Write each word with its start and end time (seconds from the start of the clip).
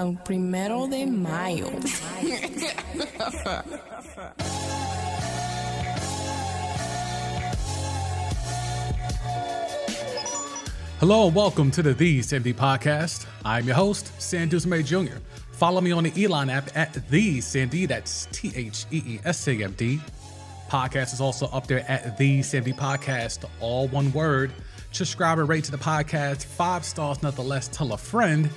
al 0.00 0.16
primero 0.24 0.86
de 0.86 1.04
mayo. 1.04 1.68
Hello 10.98 11.26
and 11.26 11.34
welcome 11.34 11.70
to 11.70 11.82
the 11.82 11.92
TheeSamD 11.92 12.54
Podcast. 12.54 13.26
I'm 13.44 13.66
your 13.66 13.74
host, 13.74 14.10
San 14.18 14.48
Dusimay 14.48 14.86
Jr. 14.86 15.18
Follow 15.52 15.82
me 15.82 15.92
on 15.92 16.04
the 16.04 16.24
Elon 16.24 16.48
app 16.48 16.74
at 16.74 16.94
TheeSamD, 16.94 17.86
that's 17.86 18.26
T 18.32 18.52
H 18.56 18.86
E 18.90 19.02
E 19.04 19.20
S 19.26 19.46
A 19.48 19.52
M 19.52 19.74
D. 19.76 20.00
Podcast 20.70 21.12
is 21.12 21.20
also 21.20 21.44
up 21.48 21.66
there 21.66 21.84
at 21.90 22.18
TheeSamD 22.18 22.74
Podcast, 22.74 23.44
all 23.60 23.86
one 23.88 24.10
word. 24.14 24.50
Subscribe 24.92 25.38
and 25.38 25.48
rate 25.48 25.64
to 25.64 25.70
the 25.70 25.76
podcast, 25.76 26.44
five 26.44 26.86
stars, 26.86 27.22
nothing 27.22 27.46
less. 27.46 27.68
Tell 27.68 27.92
a 27.92 27.98
friend. 27.98 28.48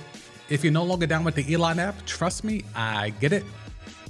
If 0.50 0.62
you're 0.62 0.72
no 0.72 0.84
longer 0.84 1.06
down 1.06 1.24
with 1.24 1.34
the 1.34 1.54
Elon 1.54 1.78
app, 1.78 2.04
trust 2.06 2.44
me, 2.44 2.64
I 2.74 3.10
get 3.20 3.32
it. 3.32 3.44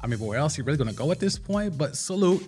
I 0.01 0.07
mean, 0.07 0.19
where 0.19 0.39
else 0.39 0.59
you 0.59 0.65
really 0.65 0.79
gonna 0.79 0.93
go 0.93 1.13
at 1.13 1.21
this 1.21 1.39
point? 1.39 1.79
But 1.79 1.97
salute. 1.97 2.47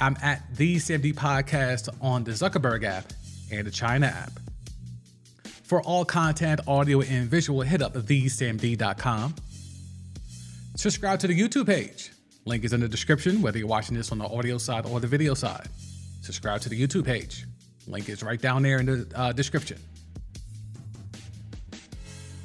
I'm 0.00 0.16
at 0.22 0.54
TheeSamD 0.54 1.14
Podcast 1.14 1.88
on 2.00 2.24
the 2.24 2.30
Zuckerberg 2.30 2.84
app 2.84 3.12
and 3.52 3.66
the 3.66 3.70
China 3.70 4.06
app. 4.06 4.32
For 5.64 5.82
all 5.82 6.04
content, 6.04 6.60
audio, 6.66 7.02
and 7.02 7.28
visual, 7.28 7.60
hit 7.60 7.82
up 7.82 7.94
theesamd.com. 7.94 9.34
Subscribe 10.76 11.20
to 11.20 11.26
the 11.26 11.38
YouTube 11.38 11.66
page. 11.66 12.12
Link 12.46 12.64
is 12.64 12.72
in 12.72 12.80
the 12.80 12.88
description, 12.88 13.42
whether 13.42 13.58
you're 13.58 13.68
watching 13.68 13.96
this 13.96 14.10
on 14.10 14.18
the 14.18 14.24
audio 14.24 14.56
side 14.56 14.86
or 14.86 14.98
the 14.98 15.06
video 15.06 15.34
side. 15.34 15.68
Subscribe 16.22 16.62
to 16.62 16.70
the 16.70 16.80
YouTube 16.80 17.04
page. 17.04 17.44
Link 17.86 18.08
is 18.08 18.22
right 18.22 18.40
down 18.40 18.62
there 18.62 18.78
in 18.78 18.86
the 18.86 19.06
uh, 19.14 19.32
description. 19.32 19.78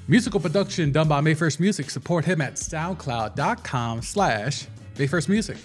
Musical 0.08 0.40
production 0.40 0.91
done 0.91 1.08
by 1.08 1.20
Mayfirst 1.20 1.59
Music. 1.59 1.90
Support 1.90 2.26
him 2.26 2.40
at 2.40 2.55
soundcloud.com 2.55 4.04
slash 4.04 4.68
Mayfirst 5.00 5.30
Music. 5.30 5.57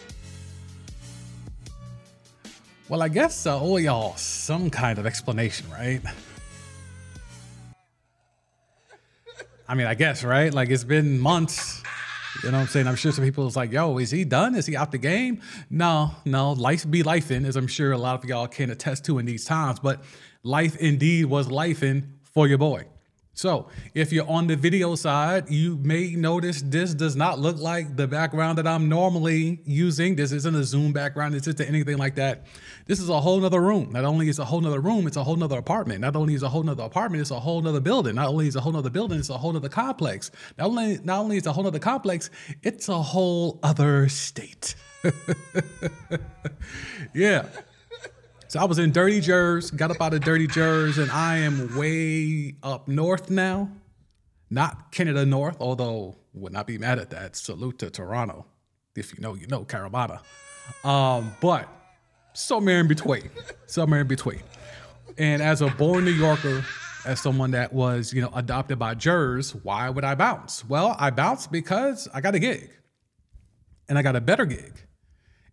Well, 2.88 3.02
I 3.02 3.08
guess 3.08 3.46
I 3.46 3.52
owe 3.52 3.76
y'all 3.76 4.16
some 4.16 4.70
kind 4.70 4.98
of 4.98 5.04
explanation, 5.04 5.66
right? 5.70 6.00
I 9.68 9.74
mean, 9.74 9.86
I 9.86 9.94
guess, 9.94 10.24
right? 10.24 10.52
Like 10.52 10.70
it's 10.70 10.84
been 10.84 11.20
months. 11.20 11.82
You 12.42 12.50
know 12.50 12.56
what 12.56 12.62
I'm 12.62 12.68
saying? 12.68 12.86
I'm 12.86 12.96
sure 12.96 13.12
some 13.12 13.24
people 13.24 13.46
is 13.46 13.56
like, 13.56 13.70
yo, 13.70 13.98
is 13.98 14.10
he 14.10 14.24
done? 14.24 14.54
Is 14.54 14.64
he 14.64 14.74
out 14.74 14.90
the 14.90 14.98
game? 14.98 15.42
No, 15.68 16.12
no, 16.24 16.52
life 16.52 16.90
be 16.90 17.02
life 17.02 17.30
in, 17.30 17.44
as 17.44 17.56
I'm 17.56 17.66
sure 17.66 17.92
a 17.92 17.98
lot 17.98 18.24
of 18.24 18.28
y'all 18.28 18.48
can 18.48 18.70
attest 18.70 19.04
to 19.04 19.18
in 19.18 19.26
these 19.26 19.44
times. 19.44 19.78
But 19.78 20.02
life 20.42 20.76
indeed 20.76 21.26
was 21.26 21.50
life 21.50 21.82
in 21.82 22.14
for 22.22 22.48
your 22.48 22.58
boy. 22.58 22.86
So 23.40 23.68
if 23.94 24.12
you're 24.12 24.28
on 24.28 24.48
the 24.48 24.54
video 24.54 24.94
side, 24.96 25.48
you 25.48 25.78
may 25.82 26.10
notice 26.10 26.60
this 26.60 26.92
does 26.92 27.16
not 27.16 27.38
look 27.38 27.56
like 27.56 27.96
the 27.96 28.06
background 28.06 28.58
that 28.58 28.66
I'm 28.66 28.90
normally 28.90 29.62
using. 29.64 30.14
This 30.14 30.30
isn't 30.30 30.54
a 30.54 30.62
Zoom 30.62 30.92
background. 30.92 31.32
This 31.32 31.46
isn't 31.46 31.66
anything 31.66 31.96
like 31.96 32.16
that. 32.16 32.44
This 32.84 33.00
is 33.00 33.08
a 33.08 33.18
whole 33.18 33.40
nother 33.40 33.62
room. 33.62 33.92
Not 33.92 34.04
only 34.04 34.28
is 34.28 34.38
a 34.38 34.44
whole 34.44 34.60
nother 34.60 34.80
room, 34.80 35.06
it's 35.06 35.16
a 35.16 35.24
whole 35.24 35.36
nother 35.36 35.56
apartment. 35.56 36.02
Not 36.02 36.16
only 36.16 36.34
is 36.34 36.42
a 36.42 36.50
whole 36.50 36.64
nother 36.64 36.82
apartment, 36.82 37.22
it's 37.22 37.30
a 37.30 37.40
whole 37.40 37.62
nother 37.62 37.80
building. 37.80 38.16
Not 38.16 38.28
only 38.28 38.46
is 38.46 38.56
a 38.56 38.60
whole 38.60 38.74
nother 38.74 38.90
building, 38.90 39.18
it's 39.18 39.30
a 39.30 39.38
whole 39.38 39.54
nother 39.54 39.70
complex. 39.70 40.30
Not 40.58 40.66
only, 40.66 40.98
not 41.02 41.20
only 41.20 41.38
is 41.38 41.46
a 41.46 41.52
whole 41.54 41.64
nother 41.64 41.78
complex, 41.78 42.28
it's 42.62 42.90
a 42.90 43.00
whole 43.00 43.58
other 43.62 44.10
state. 44.10 44.74
yeah. 47.14 47.46
So 48.50 48.58
I 48.58 48.64
was 48.64 48.80
in 48.80 48.90
Dirty 48.90 49.20
Jers, 49.20 49.70
got 49.70 49.92
up 49.92 50.00
out 50.00 50.12
of 50.12 50.22
Dirty 50.22 50.48
Jers, 50.48 50.98
and 50.98 51.08
I 51.12 51.36
am 51.36 51.76
way 51.76 52.56
up 52.64 52.88
north 52.88 53.30
now. 53.30 53.70
Not 54.50 54.90
Canada 54.90 55.24
North, 55.24 55.56
although 55.60 56.16
would 56.34 56.52
not 56.52 56.66
be 56.66 56.76
mad 56.76 56.98
at 56.98 57.10
that. 57.10 57.36
Salute 57.36 57.78
to 57.78 57.90
Toronto. 57.90 58.46
If 58.96 59.14
you 59.14 59.20
know, 59.20 59.34
you 59.34 59.46
know, 59.46 59.64
Caravana. 59.64 60.20
Um, 60.82 61.32
but 61.40 61.68
somewhere 62.32 62.80
in 62.80 62.88
between. 62.88 63.30
Somewhere 63.66 64.00
in 64.00 64.08
between. 64.08 64.42
And 65.16 65.40
as 65.42 65.62
a 65.62 65.68
born 65.68 66.04
New 66.04 66.10
Yorker, 66.10 66.64
as 67.06 67.20
someone 67.20 67.52
that 67.52 67.72
was, 67.72 68.12
you 68.12 68.20
know, 68.20 68.32
adopted 68.34 68.80
by 68.80 68.94
Jers, 68.94 69.54
why 69.54 69.88
would 69.88 70.02
I 70.02 70.16
bounce? 70.16 70.68
Well, 70.68 70.96
I 70.98 71.10
bounced 71.10 71.52
because 71.52 72.08
I 72.12 72.20
got 72.20 72.34
a 72.34 72.40
gig. 72.40 72.68
And 73.88 73.96
I 73.96 74.02
got 74.02 74.16
a 74.16 74.20
better 74.20 74.44
gig. 74.44 74.72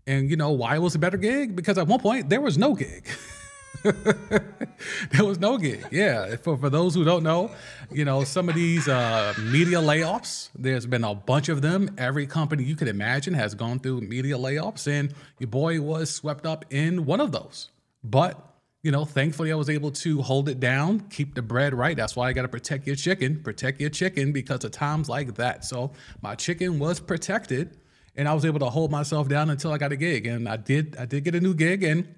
And 0.07 0.29
you 0.29 0.37
know 0.37 0.51
why 0.51 0.75
it 0.75 0.79
was 0.79 0.95
a 0.95 0.99
better 0.99 1.17
gig? 1.17 1.55
Because 1.55 1.77
at 1.77 1.85
one 1.85 1.99
point 1.99 2.29
there 2.29 2.41
was 2.41 2.57
no 2.57 2.73
gig. 2.73 3.05
there 3.83 5.25
was 5.25 5.39
no 5.39 5.57
gig. 5.57 5.85
Yeah. 5.91 6.37
For, 6.37 6.57
for 6.57 6.69
those 6.69 6.95
who 6.95 7.03
don't 7.03 7.23
know, 7.23 7.51
you 7.91 8.05
know, 8.05 8.23
some 8.23 8.47
of 8.47 8.55
these 8.55 8.87
uh, 8.87 9.33
media 9.51 9.77
layoffs, 9.79 10.49
there's 10.57 10.85
been 10.85 11.03
a 11.03 11.13
bunch 11.13 11.49
of 11.49 11.61
them. 11.61 11.93
Every 11.97 12.25
company 12.25 12.63
you 12.63 12.75
could 12.75 12.87
imagine 12.87 13.33
has 13.33 13.53
gone 13.53 13.79
through 13.79 14.01
media 14.01 14.37
layoffs, 14.37 14.87
and 14.87 15.13
your 15.39 15.49
boy 15.49 15.81
was 15.81 16.09
swept 16.09 16.45
up 16.45 16.65
in 16.69 17.05
one 17.05 17.19
of 17.19 17.31
those. 17.33 17.69
But 18.03 18.43
you 18.83 18.91
know, 18.91 19.03
thankfully 19.03 19.51
I 19.51 19.55
was 19.55 19.69
able 19.69 19.91
to 19.91 20.21
hold 20.21 20.47
it 20.47 20.61
down, 20.61 21.01
keep 21.09 21.35
the 21.35 21.41
bread 21.41 21.73
right. 21.73 21.97
That's 21.97 22.15
why 22.15 22.29
I 22.29 22.33
got 22.33 22.43
to 22.43 22.47
protect 22.47 22.87
your 22.87 22.95
chicken, 22.95 23.41
protect 23.43 23.81
your 23.81 23.89
chicken 23.89 24.31
because 24.31 24.63
of 24.63 24.71
times 24.71 25.09
like 25.09 25.35
that. 25.35 25.65
So 25.65 25.91
my 26.21 26.35
chicken 26.35 26.79
was 26.79 27.01
protected 27.01 27.75
and 28.17 28.27
I 28.27 28.33
was 28.33 28.43
able 28.43 28.59
to 28.59 28.69
hold 28.69 28.91
myself 28.91 29.29
down 29.29 29.49
until 29.49 29.71
I 29.71 29.77
got 29.77 29.91
a 29.91 29.95
gig. 29.95 30.25
And 30.25 30.49
I 30.49 30.57
did 30.57 30.97
I 30.99 31.05
did 31.05 31.23
get 31.23 31.35
a 31.35 31.39
new 31.39 31.53
gig 31.53 31.83
and 31.83 32.15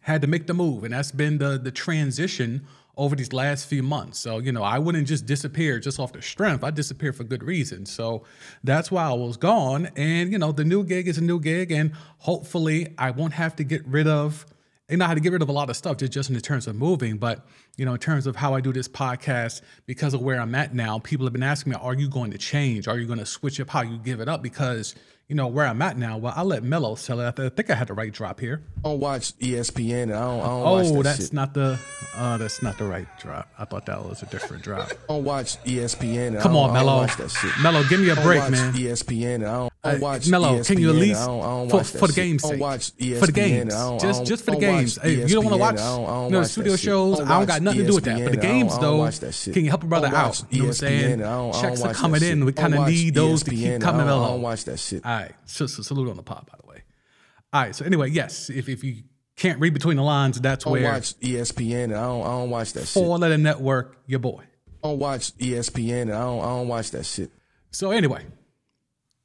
had 0.00 0.20
to 0.20 0.28
make 0.28 0.46
the 0.46 0.54
move. 0.54 0.84
And 0.84 0.92
that's 0.92 1.10
been 1.10 1.38
the 1.38 1.58
the 1.58 1.72
transition 1.72 2.66
over 2.96 3.16
these 3.16 3.32
last 3.32 3.66
few 3.66 3.82
months. 3.82 4.20
So, 4.20 4.38
you 4.38 4.52
know, 4.52 4.62
I 4.62 4.78
wouldn't 4.78 5.08
just 5.08 5.26
disappear 5.26 5.80
just 5.80 5.98
off 5.98 6.12
the 6.12 6.22
strength. 6.22 6.62
I 6.62 6.70
disappeared 6.70 7.16
for 7.16 7.24
good 7.24 7.42
reason. 7.42 7.86
So 7.86 8.22
that's 8.62 8.90
why 8.90 9.04
I 9.04 9.12
was 9.12 9.36
gone. 9.36 9.88
And, 9.96 10.30
you 10.30 10.38
know, 10.38 10.52
the 10.52 10.64
new 10.64 10.84
gig 10.84 11.08
is 11.08 11.18
a 11.18 11.20
new 11.20 11.40
gig. 11.40 11.72
And 11.72 11.92
hopefully 12.18 12.94
I 12.96 13.10
won't 13.10 13.32
have 13.32 13.56
to 13.56 13.64
get 13.64 13.84
rid 13.86 14.06
of 14.06 14.46
you 14.90 14.98
know 14.98 15.06
had 15.06 15.14
to 15.14 15.20
get 15.20 15.32
rid 15.32 15.40
of 15.40 15.48
a 15.48 15.52
lot 15.52 15.70
of 15.70 15.76
stuff 15.76 15.96
just, 15.96 16.12
just 16.12 16.30
in 16.30 16.38
terms 16.40 16.66
of 16.66 16.76
moving 16.76 17.16
but 17.16 17.46
you 17.76 17.86
know 17.86 17.94
in 17.94 17.98
terms 17.98 18.26
of 18.26 18.36
how 18.36 18.52
i 18.54 18.60
do 18.60 18.72
this 18.72 18.86
podcast 18.86 19.62
because 19.86 20.12
of 20.12 20.20
where 20.20 20.38
i'm 20.38 20.54
at 20.54 20.74
now 20.74 20.98
people 20.98 21.24
have 21.24 21.32
been 21.32 21.42
asking 21.42 21.72
me 21.72 21.78
are 21.80 21.94
you 21.94 22.08
going 22.08 22.30
to 22.30 22.36
change 22.36 22.86
are 22.86 22.98
you 22.98 23.06
going 23.06 23.18
to 23.18 23.24
switch 23.24 23.58
up 23.60 23.70
how 23.70 23.80
you 23.80 23.96
give 23.98 24.20
it 24.20 24.28
up 24.28 24.42
because 24.42 24.94
you 25.28 25.34
know 25.34 25.46
where 25.46 25.66
I'm 25.66 25.80
at 25.80 25.96
now. 25.96 26.18
Well, 26.18 26.34
I'll 26.36 26.44
let 26.44 26.62
Mello 26.62 26.96
tell 26.96 27.20
it. 27.20 27.38
I 27.38 27.48
think 27.48 27.70
I 27.70 27.74
had 27.74 27.88
the 27.88 27.94
right 27.94 28.12
drop 28.12 28.40
here. 28.40 28.62
I 28.84 28.88
don't 28.88 29.00
watch 29.00 29.36
ESPN. 29.38 30.04
And 30.04 30.14
I 30.14 30.20
don't. 30.20 30.40
I 30.40 30.44
don't 30.44 30.66
oh, 30.66 30.72
watch 30.74 30.86
that 30.86 31.02
that's 31.04 31.22
shit. 31.24 31.32
not 31.32 31.54
the. 31.54 31.78
Uh, 32.14 32.36
that's 32.36 32.62
not 32.62 32.76
the 32.78 32.84
right 32.84 33.08
drop. 33.18 33.48
I 33.58 33.64
thought 33.64 33.86
that 33.86 34.04
was 34.04 34.22
a 34.22 34.26
different 34.26 34.62
drop. 34.62 34.90
I 35.08 35.12
don't 35.14 35.24
watch 35.24 35.62
ESPN. 35.64 36.28
And 36.28 36.38
Come 36.40 36.56
I 36.56 36.60
on, 36.60 36.70
I 36.70 36.72
Mello. 36.74 36.96
watch 36.98 37.16
that 37.16 37.30
shit. 37.30 37.52
Mello, 37.62 37.82
give 37.88 38.00
me 38.00 38.08
a 38.08 38.12
I 38.12 38.14
don't 38.16 38.24
break, 38.24 38.40
watch 38.40 38.50
man. 38.50 38.72
ESPN. 38.74 39.34
And 39.36 39.44
I 39.46 39.52
don't, 39.54 39.72
I 39.84 39.96
Uh, 39.96 39.98
watch 39.98 40.28
Mello, 40.28 40.58
ESPN. 40.58 40.66
can 40.66 40.78
you 40.78 40.90
at 40.90 40.96
least 40.96 41.20
I 41.20 41.26
don't, 41.26 41.40
I 41.40 41.44
don't 41.44 41.68
for, 41.70 41.84
for 41.98 42.06
the 42.08 42.12
game's 42.14 42.42
sake, 42.42 42.58
watch 42.60 42.96
ESPN. 42.96 43.18
for 43.20 43.26
the 43.26 43.32
games, 43.32 43.74
I 43.74 43.78
don't, 43.78 43.94
I 43.96 43.98
just 44.06 44.24
just 44.26 44.44
for 44.44 44.50
the 44.52 44.56
I 44.56 44.60
don't 44.60 44.72
watch 44.72 44.80
games. 44.80 44.98
Hey, 45.02 45.14
you 45.14 45.28
don't 45.34 45.44
want 45.44 45.54
to 45.54 45.60
watch 45.60 45.70
and 45.72 45.80
I 45.80 45.96
don't, 45.96 46.04
I 46.04 46.06
don't 46.06 46.24
you 46.24 46.30
know, 46.30 46.38
watch 46.40 46.48
studio 46.50 46.76
shows. 46.76 47.20
I 47.20 47.28
don't 47.38 47.46
got 47.46 47.62
nothing 47.62 47.80
to 47.80 47.86
do 47.86 47.94
with 47.94 48.04
that. 48.04 48.22
But 48.24 48.30
the 48.32 48.36
games, 48.38 48.72
don't- 48.72 48.78
I 48.78 48.82
don't 48.82 48.90
though, 48.96 48.96
watch 49.04 49.20
that 49.20 49.34
shit. 49.34 49.54
can 49.54 49.64
you 49.64 49.70
help 49.70 49.82
a 49.82 49.86
brother 49.86 50.06
out? 50.08 50.42
You 50.50 50.58
know 50.60 50.64
what 50.64 50.68
I'm 50.68 50.74
saying? 50.74 51.22
I 51.22 51.24
don't- 51.26 51.54
I 51.54 51.60
Checks 51.60 51.82
are 51.82 51.92
coming 51.94 52.22
in. 52.22 52.44
We 52.44 52.52
kind 52.52 52.74
of 52.74 52.86
need 52.88 53.14
those 53.14 53.42
to 53.42 53.50
keep 53.50 53.80
coming 53.80 54.06
don't- 54.06 54.24
I 54.24 54.28
don't 54.28 54.42
watch 54.42 54.64
that 54.64 54.78
shit. 54.78 55.04
All 55.04 55.12
right. 55.12 55.32
So, 55.44 55.66
so 55.66 55.82
salute 55.82 56.08
on 56.08 56.16
the 56.16 56.22
pod, 56.22 56.46
by 56.50 56.56
the 56.62 56.66
way. 56.68 56.82
All 57.52 57.62
right. 57.62 57.74
So 57.76 57.84
anyway, 57.84 58.10
yes, 58.10 58.48
if, 58.50 58.68
if 58.68 58.82
you 58.82 59.02
can't 59.36 59.60
read 59.60 59.74
between 59.74 59.96
the 59.96 60.02
lines, 60.02 60.40
that's 60.40 60.64
where 60.64 60.80
I 60.80 60.84
don't 60.84 60.92
watch 60.94 61.14
ESPN. 61.20 61.84
And 61.84 61.94
I 61.96 62.02
don't, 62.04 62.22
I 62.22 62.26
don't 62.30 62.50
watch 62.50 62.72
that 62.72 62.80
shit. 62.86 63.04
four 63.04 63.18
letter 63.18 63.36
network, 63.38 63.98
your 64.06 64.18
boy. 64.20 64.42
I 64.82 64.88
don't 64.88 64.98
watch 64.98 65.36
ESPN. 65.38 66.02
And 66.02 66.12
I 66.14 66.20
don't, 66.20 66.40
I 66.40 66.44
don't 66.46 66.68
watch 66.68 66.90
that 66.92 67.04
shit. 67.04 67.30
So 67.70 67.90
anyway, 67.90 68.24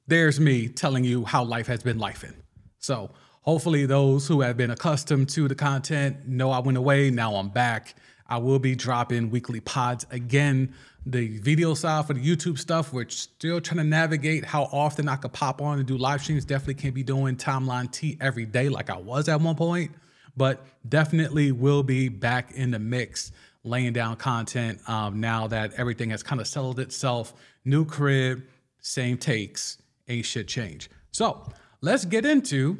there's 0.10 0.40
me 0.40 0.68
telling 0.68 1.04
you 1.04 1.24
how 1.24 1.44
life 1.44 1.68
has 1.68 1.84
been 1.84 2.00
lifing. 2.00 2.34
So 2.80 3.12
hopefully 3.42 3.86
those 3.86 4.28
who 4.28 4.42
have 4.42 4.58
been 4.58 4.72
accustomed 4.72 5.30
to 5.30 5.48
the 5.48 5.56
content 5.56 6.28
know 6.28 6.52
I 6.52 6.60
went 6.60 6.78
away. 6.78 7.12
Now 7.12 7.36
I'm 7.36 7.50
back. 7.50 7.96
I 8.28 8.38
will 8.38 8.60
be 8.60 8.76
dropping 8.76 9.30
weekly 9.30 9.60
pods 9.60 10.06
again. 10.12 10.74
The 11.06 11.40
video 11.40 11.74
side 11.74 12.06
for 12.06 12.14
the 12.14 12.22
YouTube 12.22 12.60
stuff, 12.60 12.92
we're 12.92 13.10
still 13.10 13.62
trying 13.62 13.78
to 13.78 13.84
navigate 13.84 14.46
how 14.46 14.64
often 14.64 15.08
I 15.08 15.16
could 15.16 15.34
pop 15.34 15.62
on 15.62 15.80
and 15.80 15.88
do 15.88 15.98
live 15.98 16.22
streams. 16.22 16.46
Definitely 16.46 16.76
can't 16.76 16.94
be 16.94 17.04
doing 17.04 17.36
timeline 17.36 17.92
T 17.92 18.18
every 18.20 18.46
day 18.46 18.70
like 18.70 18.90
I 18.90 18.98
was 18.98 19.30
at 19.30 19.40
one 19.42 19.56
point, 19.56 19.92
but 20.36 20.66
definitely 20.88 21.52
will 21.52 21.84
be 21.84 22.10
back 22.10 22.52
in 22.52 22.72
the 22.72 22.80
mix, 22.80 23.32
laying 23.64 23.94
down 23.94 24.18
content 24.18 24.88
um, 24.90 25.20
now 25.20 25.48
that 25.48 25.74
everything 25.74 26.10
has 26.10 26.22
kind 26.22 26.42
of 26.42 26.48
settled 26.48 26.80
itself. 26.80 27.34
New 27.66 27.86
crib, 27.86 28.44
same 28.82 29.18
takes, 29.18 29.79
ain't 30.10 30.26
shit 30.26 30.48
change. 30.48 30.90
So 31.12 31.50
let's 31.82 32.06
get 32.06 32.26
into 32.26 32.78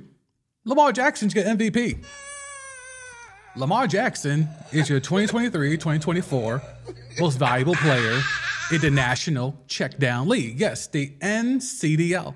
Lamar 0.66 0.92
Jackson's 0.92 1.34
get 1.34 1.46
MVP. 1.46 2.04
Lamar 3.56 3.88
Jackson 3.88 4.48
is 4.72 4.90
your 4.90 5.00
2023 5.00 5.72
2024 5.72 6.62
most 7.20 7.38
valuable 7.38 7.76
player 7.76 8.22
in 8.72 8.82
the 8.82 8.92
National 8.92 9.58
Checkdown 9.68 10.28
League. 10.28 10.60
Yes, 10.60 10.88
the 10.88 11.10
NCDL. 11.20 12.34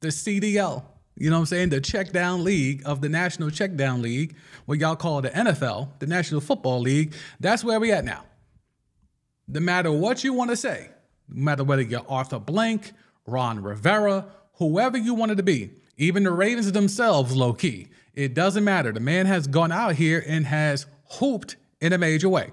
The 0.00 0.08
CDL. 0.08 0.82
You 1.16 1.28
know 1.28 1.36
what 1.36 1.40
I'm 1.40 1.46
saying? 1.46 1.68
The 1.68 1.80
Checkdown 1.80 2.42
League 2.42 2.82
of 2.86 3.02
the 3.02 3.08
National 3.08 3.50
Checkdown 3.50 4.00
League, 4.00 4.34
what 4.64 4.78
y'all 4.78 4.96
call 4.96 5.20
the 5.20 5.28
NFL, 5.28 5.90
the 5.98 6.06
National 6.06 6.40
Football 6.40 6.80
League. 6.80 7.12
That's 7.38 7.62
where 7.62 7.78
we 7.78 7.92
at 7.92 8.04
now. 8.04 8.24
No 9.46 9.60
matter 9.60 9.92
what 9.92 10.24
you 10.24 10.32
want 10.32 10.50
to 10.50 10.56
say, 10.56 10.88
no 11.28 11.44
matter 11.44 11.64
whether 11.64 11.82
you're 11.82 12.06
Arthur 12.08 12.38
Blank, 12.38 12.92
Ron 13.30 13.62
Rivera, 13.62 14.26
whoever 14.54 14.98
you 14.98 15.14
wanted 15.14 15.36
to 15.38 15.42
be, 15.42 15.70
even 15.96 16.24
the 16.24 16.30
Ravens 16.30 16.70
themselves, 16.72 17.34
low 17.34 17.52
key. 17.52 17.88
It 18.14 18.34
doesn't 18.34 18.64
matter. 18.64 18.92
The 18.92 19.00
man 19.00 19.26
has 19.26 19.46
gone 19.46 19.72
out 19.72 19.94
here 19.94 20.24
and 20.26 20.46
has 20.46 20.86
hooped 21.04 21.56
in 21.80 21.92
a 21.92 21.98
major 21.98 22.28
way. 22.28 22.50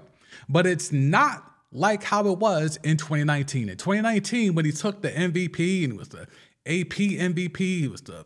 But 0.48 0.66
it's 0.66 0.92
not 0.92 1.44
like 1.72 2.02
how 2.02 2.26
it 2.28 2.38
was 2.38 2.78
in 2.82 2.96
2019. 2.96 3.68
In 3.68 3.76
2019, 3.76 4.54
when 4.54 4.64
he 4.64 4.72
took 4.72 5.02
the 5.02 5.10
MVP 5.10 5.84
and 5.84 5.98
was 5.98 6.08
the 6.08 6.22
AP 6.66 6.96
MVP, 6.96 7.56
he 7.56 7.88
was 7.88 8.02
the 8.02 8.24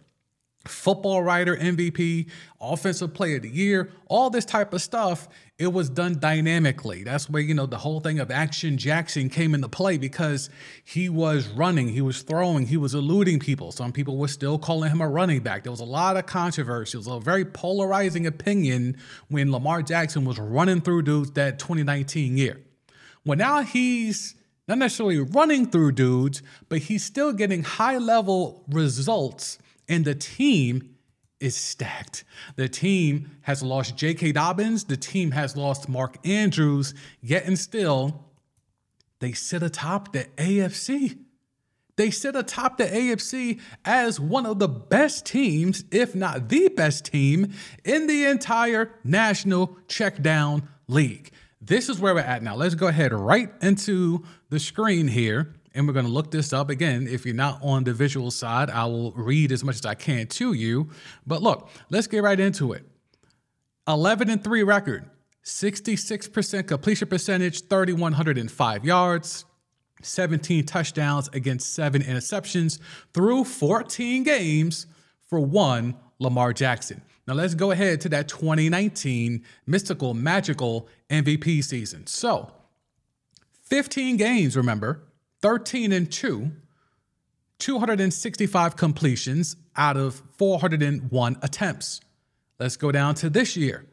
football 0.66 1.22
writer 1.22 1.56
MVP, 1.56 2.28
offensive 2.60 3.14
player 3.14 3.36
of 3.36 3.42
the 3.42 3.48
year, 3.48 3.90
all 4.06 4.30
this 4.30 4.44
type 4.44 4.72
of 4.72 4.80
stuff, 4.80 5.28
it 5.58 5.72
was 5.72 5.88
done 5.88 6.18
dynamically. 6.18 7.04
That's 7.04 7.28
where, 7.28 7.42
you 7.42 7.54
know, 7.54 7.66
the 7.66 7.78
whole 7.78 8.00
thing 8.00 8.18
of 8.18 8.30
Action 8.30 8.78
Jackson 8.78 9.28
came 9.28 9.54
into 9.54 9.68
play 9.68 9.98
because 9.98 10.50
he 10.84 11.08
was 11.08 11.48
running, 11.48 11.88
he 11.88 12.00
was 12.00 12.22
throwing, 12.22 12.66
he 12.66 12.76
was 12.76 12.94
eluding 12.94 13.38
people. 13.38 13.72
Some 13.72 13.92
people 13.92 14.16
were 14.16 14.28
still 14.28 14.58
calling 14.58 14.90
him 14.90 15.00
a 15.00 15.08
running 15.08 15.40
back. 15.40 15.62
There 15.62 15.72
was 15.72 15.80
a 15.80 15.84
lot 15.84 16.16
of 16.16 16.26
controversy. 16.26 16.96
It 16.96 17.00
was 17.00 17.06
a 17.06 17.20
very 17.20 17.44
polarizing 17.44 18.26
opinion 18.26 18.96
when 19.28 19.52
Lamar 19.52 19.82
Jackson 19.82 20.24
was 20.24 20.38
running 20.38 20.80
through 20.80 21.02
dudes 21.02 21.32
that 21.32 21.58
2019 21.58 22.36
year. 22.36 22.60
Well, 23.24 23.38
now 23.38 23.62
he's 23.62 24.34
not 24.68 24.78
necessarily 24.78 25.18
running 25.18 25.66
through 25.66 25.92
dudes, 25.92 26.42
but 26.68 26.78
he's 26.78 27.04
still 27.04 27.32
getting 27.32 27.62
high 27.62 27.98
level 27.98 28.64
results, 28.68 29.58
and 29.88 30.04
the 30.04 30.14
team 30.14 30.96
is 31.40 31.56
stacked. 31.56 32.24
The 32.56 32.68
team 32.68 33.32
has 33.42 33.62
lost 33.62 33.96
J.K. 33.96 34.32
Dobbins, 34.32 34.84
the 34.84 34.96
team 34.96 35.32
has 35.32 35.56
lost 35.56 35.88
Mark 35.88 36.16
Andrews, 36.26 36.94
yet 37.20 37.44
and 37.44 37.58
still, 37.58 38.26
they 39.18 39.32
sit 39.32 39.62
atop 39.62 40.12
the 40.12 40.24
AFC. 40.36 41.18
They 41.96 42.10
sit 42.10 42.34
atop 42.34 42.78
the 42.78 42.86
AFC 42.86 43.60
as 43.84 44.18
one 44.18 44.46
of 44.46 44.58
the 44.58 44.68
best 44.68 45.26
teams, 45.26 45.84
if 45.90 46.14
not 46.14 46.48
the 46.48 46.68
best 46.68 47.04
team, 47.04 47.52
in 47.84 48.06
the 48.06 48.24
entire 48.24 48.94
National 49.04 49.76
Checkdown 49.88 50.66
League 50.88 51.32
this 51.62 51.88
is 51.88 52.00
where 52.00 52.12
we're 52.12 52.20
at 52.20 52.42
now. 52.42 52.56
Let's 52.56 52.74
go 52.74 52.88
ahead 52.88 53.12
right 53.12 53.50
into 53.62 54.24
the 54.50 54.58
screen 54.58 55.06
here. 55.06 55.54
And 55.74 55.86
we're 55.86 55.94
going 55.94 56.06
to 56.06 56.12
look 56.12 56.30
this 56.30 56.52
up 56.52 56.70
again. 56.70 57.06
If 57.08 57.24
you're 57.24 57.34
not 57.34 57.58
on 57.62 57.84
the 57.84 57.94
visual 57.94 58.30
side, 58.30 58.70
I 58.70 58.84
will 58.84 59.12
read 59.12 59.52
as 59.52 59.64
much 59.64 59.76
as 59.76 59.86
I 59.86 59.94
can 59.94 60.26
to 60.28 60.52
you. 60.52 60.90
But 61.26 61.42
look, 61.42 61.68
let's 61.90 62.06
get 62.06 62.22
right 62.22 62.38
into 62.38 62.72
it. 62.72 62.84
11 63.88 64.30
and 64.30 64.44
3 64.44 64.62
record, 64.62 65.10
66% 65.44 66.68
completion 66.68 67.08
percentage, 67.08 67.68
3,105 67.68 68.84
yards, 68.84 69.44
17 70.02 70.66
touchdowns 70.66 71.28
against 71.32 71.74
seven 71.74 72.02
interceptions 72.02 72.78
through 73.12 73.44
14 73.44 74.22
games 74.22 74.86
for 75.26 75.40
one 75.40 75.96
Lamar 76.18 76.52
Jackson. 76.52 77.02
Now 77.26 77.34
let's 77.34 77.54
go 77.54 77.70
ahead 77.70 78.00
to 78.02 78.08
that 78.10 78.28
2019 78.28 79.44
mystical, 79.66 80.14
magical 80.14 80.88
MVP 81.08 81.62
season. 81.62 82.06
So, 82.06 82.52
15 83.62 84.16
games, 84.16 84.56
remember, 84.56 85.02
13 85.42 85.92
and 85.92 86.10
2, 86.10 86.50
265 87.58 88.76
completions 88.76 89.56
out 89.76 89.96
of 89.96 90.22
401 90.38 91.36
attempts. 91.42 92.00
Let's 92.58 92.76
go 92.76 92.92
down 92.92 93.14
to 93.16 93.28
this 93.28 93.56
year 93.56 93.86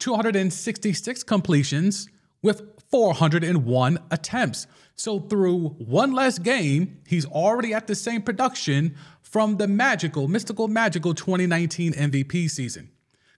266 0.00 1.22
completions 1.22 2.08
with 2.42 2.62
401 2.90 3.98
attempts. 4.10 4.66
So, 4.94 5.20
through 5.20 5.68
one 5.78 6.12
less 6.12 6.38
game, 6.38 7.00
he's 7.06 7.26
already 7.26 7.72
at 7.72 7.86
the 7.86 7.94
same 7.94 8.22
production 8.22 8.96
from 9.22 9.56
the 9.56 9.68
magical, 9.68 10.26
mystical, 10.26 10.66
magical 10.66 11.14
2019 11.14 11.92
MVP 11.92 12.50
season. 12.50 12.90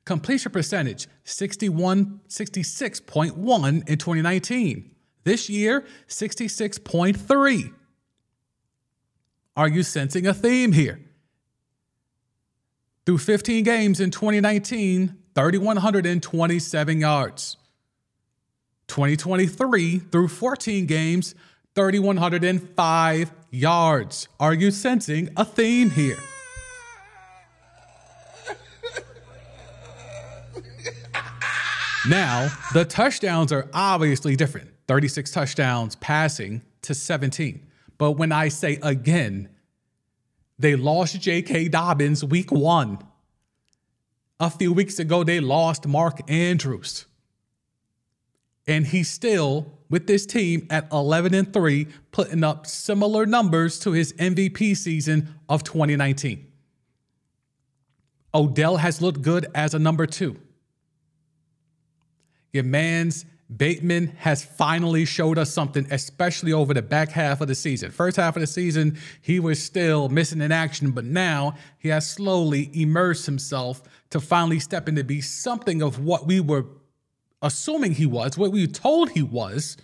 Completion 0.06 0.52
percentage 0.52 1.08
61, 1.24 2.20
66.1 2.28 3.88
in 3.88 3.98
2019. 3.98 4.90
This 5.24 5.48
year, 5.50 5.84
66.3. 6.08 7.72
Are 9.56 9.68
you 9.68 9.82
sensing 9.82 10.26
a 10.26 10.34
theme 10.34 10.72
here? 10.72 11.00
Through 13.04 13.18
15 13.18 13.64
games 13.64 14.00
in 14.00 14.10
2019, 14.10 15.16
3,127 15.34 17.00
yards. 17.00 17.56
2023 18.88 19.98
through 19.98 20.28
14 20.28 20.86
games, 20.86 21.34
3,105 21.74 23.32
yards. 23.50 24.28
Are 24.38 24.54
you 24.54 24.70
sensing 24.70 25.30
a 25.36 25.44
theme 25.44 25.90
here? 25.90 26.18
Now, 32.08 32.48
the 32.72 32.84
touchdowns 32.86 33.52
are 33.52 33.68
obviously 33.74 34.34
different 34.34 34.69
36 34.90 35.30
touchdowns 35.30 35.94
passing 35.94 36.62
to 36.82 36.96
17. 36.96 37.64
But 37.96 38.12
when 38.12 38.32
I 38.32 38.48
say 38.48 38.76
again, 38.82 39.48
they 40.58 40.74
lost 40.74 41.20
J.K. 41.20 41.68
Dobbins 41.68 42.24
week 42.24 42.50
one. 42.50 42.98
A 44.40 44.50
few 44.50 44.72
weeks 44.72 44.98
ago, 44.98 45.22
they 45.22 45.38
lost 45.38 45.86
Mark 45.86 46.28
Andrews. 46.28 47.06
And 48.66 48.84
he's 48.84 49.08
still 49.08 49.78
with 49.88 50.08
this 50.08 50.26
team 50.26 50.66
at 50.70 50.88
11 50.90 51.34
and 51.34 51.52
3, 51.52 51.86
putting 52.10 52.42
up 52.42 52.66
similar 52.66 53.26
numbers 53.26 53.78
to 53.80 53.92
his 53.92 54.12
MVP 54.14 54.76
season 54.76 55.36
of 55.48 55.62
2019. 55.62 56.50
Odell 58.34 58.78
has 58.78 59.00
looked 59.00 59.22
good 59.22 59.46
as 59.54 59.72
a 59.72 59.78
number 59.78 60.06
two. 60.06 60.36
Your 62.52 62.64
man's 62.64 63.24
Bateman 63.54 64.08
has 64.18 64.44
finally 64.44 65.04
showed 65.04 65.36
us 65.36 65.52
something, 65.52 65.86
especially 65.90 66.52
over 66.52 66.72
the 66.72 66.82
back 66.82 67.10
half 67.10 67.40
of 67.40 67.48
the 67.48 67.54
season. 67.54 67.90
First 67.90 68.16
half 68.16 68.36
of 68.36 68.40
the 68.40 68.46
season, 68.46 68.96
he 69.20 69.40
was 69.40 69.62
still 69.62 70.08
missing 70.08 70.40
in 70.40 70.52
action, 70.52 70.92
but 70.92 71.04
now 71.04 71.54
he 71.78 71.88
has 71.88 72.08
slowly 72.08 72.70
immersed 72.72 73.26
himself 73.26 73.82
to 74.10 74.20
finally 74.20 74.60
step 74.60 74.88
into 74.88 75.02
be 75.02 75.20
something 75.20 75.82
of 75.82 75.98
what 75.98 76.26
we 76.26 76.38
were 76.38 76.66
assuming 77.42 77.92
he 77.92 78.06
was, 78.06 78.38
what 78.38 78.52
we 78.52 78.66
were 78.66 78.72
told 78.72 79.10
he 79.10 79.22
was 79.22 79.76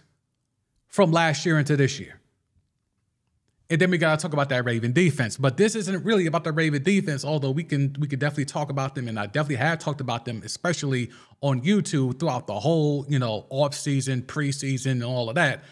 from 0.87 1.11
last 1.11 1.45
year 1.45 1.59
into 1.59 1.77
this 1.77 1.99
year. 1.99 2.16
And 3.69 3.81
then 3.81 3.91
we 3.91 3.99
gotta 3.99 4.21
talk 4.21 4.33
about 4.33 4.49
that 4.51 4.65
Raven 4.65 4.93
defense. 4.93 5.37
But 5.37 5.57
this 5.57 5.75
isn't 5.75 6.05
really 6.05 6.27
about 6.27 6.45
the 6.45 6.53
Raven 6.53 6.83
defense, 6.83 7.25
although 7.25 7.51
we 7.51 7.65
can 7.65 7.97
we 7.99 8.07
could 8.07 8.21
definitely 8.21 8.45
talk 8.45 8.71
about 8.71 8.95
them, 8.95 9.09
and 9.09 9.19
I 9.19 9.27
definitely 9.27 9.57
have 9.57 9.81
talked 9.81 10.01
about 10.01 10.25
them, 10.25 10.43
especially 10.45 11.11
on 11.41 11.63
YouTube 11.63 12.21
throughout 12.21 12.47
the 12.47 12.61
whole, 12.61 13.05
you 13.09 13.19
know, 13.19 13.47
off 13.51 13.75
season, 13.75 14.23
preseason, 14.23 14.93
and 14.93 15.05
all 15.05 15.29
of 15.29 15.35
that. 15.35 15.65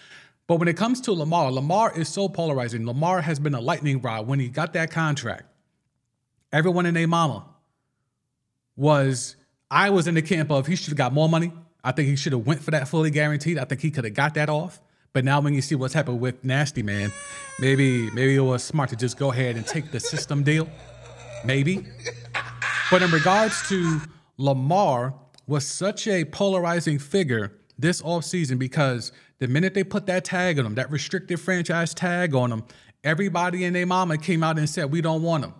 But 0.46 0.56
when 0.56 0.68
it 0.68 0.76
comes 0.76 1.00
to 1.02 1.12
Lamar, 1.12 1.50
Lamar 1.50 1.96
is 1.96 2.08
so 2.08 2.28
polarizing. 2.28 2.84
Lamar 2.84 3.22
has 3.22 3.38
been 3.38 3.54
a 3.54 3.60
lightning 3.60 4.00
rod 4.00 4.26
when 4.26 4.40
he 4.40 4.48
got 4.48 4.72
that 4.74 4.90
contract. 4.90 5.44
Everyone 6.52 6.86
in 6.86 6.94
their 6.94 7.08
mama 7.08 7.46
was, 8.76 9.36
I 9.70 9.90
was 9.90 10.06
in 10.06 10.14
the 10.14 10.22
camp 10.22 10.50
of 10.50 10.66
he 10.66 10.76
should 10.76 10.88
have 10.88 10.98
got 10.98 11.12
more 11.12 11.28
money. 11.28 11.52
I 11.82 11.92
think 11.92 12.08
he 12.08 12.16
should 12.16 12.32
have 12.32 12.46
went 12.46 12.62
for 12.62 12.72
that 12.72 12.88
fully 12.88 13.10
guaranteed. 13.10 13.58
I 13.58 13.64
think 13.64 13.80
he 13.80 13.90
could 13.90 14.04
have 14.04 14.14
got 14.14 14.34
that 14.34 14.50
off. 14.50 14.80
But 15.14 15.24
now 15.24 15.40
when 15.40 15.54
you 15.54 15.62
see 15.62 15.76
what's 15.76 15.94
happened 15.94 16.20
with 16.20 16.42
Nasty 16.44 16.82
Man, 16.82 17.12
maybe 17.60 18.10
maybe 18.10 18.34
it 18.34 18.40
was 18.40 18.64
smart 18.64 18.90
to 18.90 18.96
just 18.96 19.16
go 19.16 19.30
ahead 19.30 19.54
and 19.54 19.64
take 19.64 19.92
the 19.92 20.00
system 20.00 20.42
deal. 20.42 20.68
Maybe. 21.44 21.86
But 22.90 23.00
in 23.00 23.12
regards 23.12 23.66
to 23.68 24.00
Lamar 24.38 25.14
was 25.46 25.64
such 25.64 26.08
a 26.08 26.24
polarizing 26.24 26.98
figure 26.98 27.52
this 27.78 28.02
offseason 28.02 28.58
because 28.58 29.12
the 29.38 29.46
minute 29.46 29.74
they 29.74 29.84
put 29.84 30.06
that 30.06 30.24
tag 30.24 30.58
on 30.58 30.66
him, 30.66 30.74
that 30.74 30.90
restricted 30.90 31.38
franchise 31.38 31.94
tag 31.94 32.34
on 32.34 32.50
him, 32.50 32.64
everybody 33.04 33.64
and 33.64 33.76
their 33.76 33.86
mama 33.86 34.18
came 34.18 34.42
out 34.42 34.58
and 34.58 34.68
said, 34.68 34.90
we 34.90 35.00
don't 35.00 35.22
want 35.22 35.44
him. 35.44 35.54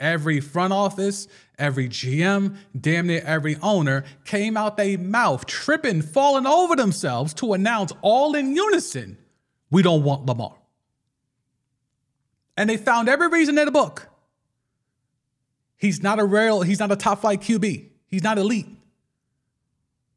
Every 0.00 0.40
front 0.40 0.72
office, 0.72 1.28
every 1.58 1.88
GM, 1.88 2.56
damn 2.78 3.06
near 3.06 3.22
every 3.24 3.56
owner 3.62 4.04
came 4.24 4.56
out 4.56 4.76
their 4.76 4.98
mouth, 4.98 5.46
tripping, 5.46 6.02
falling 6.02 6.46
over 6.46 6.74
themselves 6.74 7.32
to 7.34 7.52
announce 7.52 7.92
all 8.02 8.34
in 8.34 8.56
unison, 8.56 9.18
we 9.70 9.82
don't 9.82 10.02
want 10.02 10.26
Lamar. 10.26 10.56
And 12.56 12.68
they 12.68 12.76
found 12.76 13.08
every 13.08 13.28
reason 13.28 13.58
in 13.58 13.64
the 13.66 13.72
book. 13.72 14.08
He's 15.76 16.02
not 16.02 16.18
a 16.18 16.24
real, 16.24 16.62
he's 16.62 16.80
not 16.80 16.92
a 16.92 16.96
top 16.96 17.20
flight 17.20 17.40
QB. 17.40 17.88
He's 18.06 18.22
not 18.22 18.38
elite. 18.38 18.68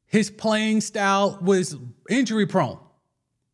His 0.06 0.30
playing 0.32 0.82
style 0.82 1.38
was 1.42 1.76
injury 2.10 2.46
prone. 2.46 2.80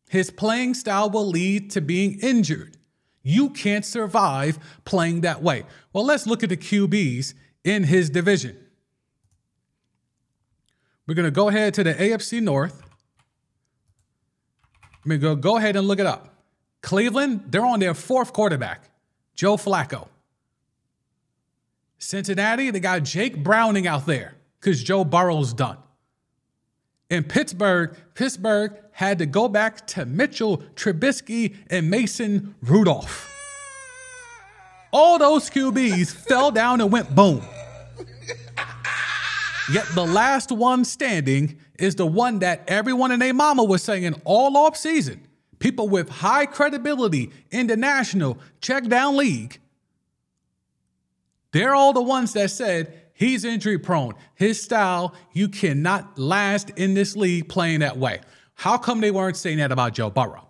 His 0.08 0.30
playing 0.30 0.74
style 0.74 1.10
will 1.10 1.26
lead 1.26 1.70
to 1.72 1.80
being 1.80 2.20
injured. 2.20 2.76
You 3.24 3.50
can't 3.50 3.84
survive 3.84 4.58
playing 4.84 5.22
that 5.22 5.42
way. 5.42 5.64
Well, 5.92 6.04
let's 6.04 6.26
look 6.26 6.42
at 6.44 6.50
the 6.50 6.56
QBs 6.56 7.34
in 7.64 7.84
his 7.84 8.10
division. 8.10 8.56
We're 11.06 11.14
going 11.14 11.24
to 11.24 11.30
go 11.30 11.48
ahead 11.48 11.74
to 11.74 11.84
the 11.84 11.94
AFC 11.94 12.40
North. 12.40 12.82
I'm 15.04 15.08
going 15.08 15.20
to 15.20 15.36
go, 15.36 15.56
ahead 15.56 15.76
and 15.76 15.88
look 15.88 15.98
it 15.98 16.06
up. 16.06 16.34
Cleveland, 16.82 17.46
they're 17.48 17.64
on 17.64 17.80
their 17.80 17.94
fourth 17.94 18.32
quarterback, 18.32 18.90
Joe 19.34 19.56
Flacco. 19.56 20.08
Cincinnati, 21.98 22.70
they 22.70 22.80
got 22.80 23.02
Jake 23.02 23.42
Browning 23.42 23.86
out 23.86 24.04
there 24.06 24.34
because 24.60 24.82
Joe 24.82 25.04
Burrow's 25.04 25.54
done. 25.54 25.78
In 27.08 27.24
Pittsburgh, 27.24 27.96
Pittsburgh 28.14 28.78
had 28.94 29.18
to 29.18 29.26
go 29.26 29.48
back 29.48 29.86
to 29.88 30.06
Mitchell 30.06 30.58
Trubisky 30.76 31.56
and 31.68 31.90
Mason 31.90 32.54
Rudolph. 32.62 33.30
All 34.92 35.18
those 35.18 35.50
QBs 35.50 36.14
fell 36.28 36.52
down 36.52 36.80
and 36.80 36.92
went 36.92 37.12
boom. 37.14 37.42
Yet 39.72 39.86
the 39.94 40.06
last 40.06 40.52
one 40.52 40.84
standing 40.84 41.58
is 41.76 41.96
the 41.96 42.06
one 42.06 42.38
that 42.38 42.62
everyone 42.68 43.10
and 43.10 43.20
their 43.20 43.34
mama 43.34 43.64
was 43.64 43.82
saying 43.82 44.14
all 44.24 44.56
off 44.56 44.76
season. 44.76 45.26
People 45.58 45.88
with 45.88 46.08
high 46.08 46.46
credibility 46.46 47.32
in 47.50 47.66
the 47.66 47.76
national 47.76 48.38
check 48.60 48.84
down 48.84 49.16
league. 49.16 49.58
They're 51.50 51.74
all 51.74 51.92
the 51.92 52.02
ones 52.02 52.32
that 52.34 52.50
said 52.52 52.94
he's 53.12 53.44
injury 53.44 53.78
prone. 53.78 54.14
His 54.36 54.62
style, 54.62 55.14
you 55.32 55.48
cannot 55.48 56.16
last 56.16 56.70
in 56.70 56.94
this 56.94 57.16
league 57.16 57.48
playing 57.48 57.80
that 57.80 57.96
way. 57.96 58.20
How 58.54 58.78
come 58.78 59.00
they 59.00 59.10
weren't 59.10 59.36
saying 59.36 59.58
that 59.58 59.72
about 59.72 59.94
Joe 59.94 60.10
Burrow? 60.10 60.48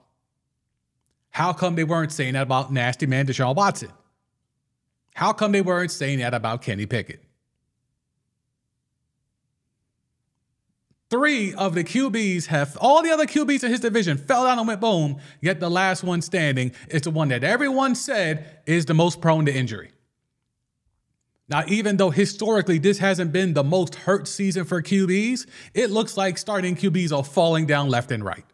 How 1.30 1.52
come 1.52 1.74
they 1.74 1.84
weren't 1.84 2.12
saying 2.12 2.34
that 2.34 2.42
about 2.42 2.72
nasty 2.72 3.06
man 3.06 3.26
Deshaun 3.26 3.56
Watson? 3.56 3.90
How 5.14 5.32
come 5.32 5.52
they 5.52 5.62
weren't 5.62 5.90
saying 5.90 6.20
that 6.20 6.34
about 6.34 6.62
Kenny 6.62 6.86
Pickett? 6.86 7.24
Three 11.10 11.54
of 11.54 11.74
the 11.74 11.84
QBs 11.84 12.46
have 12.46 12.76
all 12.80 13.02
the 13.02 13.10
other 13.10 13.26
QBs 13.26 13.62
in 13.62 13.70
his 13.70 13.80
division 13.80 14.18
fell 14.18 14.44
down 14.44 14.58
and 14.58 14.66
went 14.66 14.80
boom, 14.80 15.18
yet 15.40 15.60
the 15.60 15.70
last 15.70 16.02
one 16.02 16.20
standing 16.22 16.72
is 16.88 17.02
the 17.02 17.10
one 17.10 17.28
that 17.28 17.44
everyone 17.44 17.94
said 17.94 18.60
is 18.66 18.86
the 18.86 18.94
most 18.94 19.20
prone 19.20 19.46
to 19.46 19.54
injury. 19.54 19.92
Now, 21.48 21.64
even 21.68 21.98
though 21.98 22.10
historically 22.10 22.78
this 22.78 22.98
hasn't 22.98 23.32
been 23.32 23.52
the 23.52 23.64
most 23.64 23.94
hurt 23.94 24.26
season 24.26 24.64
for 24.64 24.82
QBs, 24.82 25.46
it 25.74 25.90
looks 25.90 26.16
like 26.16 26.38
starting 26.38 26.74
QBs 26.74 27.16
are 27.16 27.24
falling 27.24 27.66
down 27.66 27.90
left 27.90 28.10
and 28.10 28.24
right. 28.24 28.44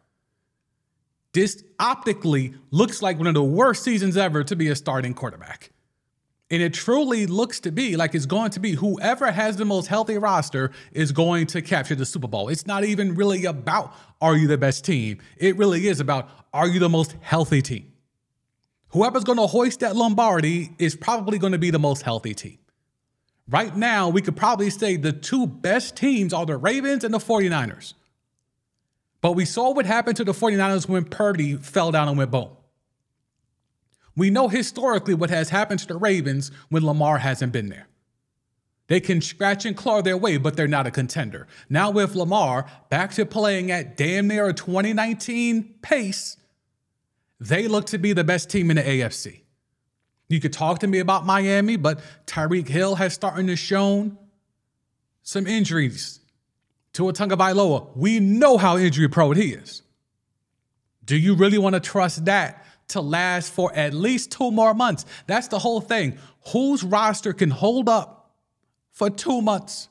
This 1.33 1.63
optically 1.79 2.55
looks 2.73 3.03
like 3.03 3.19
one 3.19 3.29
of 3.29 3.35
the 3.35 3.45
worst 3.45 3.85
seasons 3.85 4.17
ever 4.17 4.43
to 4.43 4.57
be 4.57 4.69
a 4.69 4.75
starting 4.75 5.15
quarterback. 5.15 5.71
And 6.53 6.61
it 6.61 6.75
truly 6.75 7.27
looks 7.27 7.61
to 7.61 7.71
be 7.71 7.97
like 7.97 8.13
it's 8.13 8.27
going 8.27 8.51
to 8.51 8.61
be 8.61 8.73
whoever 8.73 9.31
has 9.31 9.57
the 9.57 9.65
most 9.65 9.87
healthy 9.87 10.19
roster 10.19 10.73
is 10.91 11.13
going 11.13 11.47
to 11.49 11.63
capture 11.63 11.95
the 11.95 12.05
Super 12.05 12.27
Bowl. 12.27 12.49
It's 12.49 12.67
not 12.67 12.83
even 12.83 13.15
really 13.15 13.45
about 13.45 13.95
are 14.21 14.37
you 14.37 14.49
the 14.49 14.59
best 14.59 14.85
team? 14.85 15.21
It 15.37 15.57
really 15.57 15.87
is 15.87 16.01
about 16.01 16.29
are 16.53 16.67
you 16.67 16.81
the 16.81 16.89
most 16.89 17.15
healthy 17.21 17.63
team? 17.63 17.93
Whoever's 18.89 19.23
going 19.23 19.39
to 19.39 19.47
hoist 19.47 19.81
that 19.81 19.95
Lombardi 19.95 20.75
is 20.81 20.97
probably 20.97 21.39
going 21.39 21.53
to 21.53 21.59
be 21.59 21.71
the 21.71 21.79
most 21.79 22.03
healthy 22.03 22.35
team. 22.35 22.59
Right 23.51 23.77
now, 23.77 24.09
we 24.09 24.23
could 24.23 24.37
probably 24.37 24.71
say 24.71 24.97
the 24.97 25.13
two 25.13 25.47
best 25.47 25.97
teams 25.97 26.33
are 26.33 26.47
the 26.47 26.57
Ravens 26.57 27.03
and 27.03 27.13
the 27.13 27.19
49ers. 27.19 27.95
But 29.21 29.33
we 29.33 29.45
saw 29.45 29.73
what 29.73 29.87
happened 29.87 30.17
to 30.19 30.25
the 30.25 30.33
49ers 30.33 30.89
when 30.89 31.05
Purdy 31.05 31.57
fell 31.57 31.91
down 31.91 32.09
and 32.09 32.17
went 32.17 32.31
boom. 32.31 32.51
We 34.17 34.31
know 34.31 34.49
historically 34.49 35.15
what 35.15 35.31
has 35.31 35.51
happened 35.51 35.81
to 35.81 35.87
the 35.87 35.97
Ravens 35.97 36.51
when 36.69 36.87
Lamar 36.87 37.19
hasn't 37.19 37.53
been 37.53 37.69
there. 37.69 37.89
They 38.87 39.01
can 39.01 39.21
scratch 39.21 39.65
and 39.65 39.77
claw 39.77 40.01
their 40.01 40.17
way, 40.17 40.37
but 40.37 40.57
they're 40.57 40.67
not 40.67 40.87
a 40.87 40.91
contender. 40.91 41.47
Now, 41.69 41.91
with 41.91 42.15
Lamar 42.15 42.67
back 42.89 43.13
to 43.13 43.27
playing 43.27 43.71
at 43.71 43.97
damn 43.97 44.29
near 44.29 44.49
a 44.49 44.53
2019 44.53 45.77
pace, 45.81 46.37
they 47.39 47.69
look 47.69 47.87
to 47.87 47.99
be 47.99 48.13
the 48.13 48.25
best 48.25 48.51
team 48.51 48.71
in 48.71 48.77
the 48.77 48.83
AFC. 48.83 49.43
You 50.31 50.41
could 50.41 50.55
talk 50.55 50.79
to 50.79 50.87
me 50.87 51.01
about 51.01 51.27
Miami, 51.27 51.77
but 51.77 52.01
Tyreek 52.27 52.69
Hill 52.69 52.95
has 52.95 53.13
starting 53.13 53.49
to 53.49 53.57
show 53.57 54.11
some 55.23 55.47
injuries 55.47 56.21
to 56.95 57.11
a 57.11 57.13
Tagovailoa. 57.13 57.95
We 57.95 58.19
know 58.19 58.57
how 58.57 58.79
injury 58.79 59.09
prone 59.09 59.37
he 59.37 59.53
is. 59.53 59.83
Do 61.05 61.17
you 61.17 61.35
really 61.35 61.59
want 61.59 61.75
to 61.75 61.81
trust 61.81 62.25
that 62.25 62.65
to 62.91 63.01
last 63.01 63.53
for 63.53 63.75
at 63.75 63.95
least 63.95 64.33
two 64.33 64.51
more 64.51 64.75
months. 64.75 65.07
That's 65.27 65.49
the 65.49 65.59
whole 65.59 65.81
thing. 65.81 66.19
Whose 66.53 66.85
roster 66.85 67.33
can 67.33 67.51
hold 67.51 67.89
up 67.89 68.33
for 68.93 69.11
two 69.11 69.41
months? 69.41 69.89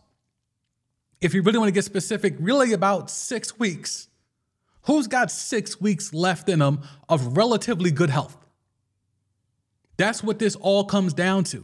If 1.21 1.33
you 1.33 1.41
really 1.41 1.57
want 1.57 1.69
to 1.69 1.73
get 1.73 1.85
specific, 1.85 2.35
really 2.39 2.71
about 2.71 3.09
six 3.09 3.57
weeks. 3.59 4.07
Who's 4.83 5.07
got 5.07 5.31
six 5.31 5.81
weeks 5.81 6.13
left 6.13 6.47
in 6.47 6.59
them 6.59 6.81
of 7.09 7.35
relatively 7.35 7.91
good 7.91 8.09
health? 8.09 8.37
That's 9.99 10.23
what 10.23 10.39
this 10.39 10.55
all 10.55 10.83
comes 10.83 11.13
down 11.13 11.43
to. 11.45 11.63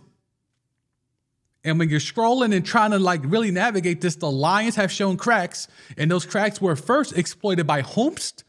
And 1.63 1.79
when 1.79 1.89
you're 1.89 1.99
scrolling 1.99 2.55
and 2.55 2.63
trying 2.63 2.91
to 2.91 2.99
like 2.99 3.21
really 3.23 3.49
navigate 3.49 4.01
this, 4.01 4.15
the 4.17 4.29
Lions 4.29 4.75
have 4.75 4.91
shown 4.91 5.17
cracks, 5.17 5.67
and 5.97 6.11
those 6.11 6.23
cracks 6.23 6.61
were 6.61 6.75
first 6.75 7.17
exploited 7.17 7.65
by 7.65 7.81
Homst, 7.81 8.43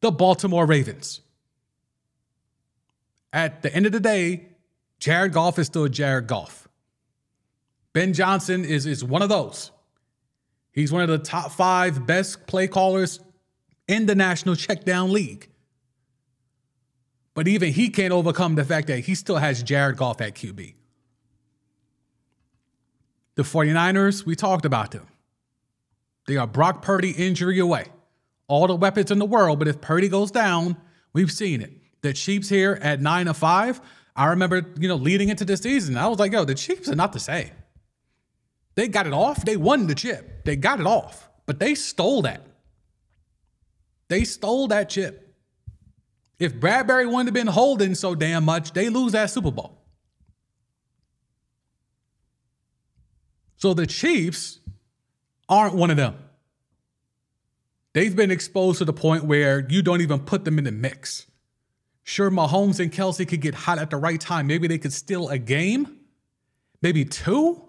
the 0.00 0.10
Baltimore 0.10 0.64
Ravens 0.64 1.20
at 3.36 3.60
the 3.60 3.72
end 3.72 3.84
of 3.84 3.92
the 3.92 4.00
day, 4.00 4.46
Jared 4.98 5.34
Goff 5.34 5.58
is 5.58 5.66
still 5.66 5.88
Jared 5.88 6.26
Goff. 6.26 6.66
Ben 7.92 8.14
Johnson 8.14 8.64
is, 8.64 8.86
is 8.86 9.04
one 9.04 9.20
of 9.20 9.28
those. 9.28 9.70
He's 10.72 10.90
one 10.90 11.02
of 11.02 11.08
the 11.08 11.18
top 11.18 11.52
five 11.52 12.06
best 12.06 12.46
play 12.46 12.66
callers 12.66 13.20
in 13.86 14.06
the 14.06 14.14
National 14.14 14.54
Checkdown 14.54 15.10
League. 15.10 15.50
But 17.36 17.46
even 17.46 17.74
he 17.74 17.90
can't 17.90 18.14
overcome 18.14 18.54
the 18.54 18.64
fact 18.64 18.86
that 18.86 19.00
he 19.00 19.14
still 19.14 19.36
has 19.36 19.62
Jared 19.62 19.98
Goff 19.98 20.22
at 20.22 20.34
QB. 20.34 20.72
The 23.34 23.42
49ers, 23.42 24.24
we 24.24 24.34
talked 24.34 24.64
about 24.64 24.92
them. 24.92 25.06
They 26.26 26.38
are 26.38 26.46
Brock 26.46 26.80
Purdy 26.80 27.10
injury 27.10 27.58
away. 27.58 27.84
All 28.48 28.66
the 28.66 28.74
weapons 28.74 29.10
in 29.10 29.18
the 29.18 29.26
world, 29.26 29.58
but 29.58 29.68
if 29.68 29.82
Purdy 29.82 30.08
goes 30.08 30.30
down, 30.30 30.78
we've 31.12 31.30
seen 31.30 31.60
it 31.60 31.72
the 32.00 32.14
Chiefs 32.14 32.48
here 32.48 32.78
at 32.80 33.02
nine 33.02 33.28
of 33.28 33.36
five. 33.36 33.82
I 34.14 34.26
remember, 34.26 34.64
you 34.78 34.88
know, 34.88 34.96
leading 34.96 35.28
into 35.28 35.44
the 35.44 35.58
season, 35.58 35.98
I 35.98 36.06
was 36.06 36.18
like, 36.18 36.32
yo, 36.32 36.44
the 36.44 36.54
Chiefs 36.54 36.88
are 36.88 36.94
not 36.94 37.12
the 37.12 37.20
same. 37.20 37.50
They 38.76 38.88
got 38.88 39.06
it 39.06 39.12
off. 39.12 39.44
They 39.44 39.56
won 39.58 39.88
the 39.88 39.94
chip. 39.94 40.44
They 40.44 40.56
got 40.56 40.80
it 40.80 40.86
off, 40.86 41.28
but 41.44 41.58
they 41.58 41.74
stole 41.74 42.22
that. 42.22 42.46
They 44.08 44.24
stole 44.24 44.68
that 44.68 44.88
chip. 44.88 45.25
If 46.38 46.54
Bradberry 46.54 47.06
wouldn't 47.06 47.26
have 47.26 47.34
been 47.34 47.46
holding 47.46 47.94
so 47.94 48.14
damn 48.14 48.44
much, 48.44 48.72
they 48.72 48.88
lose 48.88 49.12
that 49.12 49.30
Super 49.30 49.50
Bowl. 49.50 49.78
So 53.56 53.72
the 53.72 53.86
Chiefs 53.86 54.60
aren't 55.48 55.74
one 55.74 55.90
of 55.90 55.96
them. 55.96 56.16
They've 57.94 58.14
been 58.14 58.30
exposed 58.30 58.78
to 58.78 58.84
the 58.84 58.92
point 58.92 59.24
where 59.24 59.66
you 59.70 59.80
don't 59.80 60.02
even 60.02 60.20
put 60.20 60.44
them 60.44 60.58
in 60.58 60.64
the 60.64 60.72
mix. 60.72 61.26
Sure, 62.04 62.30
Mahomes 62.30 62.78
and 62.78 62.92
Kelce 62.92 63.26
could 63.26 63.40
get 63.40 63.54
hot 63.54 63.78
at 63.78 63.88
the 63.88 63.96
right 63.96 64.20
time. 64.20 64.46
Maybe 64.46 64.68
they 64.68 64.76
could 64.76 64.92
steal 64.92 65.28
a 65.30 65.38
game, 65.38 65.96
maybe 66.82 67.06
two, 67.06 67.66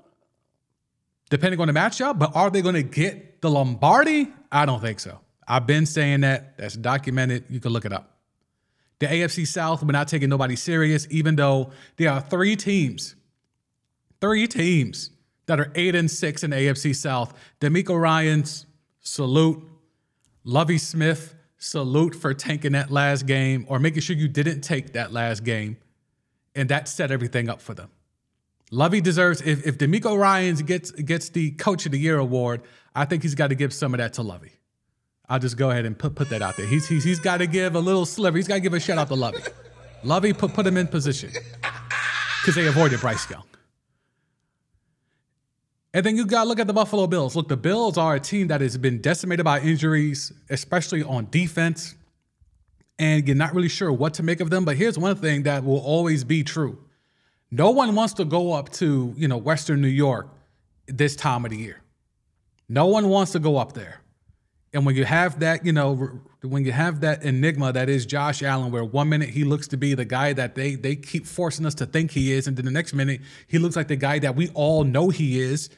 depending 1.30 1.62
on 1.62 1.68
the 1.68 1.74
matchup. 1.74 2.20
But 2.20 2.36
are 2.36 2.50
they 2.50 2.62
going 2.62 2.76
to 2.76 2.84
get 2.84 3.42
the 3.42 3.50
Lombardi? 3.50 4.28
I 4.52 4.66
don't 4.66 4.82
think 4.82 5.00
so. 5.00 5.22
I've 5.48 5.66
been 5.66 5.86
saying 5.86 6.22
that. 6.22 6.58
That's 6.58 6.76
documented. 6.76 7.46
You 7.50 7.62
can 7.62 7.72
look 7.72 7.86
it 7.86 7.94
up. 7.94 8.17
The 9.00 9.08
AFC 9.08 9.46
South, 9.46 9.84
we're 9.84 9.92
not 9.92 10.08
taking 10.08 10.30
nobody 10.30 10.56
serious, 10.56 11.08
even 11.10 11.36
though 11.36 11.72
there 11.98 12.12
are 12.12 12.22
three 12.22 12.56
teams, 12.56 13.16
three 14.20 14.48
teams 14.48 15.12
that 15.46 15.60
are 15.60 15.72
eight 15.76 15.96
and 15.96 16.10
six 16.10 16.44
in 16.44 16.50
the 16.50 16.56
AFC 16.56 16.96
South. 16.96 17.34
DeMeco 17.60 18.00
Ryans, 18.00 18.66
salute. 19.00 19.64
Lovie 20.44 20.78
Smith, 20.78 21.36
salute 21.58 22.16
for 22.16 22.34
tanking 22.34 22.72
that 22.72 22.90
last 22.90 23.26
game 23.26 23.66
or 23.68 23.80
making 23.80 24.02
sure 24.02 24.16
you 24.16 24.28
didn't 24.28 24.62
take 24.62 24.94
that 24.94 25.12
last 25.12 25.44
game. 25.44 25.78
And 26.56 26.70
that 26.70 26.88
set 26.88 27.12
everything 27.12 27.50
up 27.50 27.62
for 27.62 27.74
them. 27.74 27.90
Lovie 28.72 29.02
deserves 29.02 29.42
if 29.42 29.66
if 29.66 29.78
DeMeco 29.78 30.18
Ryans 30.18 30.62
gets 30.62 30.92
gets 30.92 31.30
the 31.30 31.52
Coach 31.52 31.86
of 31.86 31.92
the 31.92 32.00
Year 32.00 32.18
award, 32.18 32.62
I 32.96 33.06
think 33.06 33.24
he's 33.24 33.36
got 33.36 33.48
to 33.48 33.56
give 33.56 33.74
some 33.74 33.94
of 33.94 34.00
that 34.00 34.14
to 34.14 34.24
Lovie. 34.24 34.57
I'll 35.30 35.40
just 35.40 35.58
go 35.58 35.72
ahead 35.72 35.86
and 35.86 35.98
put 35.98 36.16
put 36.16 36.30
that 36.30 36.42
out 36.42 36.58
there. 36.58 36.66
He's 36.66 36.88
he's, 36.88 37.04
he's 37.04 37.20
got 37.20 37.38
to 37.38 37.48
give 37.48 37.76
a 37.76 37.80
little 37.80 38.06
sliver. 38.06 38.38
He's 38.38 38.48
got 38.48 38.56
to 38.56 38.62
give 38.62 38.74
a 38.74 38.80
shout 38.80 38.98
out 38.98 39.08
to 39.10 39.16
Lovie. 39.16 39.44
Lovie 40.04 40.34
put 40.34 40.54
put 40.54 40.66
him 40.66 40.78
in 40.78 40.88
position 40.88 41.32
because 42.42 42.56
they 42.56 42.68
avoided 42.68 43.02
Bryce 43.02 43.30
Young. 43.30 43.44
And 45.94 46.06
then 46.06 46.16
you 46.16 46.26
got 46.26 46.44
to 46.44 46.50
look 46.50 46.60
at 46.60 46.68
the 46.68 46.74
Buffalo 46.74 47.08
Bills. 47.08 47.36
Look, 47.36 47.48
the 47.48 47.58
Bills 47.58 47.98
are 47.98 48.16
a 48.16 48.20
team 48.20 48.48
that 48.48 48.62
has 48.62 48.78
been 48.78 49.02
decimated 49.02 49.44
by 49.44 49.60
injuries, 49.62 50.32
especially 50.50 51.02
on 51.02 51.28
defense. 51.32 51.96
And 53.00 53.28
you're 53.28 53.36
not 53.36 53.54
really 53.54 53.70
sure 53.70 53.92
what 53.92 54.14
to 54.16 54.24
make 54.24 54.40
of 54.40 54.50
them. 54.50 54.64
But 54.64 54.78
here's 54.78 54.98
one 54.98 55.16
thing 55.16 55.44
that 55.44 55.64
will 55.64 55.80
always 55.80 56.24
be 56.24 56.44
true 56.44 56.78
no 57.50 57.72
one 57.72 57.96
wants 57.96 58.14
to 58.16 58.26
go 58.26 58.54
up 58.54 58.70
to, 58.74 59.14
you 59.18 59.28
know, 59.28 59.38
Western 59.38 59.82
New 59.82 59.88
York 59.88 60.28
this 60.88 61.16
time 61.16 61.46
of 61.46 61.52
the 61.52 61.58
year. 61.58 61.82
No 62.70 62.88
one 62.88 63.10
wants 63.10 63.32
to 63.32 63.40
go 63.40 63.58
up 63.58 63.74
there. 63.74 64.02
And 64.78 64.86
when 64.86 64.96
you 64.96 65.06
have 65.06 65.40
that, 65.40 65.66
you 65.66 65.74
know, 65.74 66.22
when 66.44 66.64
you 66.64 66.72
have 66.72 67.02
that 67.02 67.24
enigma 67.24 67.74
that 67.74 67.90
is 67.90 68.06
Josh 68.06 68.44
Allen, 68.44 68.72
where 68.72 68.84
one 68.84 69.10
minute 69.10 69.30
he 69.30 69.44
looks 69.44 69.68
to 69.70 69.76
be 69.76 69.96
the 69.96 70.06
guy 70.06 70.34
that 70.34 70.54
they 70.54 70.76
they 70.76 70.96
keep 70.96 71.26
forcing 71.26 71.66
us 71.66 71.74
to 71.76 71.88
think 71.88 72.12
he 72.12 72.32
is, 72.32 72.46
and 72.46 72.56
then 72.56 72.64
the 72.64 72.70
next 72.70 72.94
minute 72.94 73.22
he 73.48 73.58
looks 73.58 73.76
like 73.76 73.88
the 73.88 73.96
guy 73.96 74.20
that 74.20 74.36
we 74.36 74.50
all 74.50 74.84
know 74.84 75.10
he 75.10 75.42
is. 75.42 75.72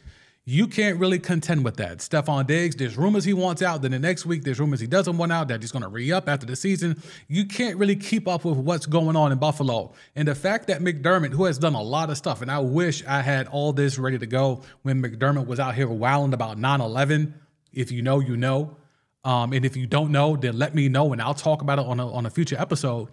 You 0.43 0.67
can't 0.67 0.99
really 0.99 1.19
contend 1.19 1.63
with 1.63 1.77
that. 1.77 1.99
Stefon 1.99 2.45
Diggs, 2.45 2.75
there's 2.75 2.97
rumors 2.97 3.23
he 3.23 3.33
wants 3.33 3.61
out. 3.61 3.83
Then 3.83 3.91
the 3.91 3.99
next 3.99 4.25
week, 4.25 4.43
there's 4.43 4.59
rumors 4.59 4.81
he 4.81 4.87
doesn't 4.87 5.15
want 5.15 5.31
out, 5.31 5.47
that 5.47 5.61
he's 5.61 5.71
going 5.71 5.83
to 5.83 5.89
re 5.89 6.11
up 6.11 6.27
after 6.27 6.45
the 6.45 6.55
season. 6.57 7.01
You 7.29 7.45
can't 7.45 7.77
really 7.77 7.95
keep 7.95 8.27
up 8.27 8.43
with 8.43 8.57
what's 8.57 8.85
going 8.85 9.15
on 9.15 9.31
in 9.31 9.37
Buffalo. 9.37 9.93
And 10.15 10.27
the 10.27 10.35
fact 10.35 10.67
that 10.67 10.81
McDermott, 10.81 11.31
who 11.31 11.45
has 11.45 11.57
done 11.57 11.75
a 11.75 11.81
lot 11.81 12.09
of 12.09 12.17
stuff, 12.17 12.41
and 12.41 12.51
I 12.51 12.59
wish 12.59 13.05
I 13.05 13.21
had 13.21 13.47
all 13.47 13.71
this 13.71 13.97
ready 13.97 14.17
to 14.17 14.25
go 14.25 14.63
when 14.81 15.01
McDermott 15.01 15.45
was 15.45 15.59
out 15.59 15.75
here 15.75 15.87
wilding 15.87 16.33
about 16.33 16.57
9 16.57 16.81
11. 16.81 17.33
If 17.71 17.91
you 17.91 18.01
know, 18.01 18.19
you 18.19 18.35
know. 18.35 18.75
Um, 19.23 19.53
and 19.53 19.65
if 19.65 19.75
you 19.75 19.85
don't 19.85 20.11
know, 20.11 20.35
then 20.35 20.57
let 20.57 20.73
me 20.73 20.87
know 20.87 21.11
and 21.11 21.21
I'll 21.21 21.33
talk 21.33 21.61
about 21.61 21.79
it 21.79 21.85
on 21.85 21.99
a, 21.99 22.11
on 22.11 22.25
a 22.25 22.29
future 22.29 22.55
episode. 22.57 23.09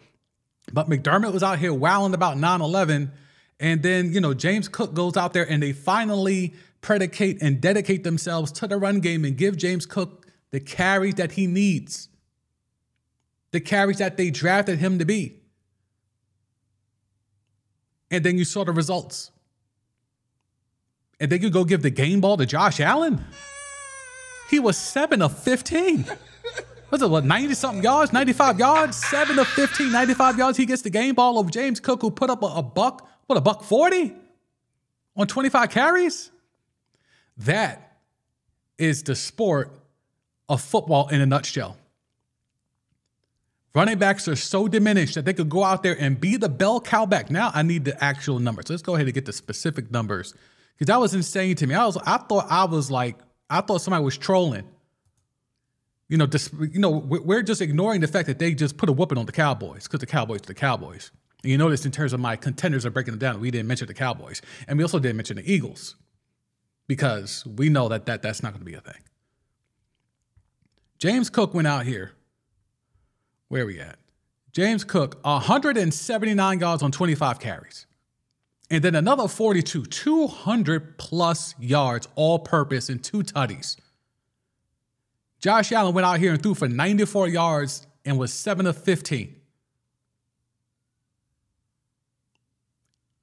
But 0.72 0.88
McDermott 0.88 1.32
was 1.32 1.42
out 1.42 1.58
here 1.58 1.74
wowing 1.74 2.14
about 2.14 2.38
9 2.38 2.60
11. 2.60 3.12
And 3.58 3.82
then, 3.82 4.12
you 4.12 4.20
know, 4.20 4.34
James 4.34 4.68
Cook 4.68 4.94
goes 4.94 5.16
out 5.16 5.32
there 5.32 5.48
and 5.48 5.62
they 5.62 5.72
finally 5.72 6.54
predicate 6.80 7.42
and 7.42 7.60
dedicate 7.60 8.04
themselves 8.04 8.52
to 8.52 8.66
the 8.66 8.76
run 8.76 9.00
game 9.00 9.24
and 9.24 9.36
give 9.36 9.56
James 9.56 9.86
Cook 9.86 10.26
the 10.50 10.60
carries 10.60 11.14
that 11.14 11.32
he 11.32 11.46
needs, 11.46 12.08
the 13.50 13.60
carries 13.60 13.98
that 13.98 14.16
they 14.16 14.30
drafted 14.30 14.78
him 14.78 14.98
to 14.98 15.04
be. 15.04 15.40
And 18.10 18.24
then 18.24 18.38
you 18.38 18.44
saw 18.44 18.64
the 18.64 18.72
results. 18.72 19.30
And 21.18 21.32
then 21.32 21.42
you 21.42 21.50
go 21.50 21.64
give 21.64 21.82
the 21.82 21.90
game 21.90 22.20
ball 22.20 22.36
to 22.36 22.46
Josh 22.46 22.78
Allen. 22.78 23.24
He 24.48 24.60
was 24.60 24.76
seven 24.76 25.22
of 25.22 25.36
15. 25.38 26.06
Was 26.90 27.02
it 27.02 27.10
what, 27.10 27.24
90 27.24 27.54
something 27.54 27.82
yards, 27.82 28.12
95 28.12 28.58
yards, 28.58 28.96
seven 28.96 29.38
of 29.38 29.48
15, 29.48 29.90
95 29.90 30.38
yards. 30.38 30.56
He 30.56 30.66
gets 30.66 30.82
the 30.82 30.90
game 30.90 31.14
ball 31.14 31.38
over 31.38 31.50
James 31.50 31.80
Cook, 31.80 32.00
who 32.00 32.10
put 32.10 32.30
up 32.30 32.42
a, 32.42 32.46
a 32.46 32.62
buck, 32.62 33.08
what, 33.26 33.36
a 33.36 33.40
buck 33.40 33.64
40 33.64 34.14
on 35.16 35.26
25 35.26 35.70
carries? 35.70 36.30
That 37.38 37.98
is 38.78 39.02
the 39.02 39.16
sport 39.16 39.72
of 40.48 40.60
football 40.60 41.08
in 41.08 41.20
a 41.20 41.26
nutshell. 41.26 41.76
Running 43.74 43.98
backs 43.98 44.26
are 44.26 44.36
so 44.36 44.68
diminished 44.68 45.16
that 45.16 45.26
they 45.26 45.34
could 45.34 45.50
go 45.50 45.62
out 45.62 45.82
there 45.82 46.00
and 46.00 46.18
be 46.18 46.36
the 46.36 46.48
bell 46.48 46.80
cow 46.80 47.04
back. 47.04 47.30
Now 47.30 47.50
I 47.52 47.62
need 47.62 47.84
the 47.84 48.02
actual 48.02 48.38
numbers. 48.38 48.70
Let's 48.70 48.80
go 48.80 48.94
ahead 48.94 49.06
and 49.06 49.12
get 49.12 49.26
the 49.26 49.34
specific 49.34 49.90
numbers 49.90 50.32
because 50.74 50.86
that 50.86 50.98
was 50.98 51.12
insane 51.12 51.56
to 51.56 51.66
me. 51.66 51.74
I 51.74 51.84
was, 51.84 51.98
I 51.98 52.16
thought 52.16 52.46
I 52.48 52.64
was 52.64 52.90
like 52.90 53.16
I 53.48 53.60
thought 53.60 53.80
somebody 53.80 54.04
was 54.04 54.18
trolling. 54.18 54.68
You 56.08 56.18
know, 56.18 56.26
this, 56.26 56.50
you 56.52 56.78
know, 56.78 56.90
we're 56.90 57.42
just 57.42 57.60
ignoring 57.60 58.00
the 58.00 58.06
fact 58.06 58.26
that 58.28 58.38
they 58.38 58.54
just 58.54 58.76
put 58.76 58.88
a 58.88 58.92
whooping 58.92 59.18
on 59.18 59.26
the 59.26 59.32
Cowboys 59.32 59.84
because 59.84 60.00
the 60.00 60.06
Cowboys 60.06 60.42
are 60.42 60.46
the 60.46 60.54
Cowboys. 60.54 61.10
And 61.42 61.50
you 61.50 61.58
notice 61.58 61.84
in 61.84 61.92
terms 61.92 62.12
of 62.12 62.20
my 62.20 62.36
contenders 62.36 62.86
are 62.86 62.90
breaking 62.90 63.12
them 63.12 63.18
down, 63.18 63.40
we 63.40 63.50
didn't 63.50 63.66
mention 63.66 63.88
the 63.88 63.94
Cowboys, 63.94 64.40
and 64.66 64.78
we 64.78 64.84
also 64.84 64.98
didn't 64.98 65.16
mention 65.16 65.36
the 65.36 65.52
Eagles 65.52 65.96
because 66.86 67.44
we 67.46 67.68
know 67.68 67.88
that, 67.88 68.06
that 68.06 68.22
that's 68.22 68.42
not 68.42 68.52
going 68.52 68.60
to 68.60 68.64
be 68.64 68.74
a 68.74 68.80
thing. 68.80 69.02
James 70.98 71.28
Cook 71.28 71.54
went 71.54 71.68
out 71.68 71.86
here. 71.86 72.12
Where 73.48 73.62
are 73.62 73.66
we 73.66 73.80
at? 73.80 73.98
James 74.52 74.84
Cook, 74.84 75.18
179 75.22 76.60
yards 76.60 76.82
on 76.82 76.90
25 76.90 77.38
carries. 77.38 77.86
And 78.70 78.82
then 78.82 78.96
another 78.96 79.28
42, 79.28 79.86
200 79.86 80.98
plus 80.98 81.54
yards, 81.58 82.08
all 82.16 82.40
purpose, 82.40 82.88
and 82.88 83.02
two 83.02 83.22
tutties. 83.22 83.76
Josh 85.38 85.70
Allen 85.70 85.94
went 85.94 86.06
out 86.06 86.18
here 86.18 86.32
and 86.32 86.42
threw 86.42 86.54
for 86.54 86.68
94 86.68 87.28
yards 87.28 87.86
and 88.04 88.18
was 88.18 88.32
7 88.32 88.66
of 88.66 88.76
15. 88.76 89.36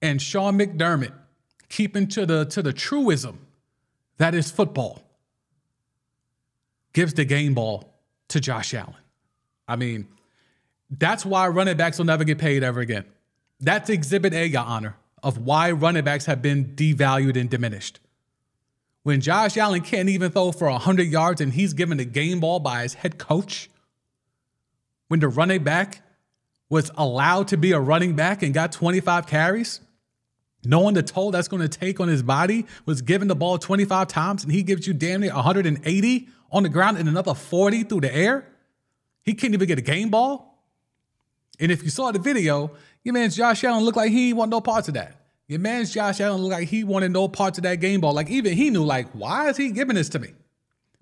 And 0.02 0.22
Sean 0.22 0.58
McDermott, 0.58 1.14
keeping 1.70 2.08
to 2.10 2.26
the 2.26 2.46
to 2.46 2.62
the 2.62 2.74
truism 2.74 3.40
that 4.18 4.36
is 4.36 4.52
football, 4.52 5.02
gives 6.92 7.14
the 7.14 7.26
game 7.26 7.54
ball 7.54 7.94
to 8.28 8.42
Josh 8.42 8.74
Allen. 8.74 8.96
I 9.66 9.78
mean, 9.78 10.08
that's 10.90 11.26
why 11.26 11.48
running 11.48 11.78
backs 11.78 11.98
will 11.98 12.06
never 12.06 12.26
get 12.26 12.38
paid 12.38 12.64
ever 12.64 12.82
again. 12.82 13.06
That's 13.62 13.90
exhibit 13.90 14.34
A, 14.34 14.46
Your 14.46 14.64
Honor 14.64 14.98
of 15.24 15.38
why 15.40 15.72
running 15.72 16.04
backs 16.04 16.26
have 16.26 16.42
been 16.42 16.76
devalued 16.76 17.40
and 17.40 17.50
diminished. 17.50 18.00
When 19.04 19.22
Josh 19.22 19.58
Allen 19.58 19.82
can't 19.82 20.10
even 20.10 20.32
throw 20.32 20.52
for 20.52 20.70
100 20.70 21.04
yards 21.04 21.42
and 21.42 21.54
he's 21.54 21.74
given 21.74 21.98
the 21.98 22.06
game 22.06 22.40
ball 22.40 22.60
by 22.60 22.84
his 22.84 22.94
head 22.94 23.18
coach, 23.18 23.70
when 25.08 25.20
the 25.20 25.28
running 25.28 25.64
back 25.64 26.02
was 26.70 26.92
allowed 26.96 27.48
to 27.50 27.58
be 27.58 27.72
a 27.72 27.80
running 27.80 28.16
back 28.16 28.42
and 28.44 28.54
got 28.54 28.72
25 28.72 29.28
carries, 29.28 29.82
knowing 30.66 30.94
the 30.94 31.04
toll 31.04 31.32
that's 31.32 31.48
going 31.48 31.62
to 31.62 31.68
take 31.68 32.00
on 32.00 32.08
his 32.08 32.24
body, 32.24 32.66
was 32.86 33.02
given 33.02 33.28
the 33.28 33.36
ball 33.36 33.58
25 33.58 34.08
times 34.08 34.44
and 34.44 34.54
he 34.54 34.64
gives 34.64 34.88
you 34.88 34.94
damn 34.94 35.22
near 35.22 35.34
180 35.34 36.30
on 36.52 36.64
the 36.64 36.70
ground 36.70 36.98
and 36.98 37.10
another 37.10 37.34
40 37.34 37.84
through 37.84 38.02
the 38.02 38.16
air, 38.16 38.48
he 39.24 39.34
can't 39.34 39.54
even 39.54 39.68
get 39.68 39.80
a 39.80 39.82
game 39.82 40.10
ball. 40.10 40.53
And 41.60 41.72
if 41.72 41.84
you 41.84 41.90
saw 41.90 42.12
the 42.12 42.20
video, 42.20 42.72
your 43.04 43.14
man's 43.14 43.36
Josh 43.36 43.64
Allen 43.64 43.84
looked 43.84 43.98
like 43.98 44.12
he 44.12 44.34
want 44.34 44.52
no 44.52 44.62
parts 44.62 44.88
of 44.88 44.96
that. 44.96 45.20
Your 45.48 45.60
man's 45.60 45.94
Josh 45.94 46.20
Allen 46.20 46.42
looked 46.42 46.54
like 46.54 46.68
he 46.68 46.84
wanted 46.84 47.12
no 47.12 47.28
parts 47.28 47.58
of 47.58 47.64
that 47.64 47.80
game 47.80 48.02
ball. 48.02 48.14
Like 48.14 48.30
even 48.30 48.54
he 48.54 48.70
knew, 48.70 48.84
like, 48.84 49.08
why 49.12 49.50
is 49.50 49.58
he 49.58 49.72
giving 49.72 49.96
this 49.96 50.10
to 50.10 50.20
me? 50.20 50.30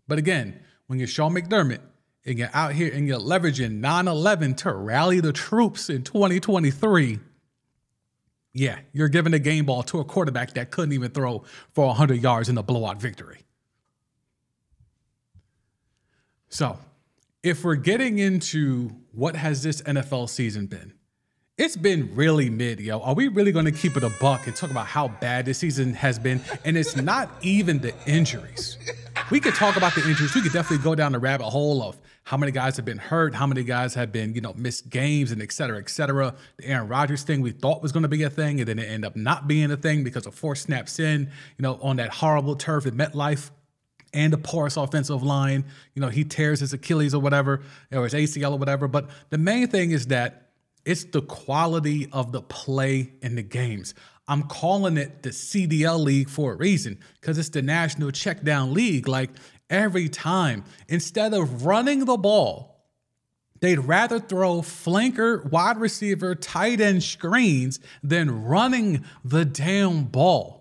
But 0.08 0.18
again, 0.18 0.60
when 0.88 1.00
you're 1.00 1.08
Sean 1.08 1.34
McDermott 1.34 1.80
and 2.26 2.38
you're 2.38 2.50
out 2.54 2.74
here 2.74 2.92
and 2.94 3.08
you're 3.08 3.20
leveraging 3.20 3.80
9-11 3.80 4.58
to 4.58 4.74
rally 4.74 5.20
the 5.20 5.32
troops 5.32 5.90
in 5.90 6.04
2023, 6.04 7.20
yeah, 8.54 8.80
you're 8.92 9.08
giving 9.08 9.34
a 9.34 9.40
game 9.40 9.66
ball 9.66 9.84
to 9.84 10.00
a 10.00 10.04
quarterback 10.04 10.54
that 10.56 10.72
couldn't 10.72 10.92
even 10.92 11.12
throw 11.12 11.44
for 11.74 11.88
100 11.88 12.22
yards 12.22 12.50
in 12.50 12.58
a 12.58 12.64
blowout 12.64 13.00
victory. 13.00 13.46
So, 16.50 16.78
if 17.44 17.64
we're 17.64 17.76
getting 17.76 18.20
into 18.20 18.92
what 19.12 19.36
has 19.36 19.64
this 19.64 19.82
NFL 19.82 20.30
season 20.30 20.68
been, 20.68 20.94
it's 21.58 21.76
been 21.76 22.16
really 22.16 22.50
mid, 22.50 22.80
yo. 22.80 23.00
Are 23.02 23.14
we 23.14 23.28
really 23.28 23.52
going 23.52 23.66
to 23.66 23.72
keep 23.72 23.96
it 23.96 24.04
a 24.04 24.12
buck 24.20 24.48
and 24.48 24.56
talk 24.56 24.72
about 24.72 24.88
how 24.88 25.10
bad 25.10 25.46
this 25.46 25.60
season 25.60 25.94
has 25.94 26.18
been? 26.18 26.42
And 26.66 26.78
it's 26.78 26.96
not 26.96 27.30
even 27.42 27.80
the 27.80 27.94
injuries. 28.08 28.78
We 29.30 29.40
could 29.40 29.54
talk 29.54 29.78
about 29.78 29.94
the 29.94 30.08
injuries. 30.08 30.34
We 30.34 30.42
could 30.42 30.54
definitely 30.54 30.84
go 30.84 30.96
down 30.96 31.12
the 31.12 31.20
rabbit 31.20 31.46
hole 31.46 31.84
of 31.84 32.00
how 32.24 32.38
many 32.38 32.52
guys 32.52 32.78
have 32.78 32.86
been 32.86 32.98
hurt, 32.98 33.36
how 33.36 33.46
many 33.46 33.64
guys 33.64 33.94
have 33.96 34.12
been, 34.12 34.34
you 34.34 34.42
know, 34.42 34.54
missed 34.56 34.90
games 34.90 35.32
and 35.32 35.42
et 35.42 35.52
cetera, 35.52 35.78
et 35.78 35.90
cetera. 35.90 36.34
The 36.58 36.66
Aaron 36.66 36.88
Rodgers 36.88 37.24
thing 37.24 37.42
we 37.42 37.52
thought 37.52 37.82
was 37.82 37.92
going 37.92 38.04
to 38.04 38.10
be 38.10 38.24
a 38.24 38.30
thing, 38.30 38.60
and 38.60 38.68
then 38.68 38.80
it 38.80 38.86
ended 38.86 39.06
up 39.06 39.16
not 39.16 39.48
being 39.48 39.72
a 39.72 39.78
thing 39.78 40.04
because 40.04 40.26
of 40.26 40.34
four 40.34 40.56
snaps 40.56 41.00
in, 41.00 41.30
you 41.58 41.64
know, 41.64 41.80
on 41.82 41.98
that 41.98 42.10
horrible 42.10 42.56
turf 42.56 42.86
at 42.86 42.94
MetLife 42.94 43.52
and 44.14 44.34
a 44.34 44.38
porous 44.38 44.78
offensive 44.78 45.24
line. 45.24 45.66
You 45.94 46.02
know, 46.02 46.10
he 46.10 46.24
tears 46.24 46.60
his 46.60 46.74
Achilles 46.74 47.14
or 47.14 47.22
whatever, 47.22 47.62
or 47.92 48.04
his 48.04 48.14
ACL 48.14 48.54
or 48.54 48.58
whatever. 48.58 48.88
But 48.88 49.10
the 49.30 49.38
main 49.38 49.68
thing 49.68 49.92
is 49.92 50.08
that 50.08 50.50
it's 50.86 51.04
the 51.06 51.22
quality 51.22 52.10
of 52.12 52.32
the 52.32 52.42
play 52.42 53.14
in 53.22 53.36
the 53.36 53.44
games. 53.44 53.94
I'm 54.28 54.44
calling 54.44 54.98
it 54.98 55.24
the 55.24 55.30
CDL 55.30 56.04
league 56.04 56.30
for 56.30 56.54
a 56.54 56.56
reason 56.56 57.00
because 57.20 57.38
it's 57.38 57.50
the 57.50 57.62
national 57.62 58.12
checkdown 58.12 58.74
league. 58.74 59.08
Like 59.08 59.32
every 59.70 60.10
time, 60.10 60.64
instead 60.88 61.34
of 61.34 61.66
running 61.66 62.06
the 62.06 62.18
ball, 62.18 62.88
they'd 63.60 63.80
rather 63.80 64.20
throw 64.20 64.62
flanker, 64.62 65.50
wide 65.52 65.78
receiver, 65.78 66.34
tight 66.34 66.82
end 66.82 67.04
screens 67.04 67.80
than 68.02 68.46
running 68.46 69.06
the 69.24 69.46
damn 69.46 70.06
ball 70.06 70.61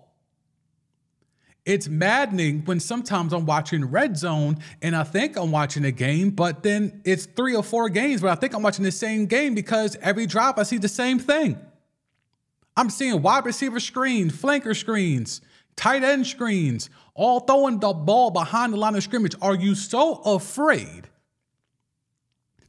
it's 1.65 1.87
maddening 1.87 2.65
when 2.65 2.79
sometimes 2.79 3.33
I'm 3.33 3.45
watching 3.45 3.85
Red 3.85 4.17
Zone 4.17 4.57
and 4.81 4.95
I 4.95 5.03
think 5.03 5.37
I'm 5.37 5.51
watching 5.51 5.85
a 5.85 5.91
game, 5.91 6.31
but 6.31 6.63
then 6.63 7.01
it's 7.05 7.25
three 7.25 7.55
or 7.55 7.63
four 7.63 7.87
games 7.89 8.21
where 8.21 8.31
I 8.31 8.35
think 8.35 8.55
I'm 8.55 8.63
watching 8.63 8.83
the 8.83 8.91
same 8.91 9.27
game 9.27 9.53
because 9.53 9.95
every 10.01 10.25
drop 10.25 10.57
I 10.57 10.63
see 10.63 10.79
the 10.79 10.87
same 10.87 11.19
thing. 11.19 11.59
I'm 12.75 12.89
seeing 12.89 13.21
wide 13.21 13.45
receiver 13.45 13.79
screens, 13.79 14.33
flanker 14.33 14.75
screens, 14.75 15.41
tight 15.75 16.03
end 16.03 16.25
screens, 16.25 16.89
all 17.13 17.41
throwing 17.41 17.79
the 17.79 17.93
ball 17.93 18.31
behind 18.31 18.73
the 18.73 18.77
line 18.77 18.95
of 18.95 19.03
scrimmage. 19.03 19.35
Are 19.41 19.55
you 19.55 19.75
so 19.75 20.15
afraid 20.25 21.09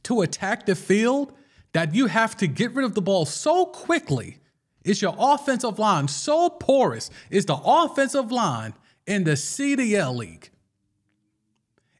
to 0.03 0.21
attack 0.21 0.67
the 0.67 0.75
field 0.75 1.33
that 1.71 1.95
you 1.95 2.07
have 2.07 2.37
to 2.37 2.47
get 2.47 2.75
rid 2.75 2.85
of 2.85 2.93
the 2.93 3.01
ball 3.01 3.25
so 3.25 3.65
quickly? 3.65 4.37
Is 4.83 5.01
your 5.01 5.15
offensive 5.17 5.79
line 5.79 6.09
so 6.09 6.49
porous? 6.49 7.09
Is 7.31 7.45
the 7.45 7.55
offensive 7.55 8.31
line 8.31 8.73
in 9.05 9.23
the 9.23 9.31
CDL 9.31 10.15
league 10.15 10.49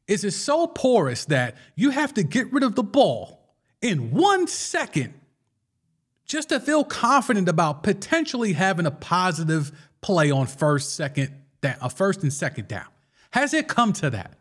is 0.07 0.23
it 0.23 0.31
so 0.31 0.67
porous 0.67 1.25
that 1.25 1.55
you 1.75 1.91
have 1.91 2.13
to 2.13 2.23
get 2.23 2.51
rid 2.51 2.63
of 2.63 2.75
the 2.75 2.83
ball 2.83 3.55
in 3.81 4.11
one 4.11 4.47
second 4.47 5.13
just 6.25 6.49
to 6.49 6.59
feel 6.59 6.83
confident 6.83 7.47
about 7.49 7.83
potentially 7.83 8.53
having 8.53 8.85
a 8.85 8.91
positive 8.91 9.71
play 10.01 10.31
on 10.31 10.47
first, 10.47 10.95
second, 10.95 11.31
down, 11.61 11.75
a 11.81 11.85
uh, 11.85 11.89
first 11.89 12.23
and 12.23 12.33
second 12.33 12.67
down. 12.67 12.87
Has 13.31 13.53
it 13.53 13.67
come 13.67 13.93
to 13.93 14.09
that? 14.09 14.37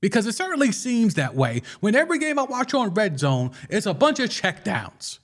Because 0.00 0.26
it 0.26 0.34
certainly 0.34 0.72
seems 0.72 1.14
that 1.14 1.34
way. 1.34 1.62
When 1.80 1.94
every 1.94 2.18
game 2.18 2.38
I 2.38 2.42
watch 2.42 2.74
on 2.74 2.92
Red 2.94 3.18
Zone, 3.18 3.52
it's 3.70 3.86
a 3.86 3.94
bunch 3.94 4.18
of 4.18 4.30
checkdowns. 4.30 5.18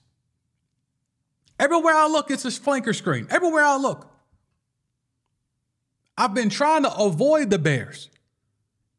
Everywhere 1.58 1.94
I 1.94 2.06
look, 2.06 2.30
it's 2.30 2.44
a 2.44 2.48
flanker 2.48 2.94
screen. 2.94 3.26
Everywhere 3.30 3.64
I 3.64 3.76
look. 3.76 4.08
I've 6.18 6.34
been 6.34 6.50
trying 6.50 6.82
to 6.82 6.92
avoid 6.96 7.48
the 7.48 7.60
Bears. 7.60 8.10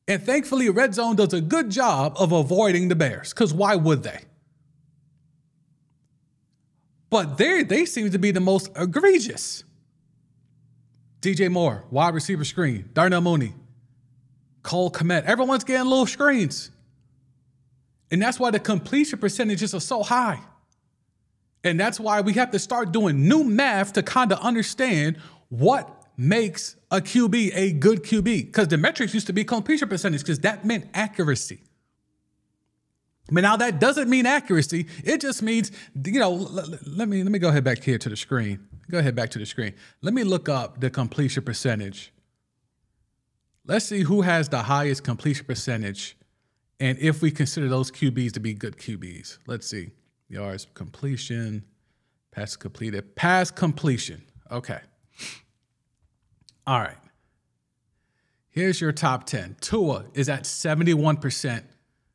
And 0.07 0.23
thankfully, 0.23 0.69
Red 0.69 0.95
Zone 0.95 1.17
does 1.17 1.33
a 1.33 1.41
good 1.41 1.69
job 1.69 2.15
of 2.17 2.31
avoiding 2.31 2.87
the 2.87 2.95
Bears, 2.95 3.33
because 3.33 3.53
why 3.53 3.75
would 3.75 4.03
they? 4.03 4.21
But 7.09 7.37
they 7.37 7.63
they 7.63 7.85
seem 7.85 8.09
to 8.11 8.17
be 8.17 8.31
the 8.31 8.39
most 8.39 8.71
egregious. 8.75 9.65
DJ 11.21 11.51
Moore, 11.51 11.83
wide 11.91 12.13
receiver 12.13 12.45
screen. 12.45 12.89
Darnell 12.93 13.21
Mooney, 13.21 13.53
Cole 14.63 14.89
Kmet. 14.89 15.25
Everyone's 15.25 15.65
getting 15.65 15.89
little 15.89 16.05
screens. 16.05 16.71
And 18.09 18.21
that's 18.21 18.39
why 18.39 18.51
the 18.51 18.59
completion 18.59 19.19
percentages 19.19 19.73
are 19.75 19.81
so 19.81 20.01
high. 20.01 20.39
And 21.63 21.77
that's 21.77 21.99
why 21.99 22.21
we 22.21 22.33
have 22.33 22.51
to 22.51 22.59
start 22.59 22.93
doing 22.93 23.27
new 23.27 23.43
math 23.43 23.93
to 23.93 24.03
kind 24.03 24.31
of 24.31 24.39
understand 24.39 25.17
what 25.49 25.98
makes 26.19 26.75
a 26.91 26.99
QB 26.99 27.51
a 27.55 27.71
good 27.71 28.03
QB. 28.03 28.47
Because 28.47 28.67
the 28.67 28.77
metrics 28.77 29.13
used 29.13 29.27
to 29.27 29.33
be 29.33 29.45
completion 29.45 29.87
percentage, 29.87 30.21
because 30.21 30.39
that 30.39 30.65
meant 30.65 30.87
accuracy. 30.93 31.61
But 33.31 33.41
now 33.41 33.55
that 33.57 33.79
doesn't 33.79 34.09
mean 34.09 34.25
accuracy. 34.25 34.87
It 35.03 35.21
just 35.21 35.41
means, 35.41 35.71
you 36.03 36.19
know, 36.19 36.31
let 36.31 37.07
me 37.07 37.23
let 37.23 37.31
me 37.31 37.39
go 37.39 37.49
ahead 37.49 37.63
back 37.63 37.81
here 37.83 37.97
to 37.97 38.09
the 38.09 38.17
screen. 38.17 38.59
Go 38.91 38.97
ahead 38.97 39.15
back 39.15 39.29
to 39.31 39.39
the 39.39 39.45
screen. 39.45 39.73
Let 40.01 40.13
me 40.13 40.23
look 40.23 40.49
up 40.49 40.81
the 40.81 40.89
completion 40.89 41.43
percentage. 41.43 42.11
Let's 43.65 43.85
see 43.85 44.01
who 44.01 44.21
has 44.21 44.49
the 44.49 44.63
highest 44.63 45.03
completion 45.03 45.45
percentage 45.45 46.17
and 46.79 46.97
if 46.97 47.21
we 47.21 47.29
consider 47.29 47.69
those 47.69 47.91
QBs 47.91 48.31
to 48.33 48.39
be 48.39 48.53
good 48.53 48.77
QBs. 48.77 49.37
Let's 49.45 49.67
see. 49.67 49.91
Yards 50.27 50.67
completion, 50.73 51.63
pass 52.31 52.55
completed, 52.55 53.15
pass 53.15 53.51
completion. 53.51 54.23
Okay. 54.51 54.79
All 56.69 56.79
right. 56.79 56.97
Here's 58.51 58.79
your 58.79 58.91
top 58.91 59.25
10. 59.25 59.55
Tua 59.59 60.05
is 60.13 60.29
at 60.29 60.43
71% 60.43 61.63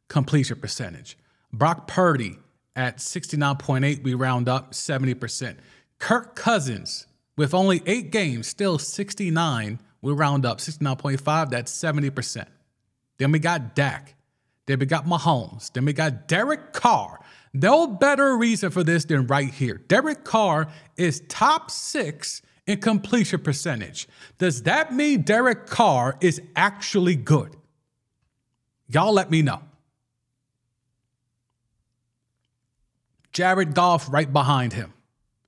completion 0.06 0.60
percentage. 0.60 1.18
Brock 1.52 1.88
Purdy 1.88 2.38
at 2.76 2.98
69.8, 2.98 4.04
we 4.04 4.14
round 4.14 4.48
up 4.48 4.70
70%. 4.70 5.56
Kirk 5.98 6.36
Cousins 6.36 7.08
with 7.36 7.52
only 7.52 7.82
eight 7.84 8.12
games, 8.12 8.46
still 8.46 8.78
69, 8.78 9.80
we 10.02 10.12
round 10.12 10.46
up 10.46 10.58
69.5, 10.58 11.50
that's 11.50 11.72
70%. 11.76 12.46
Then 13.18 13.32
we 13.32 13.40
got 13.40 13.74
Dak. 13.74 14.14
Then 14.66 14.78
we 14.78 14.86
got 14.86 15.04
Mahomes. 15.04 15.72
Then 15.72 15.84
we 15.84 15.92
got 15.92 16.28
Derek 16.28 16.72
Carr. 16.72 17.18
No 17.52 17.88
better 17.88 18.36
reason 18.36 18.70
for 18.70 18.84
this 18.84 19.04
than 19.04 19.26
right 19.26 19.52
here. 19.52 19.82
Derek 19.88 20.22
Carr 20.22 20.68
is 20.96 21.24
top 21.28 21.72
six 21.72 22.40
in 22.66 22.80
completion 22.80 23.40
percentage. 23.40 24.08
Does 24.38 24.62
that 24.62 24.92
mean 24.92 25.22
Derek 25.22 25.66
Carr 25.66 26.16
is 26.20 26.40
actually 26.56 27.16
good? 27.16 27.56
Y'all 28.88 29.12
let 29.12 29.30
me 29.30 29.42
know. 29.42 29.62
Jared 33.32 33.74
Goff 33.74 34.12
right 34.12 34.32
behind 34.32 34.72
him. 34.72 34.92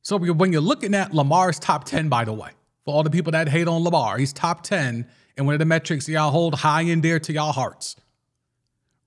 So 0.02 0.16
when 0.18 0.52
you're 0.52 0.60
looking 0.60 0.94
at 0.94 1.14
Lamar's 1.14 1.58
top 1.58 1.84
10, 1.84 2.08
by 2.08 2.24
the 2.24 2.32
way, 2.32 2.50
for 2.84 2.94
all 2.94 3.02
the 3.02 3.10
people 3.10 3.32
that 3.32 3.48
hate 3.48 3.68
on 3.68 3.82
Lamar, 3.82 4.18
he's 4.18 4.32
top 4.32 4.62
10 4.62 5.06
and 5.36 5.46
one 5.46 5.54
of 5.54 5.58
the 5.58 5.64
metrics 5.64 6.08
y'all 6.08 6.30
hold 6.30 6.54
high 6.54 6.82
and 6.82 7.02
dear 7.02 7.18
to 7.20 7.32
y'all 7.32 7.52
hearts. 7.52 7.96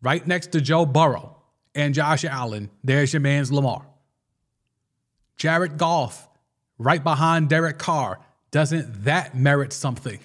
Right 0.02 0.26
next 0.26 0.52
to 0.54 0.62
Joe 0.62 0.86
Burrow 0.86 1.38
and 1.76 1.94
Josh 1.94 2.24
Allen, 2.24 2.70
there's 2.84 3.14
your 3.14 3.20
man's 3.22 3.52
Lamar. 3.52 3.86
Jared 5.36 5.78
Goff, 5.78 6.29
right 6.80 7.04
behind 7.04 7.50
Derek 7.50 7.78
Carr. 7.78 8.20
Doesn't 8.50 9.04
that 9.04 9.36
merit 9.36 9.72
something? 9.72 10.20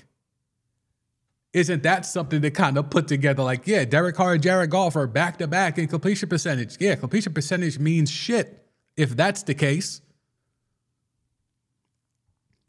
Isn't 1.52 1.82
that 1.82 2.06
something 2.06 2.40
to 2.42 2.50
kind 2.50 2.78
of 2.78 2.88
put 2.90 3.06
together? 3.06 3.42
Like, 3.42 3.66
yeah, 3.66 3.84
Derek 3.84 4.16
Carr 4.16 4.34
and 4.34 4.42
Jared 4.42 4.70
Goff 4.70 4.96
are 4.96 5.06
back 5.06 5.38
to 5.38 5.46
back 5.46 5.78
in 5.78 5.86
completion 5.86 6.28
percentage. 6.28 6.76
Yeah, 6.80 6.94
completion 6.96 7.34
percentage 7.34 7.78
means 7.78 8.10
shit 8.10 8.66
if 8.96 9.14
that's 9.14 9.42
the 9.42 9.54
case. 9.54 10.00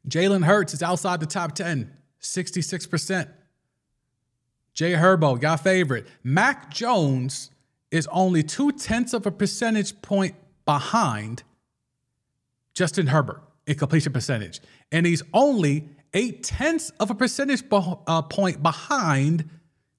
Jalen 0.08 0.46
Hurts 0.46 0.74
is 0.74 0.84
outside 0.84 1.20
the 1.20 1.26
top 1.26 1.56
10, 1.56 1.92
66%. 2.22 3.30
Jay 4.74 4.92
Herbo, 4.92 5.42
your 5.42 5.58
favorite. 5.58 6.06
Mac 6.24 6.70
Jones 6.70 7.50
is 7.90 8.08
only 8.12 8.44
two 8.44 8.72
tenths 8.72 9.14
of 9.14 9.26
a 9.26 9.32
percentage 9.32 10.00
point 10.02 10.36
behind 10.66 11.44
Justin 12.76 13.08
Herbert 13.08 13.42
in 13.68 13.76
completion 13.76 14.14
percentage. 14.14 14.62
And 14.92 15.06
he's 15.06 15.24
only 15.34 15.90
eight 16.14 16.44
tenths 16.44 16.92
of 17.00 17.10
a 17.10 17.16
percentage 17.16 17.64
uh, 17.72 18.22
point 18.24 18.64
behind 18.64 19.50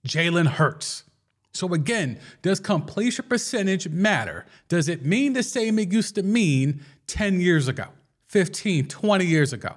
Jalen 0.06 0.46
Hurts. 0.46 1.04
So 1.52 1.72
again, 1.72 2.18
does 2.42 2.60
completion 2.60 3.24
percentage 3.28 3.88
matter? 3.88 4.46
Does 4.68 4.88
it 4.88 5.04
mean 5.04 5.32
the 5.32 5.42
same 5.42 5.78
it 5.78 5.90
used 5.90 6.14
to 6.16 6.22
mean 6.22 6.82
10 7.06 7.40
years 7.40 7.66
ago, 7.66 7.86
15, 8.28 8.88
20 8.88 9.24
years 9.24 9.52
ago, 9.52 9.74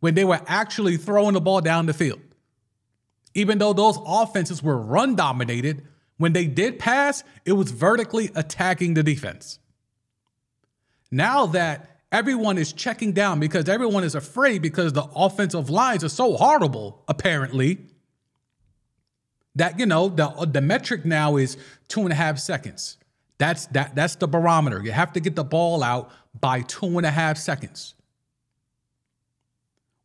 when 0.00 0.14
they 0.14 0.24
were 0.24 0.40
actually 0.46 0.96
throwing 0.96 1.34
the 1.34 1.40
ball 1.40 1.60
down 1.60 1.86
the 1.86 1.94
field? 1.94 2.20
Even 3.34 3.58
though 3.58 3.72
those 3.72 3.98
offenses 4.04 4.62
were 4.62 4.78
run 4.78 5.14
dominated, 5.14 5.86
when 6.16 6.32
they 6.32 6.46
did 6.46 6.78
pass, 6.78 7.22
it 7.44 7.52
was 7.52 7.70
vertically 7.70 8.30
attacking 8.34 8.94
the 8.94 9.02
defense. 9.02 9.58
Now 11.10 11.46
that 11.46 11.95
everyone 12.12 12.58
is 12.58 12.72
checking 12.72 13.12
down 13.12 13.40
because 13.40 13.68
everyone 13.68 14.04
is 14.04 14.14
afraid 14.14 14.62
because 14.62 14.92
the 14.92 15.04
offensive 15.14 15.70
lines 15.70 16.04
are 16.04 16.08
so 16.08 16.36
horrible, 16.36 17.04
apparently, 17.08 17.78
that, 19.54 19.78
you 19.78 19.86
know, 19.86 20.08
the, 20.08 20.28
the 20.50 20.60
metric 20.60 21.04
now 21.04 21.36
is 21.36 21.56
two 21.88 22.02
and 22.02 22.12
a 22.12 22.16
half 22.16 22.38
seconds. 22.38 22.98
That's 23.38 23.66
that 23.66 23.94
that's 23.94 24.16
the 24.16 24.26
barometer. 24.26 24.82
You 24.82 24.92
have 24.92 25.12
to 25.12 25.20
get 25.20 25.36
the 25.36 25.44
ball 25.44 25.82
out 25.82 26.10
by 26.38 26.62
two 26.62 26.96
and 26.96 27.04
a 27.04 27.10
half 27.10 27.36
seconds. 27.36 27.94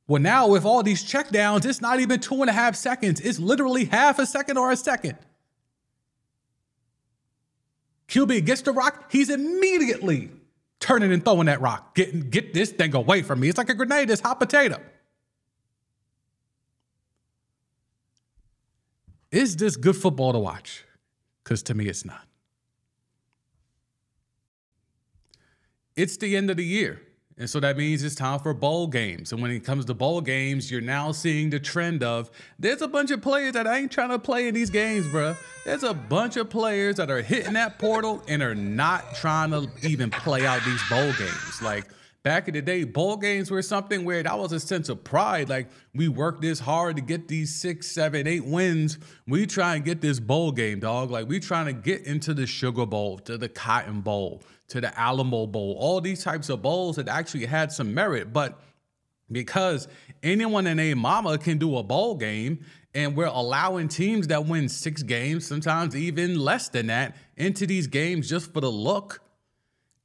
Well, 0.07 0.21
now 0.21 0.49
with 0.49 0.65
all 0.65 0.83
these 0.83 1.03
checkdowns, 1.03 1.65
it's 1.65 1.79
not 1.79 2.01
even 2.01 2.19
two 2.19 2.41
and 2.41 2.49
a 2.49 2.53
half 2.53 2.75
seconds. 2.75 3.21
It's 3.21 3.39
literally 3.39 3.85
half 3.85 4.19
a 4.19 4.25
second 4.25 4.57
or 4.57 4.71
a 4.71 4.75
second. 4.75 5.17
QB 8.09 8.45
gets 8.45 8.61
the 8.61 8.73
rock, 8.73 9.09
he's 9.09 9.29
immediately 9.29 10.31
turning 10.81 11.13
and 11.13 11.23
throwing 11.23 11.45
that 11.45 11.61
rock. 11.61 11.95
Get, 11.95 12.29
get 12.29 12.53
this 12.53 12.71
thing 12.71 12.93
away 12.93 13.21
from 13.21 13.39
me. 13.39 13.47
It's 13.47 13.57
like 13.57 13.69
a 13.69 13.73
grenade, 13.73 14.09
it's 14.09 14.21
hot 14.21 14.39
potato. 14.39 14.81
Is 19.31 19.55
this 19.55 19.77
good 19.77 19.95
football 19.95 20.33
to 20.33 20.39
watch? 20.39 20.83
Because 21.43 21.63
to 21.63 21.73
me, 21.73 21.87
it's 21.87 22.03
not. 22.03 22.27
It's 25.95 26.17
the 26.17 26.35
end 26.35 26.49
of 26.49 26.57
the 26.57 26.65
year. 26.65 27.01
And 27.41 27.49
so 27.49 27.59
that 27.61 27.75
means 27.75 28.03
it's 28.03 28.13
time 28.13 28.37
for 28.37 28.53
bowl 28.53 28.85
games. 28.85 29.31
And 29.31 29.41
when 29.41 29.49
it 29.49 29.61
comes 29.61 29.85
to 29.85 29.95
bowl 29.95 30.21
games, 30.21 30.69
you're 30.69 30.79
now 30.79 31.11
seeing 31.11 31.49
the 31.49 31.59
trend 31.59 32.03
of 32.03 32.29
there's 32.59 32.83
a 32.83 32.87
bunch 32.87 33.09
of 33.09 33.23
players 33.23 33.53
that 33.53 33.65
ain't 33.65 33.91
trying 33.91 34.09
to 34.09 34.19
play 34.19 34.47
in 34.47 34.53
these 34.53 34.69
games, 34.69 35.07
bro. 35.07 35.35
There's 35.65 35.81
a 35.81 35.95
bunch 35.95 36.37
of 36.37 36.51
players 36.51 36.97
that 36.97 37.09
are 37.09 37.23
hitting 37.23 37.53
that 37.53 37.79
portal 37.79 38.21
and 38.27 38.43
are 38.43 38.53
not 38.53 39.15
trying 39.15 39.49
to 39.49 39.67
even 39.81 40.11
play 40.11 40.45
out 40.45 40.63
these 40.65 40.87
bowl 40.87 41.11
games. 41.13 41.61
Like 41.63 41.87
back 42.21 42.47
in 42.47 42.53
the 42.53 42.61
day, 42.61 42.83
bowl 42.83 43.17
games 43.17 43.49
were 43.49 43.63
something 43.63 44.05
where 44.05 44.21
that 44.21 44.37
was 44.37 44.51
a 44.51 44.59
sense 44.59 44.87
of 44.87 45.03
pride. 45.03 45.49
Like 45.49 45.67
we 45.95 46.09
worked 46.09 46.43
this 46.43 46.59
hard 46.59 46.97
to 46.97 47.01
get 47.01 47.27
these 47.27 47.55
six, 47.55 47.87
seven, 47.87 48.27
eight 48.27 48.45
wins. 48.45 48.99
We 49.25 49.47
try 49.47 49.77
and 49.77 49.83
get 49.83 49.99
this 49.99 50.19
bowl 50.19 50.51
game, 50.51 50.79
dog. 50.79 51.09
Like 51.09 51.27
we 51.27 51.39
trying 51.39 51.65
to 51.65 51.73
get 51.73 52.05
into 52.05 52.35
the 52.35 52.45
Sugar 52.45 52.85
Bowl, 52.85 53.17
to 53.17 53.35
the 53.35 53.49
Cotton 53.49 54.01
Bowl 54.01 54.43
to 54.71 54.81
the 54.81 54.97
Alamo 54.99 55.45
Bowl, 55.47 55.75
all 55.79 56.01
these 56.01 56.23
types 56.23 56.49
of 56.49 56.61
bowls 56.61 56.95
that 56.95 57.07
actually 57.07 57.45
had 57.45 57.71
some 57.71 57.93
merit. 57.93 58.33
But 58.33 58.59
because 59.31 59.87
anyone 60.23 60.67
in 60.67 60.79
a 60.79 60.93
mama 60.93 61.37
can 61.37 61.57
do 61.57 61.77
a 61.77 61.83
bowl 61.83 62.15
game, 62.15 62.65
and 62.93 63.15
we're 63.15 63.25
allowing 63.25 63.87
teams 63.87 64.27
that 64.27 64.45
win 64.45 64.67
six 64.67 65.03
games, 65.03 65.45
sometimes 65.47 65.95
even 65.95 66.39
less 66.39 66.69
than 66.69 66.87
that, 66.87 67.15
into 67.37 67.65
these 67.65 67.87
games 67.87 68.29
just 68.29 68.53
for 68.53 68.61
the 68.61 68.71
look, 68.71 69.21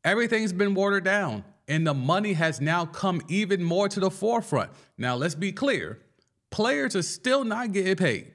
everything's 0.04 0.52
been 0.52 0.74
watered 0.74 1.04
down. 1.04 1.44
And 1.68 1.86
the 1.86 1.94
money 1.94 2.32
has 2.34 2.60
now 2.60 2.86
come 2.86 3.22
even 3.28 3.62
more 3.62 3.88
to 3.88 3.98
the 3.98 4.10
forefront. 4.10 4.70
Now, 4.98 5.16
let's 5.16 5.34
be 5.34 5.52
clear 5.52 5.98
players 6.50 6.94
are 6.94 7.02
still 7.02 7.44
not 7.44 7.72
getting 7.72 7.96
paid. 7.96 8.34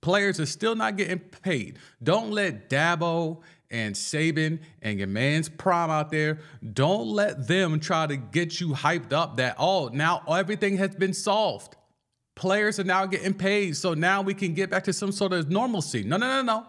Players 0.00 0.38
are 0.38 0.46
still 0.46 0.76
not 0.76 0.96
getting 0.96 1.18
paid. 1.18 1.78
Don't 2.00 2.30
let 2.30 2.70
Dabo 2.70 3.42
and 3.70 3.94
Saban 3.94 4.60
and 4.82 4.98
your 4.98 5.08
man's 5.08 5.48
Prime 5.48 5.90
out 5.90 6.10
there, 6.10 6.38
don't 6.72 7.08
let 7.08 7.48
them 7.48 7.80
try 7.80 8.06
to 8.06 8.16
get 8.16 8.60
you 8.60 8.68
hyped 8.68 9.12
up 9.12 9.36
that, 9.36 9.56
oh, 9.58 9.88
now 9.92 10.22
everything 10.28 10.76
has 10.78 10.94
been 10.94 11.12
solved. 11.14 11.76
Players 12.34 12.78
are 12.78 12.84
now 12.84 13.04
getting 13.06 13.34
paid, 13.34 13.76
so 13.76 13.94
now 13.94 14.22
we 14.22 14.32
can 14.32 14.54
get 14.54 14.70
back 14.70 14.84
to 14.84 14.92
some 14.92 15.12
sort 15.12 15.32
of 15.32 15.50
normalcy. 15.50 16.04
No, 16.04 16.16
no, 16.16 16.26
no, 16.26 16.42
no. 16.42 16.66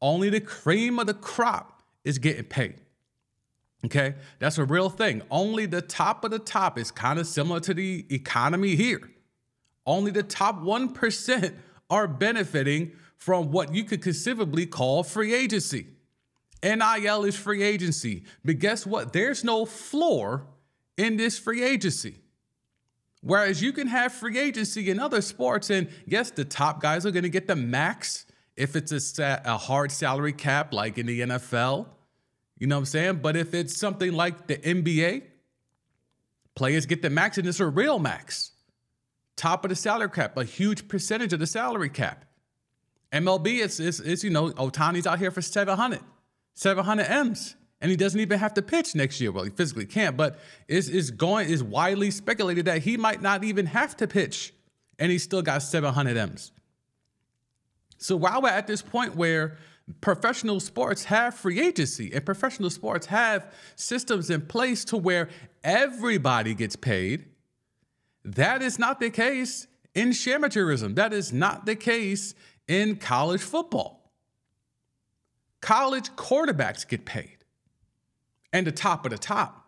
Only 0.00 0.30
the 0.30 0.40
cream 0.40 0.98
of 0.98 1.06
the 1.06 1.14
crop 1.14 1.82
is 2.04 2.18
getting 2.18 2.44
paid. 2.44 2.76
Okay, 3.84 4.14
that's 4.38 4.56
a 4.56 4.64
real 4.64 4.88
thing. 4.88 5.22
Only 5.30 5.66
the 5.66 5.82
top 5.82 6.24
of 6.24 6.30
the 6.30 6.38
top 6.38 6.78
is 6.78 6.90
kind 6.90 7.18
of 7.18 7.26
similar 7.26 7.60
to 7.60 7.74
the 7.74 8.06
economy 8.08 8.76
here. 8.76 9.00
Only 9.84 10.10
the 10.10 10.22
top 10.22 10.62
1% 10.62 11.54
are 11.90 12.08
benefiting 12.08 12.92
from 13.16 13.50
what 13.50 13.74
you 13.74 13.84
could 13.84 14.00
conceivably 14.00 14.64
call 14.64 15.02
free 15.02 15.34
agency. 15.34 15.88
NIL 16.64 17.24
is 17.24 17.36
free 17.36 17.62
agency. 17.62 18.24
But 18.44 18.58
guess 18.58 18.86
what? 18.86 19.12
There's 19.12 19.44
no 19.44 19.66
floor 19.66 20.46
in 20.96 21.16
this 21.16 21.38
free 21.38 21.62
agency. 21.62 22.16
Whereas 23.20 23.62
you 23.62 23.72
can 23.72 23.86
have 23.86 24.12
free 24.12 24.38
agency 24.38 24.90
in 24.90 24.98
other 24.98 25.22
sports, 25.22 25.70
and 25.70 25.88
yes, 26.06 26.30
the 26.30 26.44
top 26.44 26.80
guys 26.80 27.06
are 27.06 27.10
going 27.10 27.22
to 27.22 27.30
get 27.30 27.46
the 27.46 27.56
max 27.56 28.26
if 28.56 28.76
it's 28.76 29.18
a, 29.18 29.42
a 29.44 29.56
hard 29.56 29.92
salary 29.92 30.32
cap 30.32 30.72
like 30.72 30.98
in 30.98 31.06
the 31.06 31.20
NFL. 31.20 31.86
You 32.58 32.66
know 32.66 32.76
what 32.76 32.80
I'm 32.80 32.86
saying? 32.86 33.16
But 33.22 33.36
if 33.36 33.54
it's 33.54 33.76
something 33.76 34.12
like 34.12 34.46
the 34.46 34.56
NBA, 34.56 35.22
players 36.54 36.86
get 36.86 37.02
the 37.02 37.10
max 37.10 37.38
and 37.38 37.46
it's 37.48 37.60
a 37.60 37.66
real 37.66 37.98
max. 37.98 38.52
Top 39.36 39.64
of 39.64 39.70
the 39.70 39.76
salary 39.76 40.10
cap, 40.10 40.36
a 40.36 40.44
huge 40.44 40.86
percentage 40.86 41.32
of 41.32 41.40
the 41.40 41.46
salary 41.46 41.88
cap. 41.88 42.24
MLB, 43.12 43.62
it's, 43.62 43.80
it's, 43.80 44.00
it's 44.00 44.22
you 44.22 44.30
know, 44.30 44.50
Ohtani's 44.50 45.06
out 45.06 45.18
here 45.18 45.30
for 45.30 45.42
700, 45.42 46.00
700 46.54 47.04
M's. 47.04 47.56
And 47.80 47.90
he 47.90 47.96
doesn't 47.96 48.18
even 48.18 48.38
have 48.38 48.54
to 48.54 48.62
pitch 48.62 48.94
next 48.94 49.20
year. 49.20 49.30
Well, 49.30 49.44
he 49.44 49.50
physically 49.50 49.84
can't, 49.84 50.16
but 50.16 50.38
it's, 50.68 50.88
it's 50.88 51.10
going, 51.10 51.50
is 51.50 51.62
widely 51.62 52.10
speculated 52.10 52.64
that 52.64 52.82
he 52.82 52.96
might 52.96 53.20
not 53.20 53.44
even 53.44 53.66
have 53.66 53.94
to 53.98 54.06
pitch. 54.06 54.54
And 54.98 55.12
he 55.12 55.18
still 55.18 55.42
got 55.42 55.62
700 55.62 56.16
M's. 56.16 56.52
So 57.98 58.16
while 58.16 58.40
we're 58.40 58.48
at 58.48 58.66
this 58.66 58.80
point 58.80 59.16
where 59.16 59.58
professional 60.00 60.60
sports 60.60 61.04
have 61.04 61.34
free 61.34 61.60
agency 61.60 62.12
and 62.12 62.24
professional 62.24 62.70
sports 62.70 63.06
have 63.06 63.52
systems 63.76 64.30
in 64.30 64.40
place 64.40 64.84
to 64.86 64.96
where 64.96 65.28
everybody 65.62 66.54
gets 66.54 66.76
paid. 66.76 67.26
That 68.24 68.62
is 68.62 68.78
not 68.78 69.00
the 69.00 69.10
case 69.10 69.66
in 69.94 70.10
amateurism. 70.10 70.94
That 70.94 71.12
is 71.12 71.32
not 71.32 71.66
the 71.66 71.76
case 71.76 72.34
in 72.66 72.96
college 72.96 73.42
football. 73.42 74.03
College 75.64 76.10
quarterbacks 76.10 76.86
get 76.86 77.06
paid. 77.06 77.38
And 78.52 78.66
the 78.66 78.70
top 78.70 79.06
of 79.06 79.12
the 79.12 79.16
top. 79.16 79.66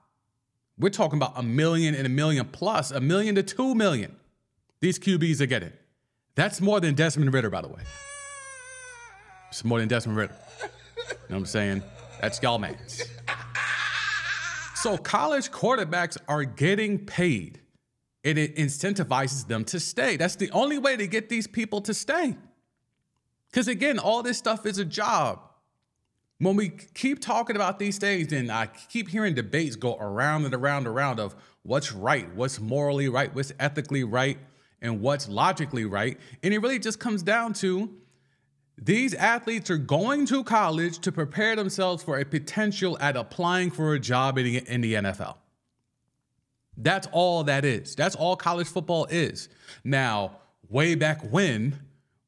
We're 0.79 0.91
talking 0.91 1.17
about 1.17 1.33
a 1.37 1.43
million 1.43 1.95
and 1.95 2.05
a 2.05 2.11
million 2.11 2.45
plus, 2.53 2.91
a 2.91 3.01
million 3.01 3.35
to 3.37 3.43
two 3.43 3.75
million. 3.75 4.15
These 4.81 4.99
QBs 4.99 5.41
are 5.41 5.47
getting. 5.47 5.73
That's 6.35 6.61
more 6.61 6.81
than 6.81 6.95
Desmond 6.95 7.33
Ridder, 7.33 7.49
by 7.49 7.63
the 7.63 7.69
way. 7.69 7.81
It's 9.49 9.65
more 9.65 9.79
than 9.79 9.89
Desmond 9.89 10.19
Ridder. 10.19 10.37
You 10.61 10.67
know 10.67 11.17
what 11.29 11.37
I'm 11.39 11.47
saying? 11.47 11.83
That's 12.21 12.43
y'all 12.43 12.59
man's. 12.59 13.03
So 14.75 14.99
college 14.99 15.51
quarterbacks 15.51 16.19
are 16.29 16.45
getting 16.45 17.07
paid. 17.07 17.63
And 18.23 18.37
it 18.37 18.57
incentivizes 18.57 19.49
them 19.49 19.65
to 19.65 19.81
stay. 19.81 20.19
That's 20.19 20.37
the 20.37 20.51
only 20.51 20.77
way 20.77 20.95
to 20.99 21.07
get 21.07 21.31
these 21.31 21.47
people 21.47 21.81
to 21.81 21.95
stay. 21.95 22.37
Because 23.51 23.67
again, 23.67 23.99
all 23.99 24.23
this 24.23 24.37
stuff 24.37 24.67
is 24.67 24.77
a 24.77 24.85
job. 24.85 25.46
When 26.39 26.57
we 26.57 26.69
keep 26.69 27.21
talking 27.21 27.57
about 27.57 27.79
these 27.79 27.99
things, 27.99 28.33
and 28.33 28.53
I 28.53 28.67
keep 28.67 29.09
hearing 29.09 29.35
debates 29.35 29.75
go 29.75 29.97
around 29.97 30.45
and 30.45 30.55
around 30.55 30.87
and 30.87 30.89
around 30.89 31.19
of 31.19 31.35
what's 31.63 31.93
right, 31.93 32.33
what's 32.35 32.61
morally 32.61 33.09
right, 33.09 33.35
what's 33.35 33.53
ethically 33.59 34.05
right, 34.05 34.39
and 34.83 35.01
what's 35.01 35.29
logically 35.29 35.87
right. 35.87 36.19
And 36.43 36.53
it 36.53 36.59
really 36.59 36.79
just 36.79 37.01
comes 37.01 37.23
down 37.23 37.55
to 37.55 37.91
these 38.79 39.15
athletes 39.15 39.71
are 39.71 39.79
going 39.79 40.27
to 40.27 40.45
college 40.45 40.99
to 40.99 41.11
prepare 41.11 41.57
themselves 41.57 42.03
for 42.03 42.19
a 42.19 42.25
potential 42.25 42.99
at 43.01 43.17
applying 43.17 43.71
for 43.71 43.95
a 43.95 43.99
job 43.99 44.37
in 44.37 44.45
the, 44.45 44.59
in 44.69 44.81
the 44.83 44.95
NFL. 44.95 45.37
That's 46.77 47.09
all 47.11 47.45
that 47.45 47.65
is. 47.65 47.95
That's 47.95 48.15
all 48.15 48.37
college 48.37 48.67
football 48.67 49.07
is. 49.07 49.49
Now, 49.83 50.33
way 50.69 50.95
back 50.95 51.23
when, 51.33 51.81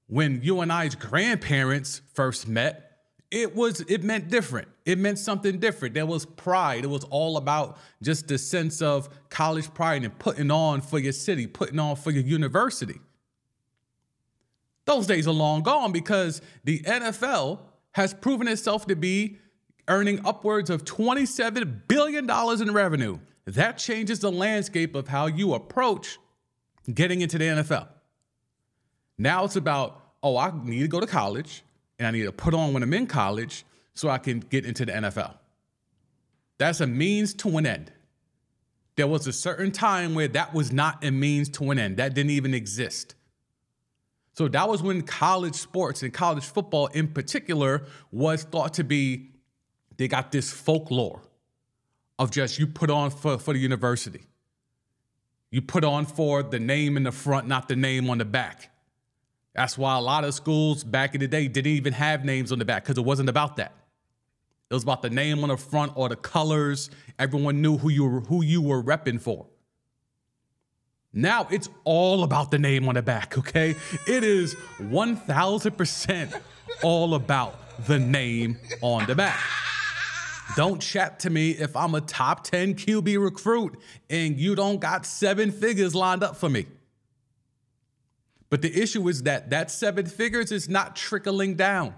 when 0.06 0.40
you 0.42 0.60
and 0.60 0.72
I's 0.72 0.94
grandparents 0.94 2.00
first 2.14 2.48
met, 2.48 2.87
it 3.30 3.54
was 3.54 3.80
it 3.82 4.02
meant 4.02 4.28
different. 4.28 4.68
It 4.84 4.98
meant 4.98 5.18
something 5.18 5.58
different. 5.58 5.94
There 5.94 6.06
was 6.06 6.24
pride. 6.24 6.84
It 6.84 6.88
was 6.88 7.04
all 7.04 7.36
about 7.36 7.78
just 8.02 8.28
the 8.28 8.38
sense 8.38 8.80
of 8.80 9.08
college 9.28 9.72
pride 9.74 10.04
and 10.04 10.18
putting 10.18 10.50
on 10.50 10.80
for 10.80 10.98
your 10.98 11.12
city, 11.12 11.46
putting 11.46 11.78
on 11.78 11.96
for 11.96 12.10
your 12.10 12.22
university. 12.22 12.98
Those 14.86 15.06
days 15.06 15.28
are 15.28 15.34
long 15.34 15.62
gone 15.62 15.92
because 15.92 16.40
the 16.64 16.80
NFL 16.80 17.60
has 17.92 18.14
proven 18.14 18.48
itself 18.48 18.86
to 18.86 18.96
be 18.96 19.36
earning 19.88 20.24
upwards 20.24 20.70
of 20.70 20.84
$27 20.84 21.88
billion 21.88 22.30
in 22.62 22.72
revenue. 22.72 23.18
That 23.44 23.76
changes 23.76 24.20
the 24.20 24.32
landscape 24.32 24.94
of 24.94 25.08
how 25.08 25.26
you 25.26 25.52
approach 25.52 26.18
getting 26.92 27.20
into 27.20 27.36
the 27.36 27.44
NFL. 27.44 27.88
Now 29.18 29.44
it's 29.44 29.56
about, 29.56 30.00
oh, 30.22 30.38
I 30.38 30.52
need 30.62 30.80
to 30.80 30.88
go 30.88 31.00
to 31.00 31.06
college 31.06 31.62
and 31.98 32.06
I 32.06 32.10
need 32.10 32.24
to 32.24 32.32
put 32.32 32.54
on 32.54 32.72
when 32.72 32.82
I'm 32.82 32.94
in 32.94 33.06
college 33.06 33.64
so 33.94 34.08
I 34.08 34.18
can 34.18 34.40
get 34.40 34.64
into 34.64 34.86
the 34.86 34.92
NFL. 34.92 35.34
That's 36.58 36.80
a 36.80 36.86
means 36.86 37.34
to 37.34 37.56
an 37.58 37.66
end. 37.66 37.92
There 38.96 39.06
was 39.06 39.26
a 39.26 39.32
certain 39.32 39.70
time 39.70 40.14
where 40.14 40.28
that 40.28 40.54
was 40.54 40.72
not 40.72 41.04
a 41.04 41.10
means 41.10 41.48
to 41.50 41.70
an 41.70 41.78
end, 41.78 41.98
that 41.98 42.14
didn't 42.14 42.30
even 42.30 42.54
exist. 42.54 43.14
So 44.34 44.46
that 44.48 44.68
was 44.68 44.82
when 44.82 45.02
college 45.02 45.56
sports 45.56 46.02
and 46.02 46.12
college 46.12 46.44
football 46.44 46.86
in 46.88 47.08
particular 47.08 47.82
was 48.12 48.44
thought 48.44 48.74
to 48.74 48.84
be, 48.84 49.30
they 49.96 50.06
got 50.06 50.30
this 50.30 50.52
folklore 50.52 51.22
of 52.18 52.30
just 52.30 52.58
you 52.58 52.66
put 52.66 52.90
on 52.90 53.10
for, 53.10 53.38
for 53.38 53.52
the 53.52 53.58
university. 53.58 54.22
You 55.50 55.62
put 55.62 55.82
on 55.84 56.06
for 56.06 56.42
the 56.42 56.60
name 56.60 56.96
in 56.96 57.04
the 57.04 57.12
front, 57.12 57.48
not 57.48 57.68
the 57.68 57.76
name 57.76 58.10
on 58.10 58.18
the 58.18 58.24
back. 58.24 58.70
That's 59.54 59.76
why 59.76 59.96
a 59.96 60.00
lot 60.00 60.24
of 60.24 60.34
schools 60.34 60.84
back 60.84 61.14
in 61.14 61.20
the 61.20 61.28
day 61.28 61.48
didn't 61.48 61.72
even 61.72 61.92
have 61.92 62.24
names 62.24 62.52
on 62.52 62.58
the 62.58 62.64
back 62.64 62.84
because 62.84 62.98
it 62.98 63.04
wasn't 63.04 63.28
about 63.28 63.56
that. 63.56 63.72
It 64.70 64.74
was 64.74 64.82
about 64.82 65.02
the 65.02 65.10
name 65.10 65.42
on 65.42 65.48
the 65.48 65.56
front 65.56 65.92
or 65.96 66.08
the 66.08 66.16
colors. 66.16 66.90
Everyone 67.18 67.62
knew 67.62 67.78
who 67.78 67.88
you 67.88 68.04
were, 68.04 68.20
who 68.20 68.42
you 68.44 68.60
were 68.60 68.82
repping 68.82 69.20
for. 69.20 69.46
Now 71.12 71.48
it's 71.50 71.68
all 71.84 72.22
about 72.22 72.50
the 72.50 72.58
name 72.58 72.88
on 72.88 72.94
the 72.94 73.02
back, 73.02 73.38
okay? 73.38 73.74
It 74.06 74.24
is 74.24 74.54
1000% 74.78 76.40
all 76.82 77.14
about 77.14 77.86
the 77.86 77.98
name 77.98 78.58
on 78.82 79.06
the 79.06 79.14
back. 79.14 79.40
Don't 80.54 80.80
chat 80.80 81.20
to 81.20 81.30
me 81.30 81.52
if 81.52 81.76
I'm 81.76 81.94
a 81.94 82.00
top 82.00 82.44
10 82.44 82.74
QB 82.74 83.22
recruit 83.22 83.78
and 84.10 84.38
you 84.38 84.54
don't 84.54 84.80
got 84.80 85.06
seven 85.06 85.50
figures 85.50 85.94
lined 85.94 86.22
up 86.22 86.36
for 86.36 86.48
me. 86.48 86.66
But 88.50 88.62
the 88.62 88.80
issue 88.80 89.06
is 89.08 89.24
that 89.24 89.50
that 89.50 89.70
seven 89.70 90.06
figures 90.06 90.52
is 90.52 90.68
not 90.68 90.96
trickling 90.96 91.54
down. 91.54 91.94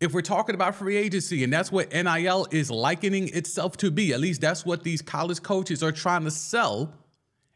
If 0.00 0.12
we're 0.12 0.22
talking 0.22 0.56
about 0.56 0.74
free 0.74 0.96
agency, 0.96 1.44
and 1.44 1.52
that's 1.52 1.70
what 1.70 1.92
NIL 1.92 2.48
is 2.50 2.70
likening 2.70 3.28
itself 3.28 3.76
to 3.78 3.90
be, 3.90 4.12
at 4.12 4.18
least 4.18 4.40
that's 4.40 4.66
what 4.66 4.82
these 4.82 5.00
college 5.00 5.42
coaches 5.42 5.82
are 5.82 5.92
trying 5.92 6.24
to 6.24 6.30
sell 6.30 6.92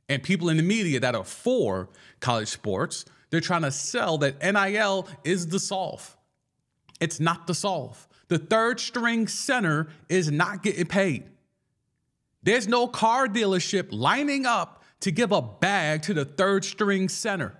and 0.09 0.22
people 0.22 0.48
in 0.48 0.57
the 0.57 0.62
media 0.62 1.00
that 1.00 1.14
are 1.14 1.24
for 1.24 1.88
college 2.20 2.48
sports, 2.48 3.05
they're 3.31 3.40
trying 3.40 3.62
to 3.62 3.72
sell 3.72 4.18
that 4.18 4.40
NIL 4.40 5.09
is 5.24 5.48
the 5.48 5.59
solve. 5.59 6.16
It's 7.00 7.20
not 7.20 7.46
the 7.46 7.55
solve. 7.55 8.07
The 8.29 8.38
third 8.38 8.81
string 8.81 9.26
center 9.26 9.88
is 10.09 10.31
not 10.31 10.62
getting 10.62 10.87
paid. 10.87 11.24
There's 12.42 12.68
no 12.68 12.87
car 12.87 13.26
dealership 13.26 13.88
lining 13.90 14.46
up 14.46 14.75
to 15.00 15.11
give 15.11 15.32
a 15.32 15.42
bag 15.42 16.02
to 16.02 16.14
the 16.14 16.24
third 16.24 16.64
string 16.64 17.09
center. 17.09 17.54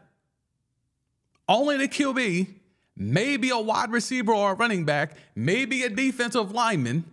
Only 1.49 1.77
the 1.77 1.89
QB, 1.89 2.49
maybe 2.97 3.51
a 3.51 3.59
wide 3.59 3.91
receiver 3.91 4.33
or 4.33 4.53
a 4.53 4.55
running 4.55 4.85
back, 4.85 5.17
maybe 5.35 5.83
a 5.85 5.91
defensive 5.91 6.53
lineman 6.53 7.05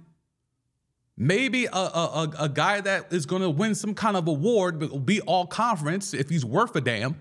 Maybe 1.15 1.65
a, 1.65 1.71
a, 1.71 2.33
a, 2.39 2.49
guy 2.49 2.81
that 2.81 3.13
is 3.13 3.27
going 3.27 3.43
to 3.43 3.49
win 3.49 3.75
some 3.75 3.93
kind 3.93 4.17
of 4.17 4.27
award, 4.27 4.79
but 4.79 4.89
will 4.89 4.99
be 4.99 5.21
all 5.21 5.45
conference 5.45 6.13
if 6.13 6.29
he's 6.29 6.43
worth 6.43 6.75
a 6.75 6.81
damn. 6.81 7.19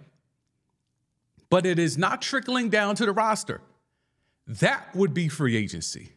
But 1.51 1.67
it 1.67 1.79
is 1.79 1.99
not 1.99 2.23
trickling 2.23 2.71
down 2.71 2.95
to 2.97 3.05
the 3.05 3.13
roster. 3.13 3.61
That 4.47 4.95
would 4.95 5.13
be 5.13 5.29
free 5.29 5.57
agency. 5.57 6.13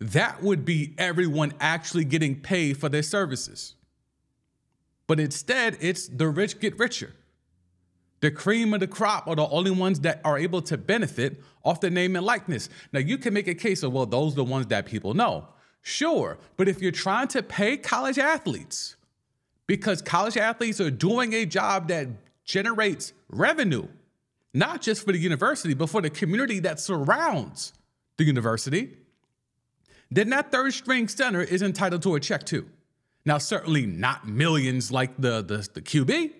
That 0.00 0.42
would 0.42 0.66
be 0.66 0.94
everyone 0.98 1.54
actually 1.60 2.04
getting 2.04 2.40
paid 2.40 2.76
for 2.76 2.90
their 2.90 3.02
services. 3.02 3.74
But 5.06 5.20
instead, 5.20 5.76
it's 5.80 6.08
the 6.08 6.28
rich 6.28 6.60
get 6.60 6.78
richer. 6.78 7.12
The 8.20 8.30
cream 8.30 8.72
of 8.72 8.80
the 8.80 8.86
crop 8.86 9.28
are 9.28 9.36
the 9.36 9.46
only 9.48 9.70
ones 9.70 10.00
that 10.00 10.20
are 10.24 10.38
able 10.38 10.62
to 10.62 10.78
benefit 10.78 11.42
off 11.62 11.80
the 11.80 11.90
name 11.90 12.16
and 12.16 12.24
likeness. 12.24 12.70
Now, 12.92 13.00
you 13.00 13.18
can 13.18 13.34
make 13.34 13.48
a 13.48 13.54
case 13.54 13.82
of, 13.82 13.92
well, 13.92 14.06
those 14.06 14.32
are 14.32 14.36
the 14.36 14.44
ones 14.44 14.66
that 14.68 14.86
people 14.86 15.12
know. 15.12 15.48
Sure, 15.82 16.38
but 16.56 16.66
if 16.66 16.80
you're 16.80 16.90
trying 16.90 17.28
to 17.28 17.42
pay 17.42 17.76
college 17.76 18.18
athletes, 18.18 18.96
because 19.66 20.00
college 20.00 20.38
athletes 20.38 20.80
are 20.80 20.90
doing 20.90 21.34
a 21.34 21.44
job 21.44 21.88
that 21.88 22.08
generates 22.44 23.12
revenue, 23.28 23.86
not 24.54 24.80
just 24.80 25.04
for 25.04 25.12
the 25.12 25.18
university, 25.18 25.74
but 25.74 25.90
for 25.90 26.00
the 26.00 26.08
community 26.08 26.60
that 26.60 26.80
surrounds 26.80 27.74
the 28.16 28.24
university, 28.24 28.96
then 30.10 30.30
that 30.30 30.50
third 30.50 30.72
string 30.72 31.08
center 31.08 31.42
is 31.42 31.60
entitled 31.60 32.02
to 32.02 32.14
a 32.14 32.20
check 32.20 32.44
too. 32.44 32.66
Now, 33.24 33.38
certainly 33.38 33.86
not 33.86 34.28
millions 34.28 34.92
like 34.92 35.16
the, 35.18 35.42
the, 35.42 35.68
the 35.72 35.80
QB, 35.80 36.32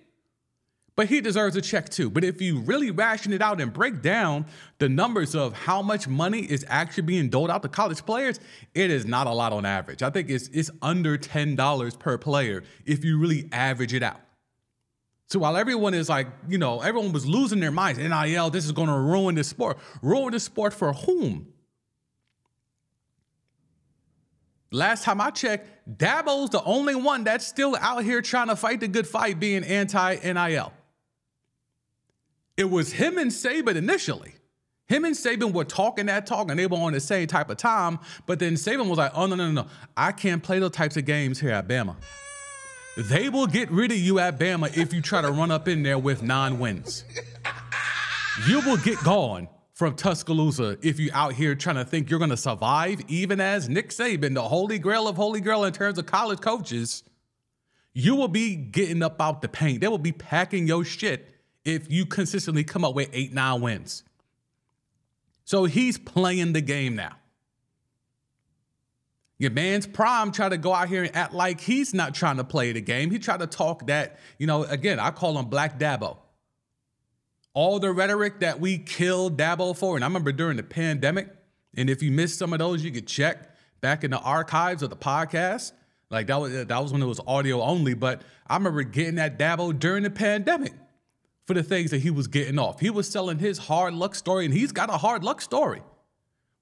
but 0.97 1.09
he 1.09 1.21
deserves 1.21 1.57
a 1.57 1.61
check 1.61 1.89
too. 1.89 2.09
But 2.09 2.25
if 2.25 2.41
you 2.41 2.61
really 2.61 2.91
ration 2.91 3.33
it 3.33 3.43
out 3.43 3.61
and 3.61 3.73
break 3.73 4.01
down 4.03 4.47
the 4.79 4.89
numbers 4.89 5.35
of 5.35 5.53
how 5.53 5.83
much 5.83 6.07
money 6.07 6.41
is 6.41 6.65
actually 6.69 7.05
being 7.05 7.31
doled 7.31 7.51
out 7.51 7.63
to 7.63 7.69
college 7.69 8.05
players, 8.05 8.39
it 8.75 8.91
is 8.91 9.05
not 9.05 9.27
a 9.27 9.33
lot 9.33 9.53
on 9.53 9.65
average. 9.65 10.03
I 10.03 10.11
think 10.11 10.31
it's 10.31 10.49
it's 10.49 10.71
under 10.83 11.19
$10 11.19 11.99
per 11.99 12.19
player 12.19 12.63
if 12.85 13.05
you 13.05 13.19
really 13.19 13.49
average 13.51 13.93
it 13.93 14.03
out. 14.03 14.21
So 15.27 15.41
while 15.41 15.57
everyone 15.57 15.95
is 15.95 16.09
like, 16.09 16.29
you 16.49 16.59
know, 16.59 16.81
everyone 16.81 17.13
was 17.13 17.27
losing 17.27 17.59
their 17.59 17.73
minds, 17.73 17.99
NIL, 17.99 18.51
this 18.51 18.65
is 18.65 18.73
going 18.73 18.89
to 18.89 18.99
ruin 18.99 19.35
the 19.35 19.43
sport. 19.43 19.79
Ruin 20.03 20.33
the 20.33 20.39
sport 20.39 20.75
for 20.75 20.93
whom? 20.93 21.49
Last 24.71 25.05
time 25.05 25.21
I 25.21 25.31
checked, 25.31 25.69
Dabo's 25.91 26.51
the 26.51 26.63
only 26.65 26.95
one 26.95 27.25
that's 27.25 27.47
still 27.47 27.77
out 27.81 28.05
here 28.05 28.23
trying 28.23 28.49
to 28.49 28.57
fight 28.57 28.81
the 28.81 28.89
good 28.89 29.07
fight 29.07 29.39
being 29.39 29.65
anti 29.65 30.17
NIL. 30.17 30.73
It 32.57 32.71
was 32.71 32.93
him 32.93 33.19
and 33.19 33.31
Saban 33.31 33.77
initially. 33.77 34.35
Him 34.87 35.05
and 35.05 35.15
Saban 35.15 35.53
were 35.53 35.65
talking 35.65 36.07
that 36.07 36.27
talk 36.27 36.51
and 36.51 36.59
they 36.59 36.67
were 36.67 36.77
on 36.77 36.93
the 36.93 37.01
same 37.01 37.27
type 37.27 37.51
of 37.51 37.57
time. 37.57 37.99
But 38.27 38.39
then 38.39 38.55
Saban 38.55 38.89
was 38.89 38.99
like, 38.99 39.13
oh, 39.15 39.27
no, 39.27 39.35
no, 39.35 39.51
no, 39.51 39.63
no. 39.63 39.69
I 39.97 40.13
can't 40.13 40.43
play 40.43 40.59
those 40.59 40.73
types 40.73 40.97
of 40.97 41.05
games 41.05 41.41
here 41.41 41.51
at 41.51 41.67
Bama. 41.67 41.97
They 42.97 43.29
will 43.29 43.47
get 43.47 43.71
rid 43.71 43.91
of 43.91 43.99
you 43.99 44.21
at 44.21 44.39
Bama 44.39 44.77
if 44.77 44.93
you 44.93 45.01
try 45.01 45.21
to 45.21 45.33
run 45.33 45.51
up 45.51 45.69
in 45.69 45.83
there 45.83 45.99
with 45.99 46.23
nine 46.23 46.59
wins. 46.59 47.05
You 48.49 48.61
will 48.61 48.77
get 48.77 49.03
gone 49.03 49.49
from 49.75 49.97
Tuscaloosa 49.97 50.79
if 50.83 50.99
you 51.01 51.11
out 51.13 51.35
here 51.35 51.55
trying 51.55 51.77
to 51.77 51.85
think 51.85 52.09
you're 52.09 52.21
going 52.21 52.31
to 52.31 52.37
survive, 52.37 53.01
even 53.09 53.41
as 53.41 53.69
Nick 53.69 53.91
Saban, 53.91 54.35
the 54.35 54.43
holy 54.43 54.79
grail 54.79 55.07
of 55.09 55.17
holy 55.17 55.41
grail 55.41 55.65
in 55.65 55.73
terms 55.73 55.99
of 55.99 56.07
college 56.07 56.41
coaches. 56.41 57.03
You 57.93 58.17
will 58.17 58.29
be 58.29 58.57
getting 58.57 59.03
up 59.03 59.21
out 59.21 59.43
the 59.43 59.49
paint. 59.49 59.81
They 59.81 59.89
will 59.89 59.99
be 59.99 60.13
packing 60.13 60.67
your 60.67 60.85
shit 60.85 61.29
if 61.65 61.91
you 61.91 62.07
consistently 62.07 62.65
come 62.65 62.85
up 62.85 62.95
with 62.95 63.09
eight, 63.13 63.33
nine 63.33 63.61
wins. 63.61 64.05
So 65.45 65.65
he's 65.65 65.99
playing 65.99 66.55
the 66.55 66.61
game 66.61 66.97
now. 66.97 67.17
Your 69.39 69.51
man's 69.51 69.87
prime 69.87 70.31
tried 70.31 70.51
to 70.51 70.57
go 70.57 70.73
out 70.73 70.89
here 70.89 71.03
and 71.03 71.15
act 71.15 71.35
like 71.35 71.61
he's 71.61 71.93
not 71.93 72.15
trying 72.15 72.37
to 72.37 72.45
play 72.45 72.73
the 72.73 72.81
game. 72.81 73.11
He 73.11 73.19
tried 73.19 73.41
to 73.41 73.47
talk 73.47 73.87
that, 73.89 74.19
you 74.39 74.47
know, 74.47 74.63
again, 74.65 75.01
I 75.01 75.11
call 75.11 75.39
him 75.39 75.47
Black 75.47 75.79
Dabo. 75.79 76.19
All 77.55 77.79
the 77.79 77.93
rhetoric 77.93 78.41
that 78.41 78.61
we 78.61 78.79
killed 78.79 79.39
Dabo 79.39 79.77
for, 79.77 79.97
and 79.97 80.05
I 80.05 80.09
remember 80.09 80.33
during 80.33 80.57
the 80.57 80.63
pandemic, 80.63 81.29
and 81.77 81.89
if 81.89 82.03
you 82.03 82.11
missed 82.11 82.39
some 82.39 82.53
of 82.53 82.59
those, 82.59 82.85
you 82.85 82.91
could 82.91 83.07
check 83.07 83.57
back 83.81 84.05
in 84.05 84.11
the 84.11 84.19
archives 84.19 84.83
of 84.83 84.91
the 84.91 84.97
podcast. 84.97 85.73
Like 86.11 86.27
that 86.27 86.41
was 86.41 86.53
that 86.53 86.83
was 86.83 86.93
when 86.93 87.03
it 87.03 87.07
was 87.07 87.21
audio 87.27 87.63
only, 87.63 87.95
but 87.95 88.23
I 88.47 88.57
remember 88.57 88.83
getting 88.83 89.17
that 89.17 89.39
Dabo 89.39 89.77
during 89.77 90.03
the 90.03 90.11
pandemic 90.11 90.73
for 91.47 91.55
the 91.55 91.63
things 91.63 91.91
that 91.91 91.99
he 91.99 92.11
was 92.11 92.27
getting 92.27 92.59
off. 92.59 92.81
He 92.81 92.91
was 92.91 93.09
selling 93.09 93.39
his 93.39 93.59
hard 93.59 93.95
luck 93.95 94.15
story, 94.15 94.45
and 94.45 94.55
he's 94.55 94.73
got 94.73 94.91
a 94.91 94.97
hard 94.97 95.23
luck 95.25 95.41
story. 95.41 95.83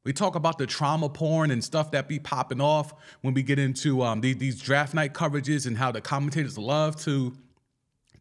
We 0.05 0.12
talk 0.12 0.35
about 0.35 0.59
the 0.59 0.66
trauma 0.66 1.09
porn 1.09 1.50
and 1.52 1.62
stuff 1.62 1.92
that 1.92 2.09
be 2.09 2.18
popping 2.18 2.61
off 2.61 2.92
when 3.20 3.35
we 3.35 3.42
get 3.42 3.59
into 3.59 4.02
um, 4.02 4.20
these, 4.20 4.37
these 4.37 4.61
draft 4.61 4.94
night 4.94 5.14
coverages 5.14 5.66
and 5.66 5.78
how 5.78 5.92
the 5.92 6.00
commentators 6.00 6.59
love 6.59 6.96
to 7.02 7.33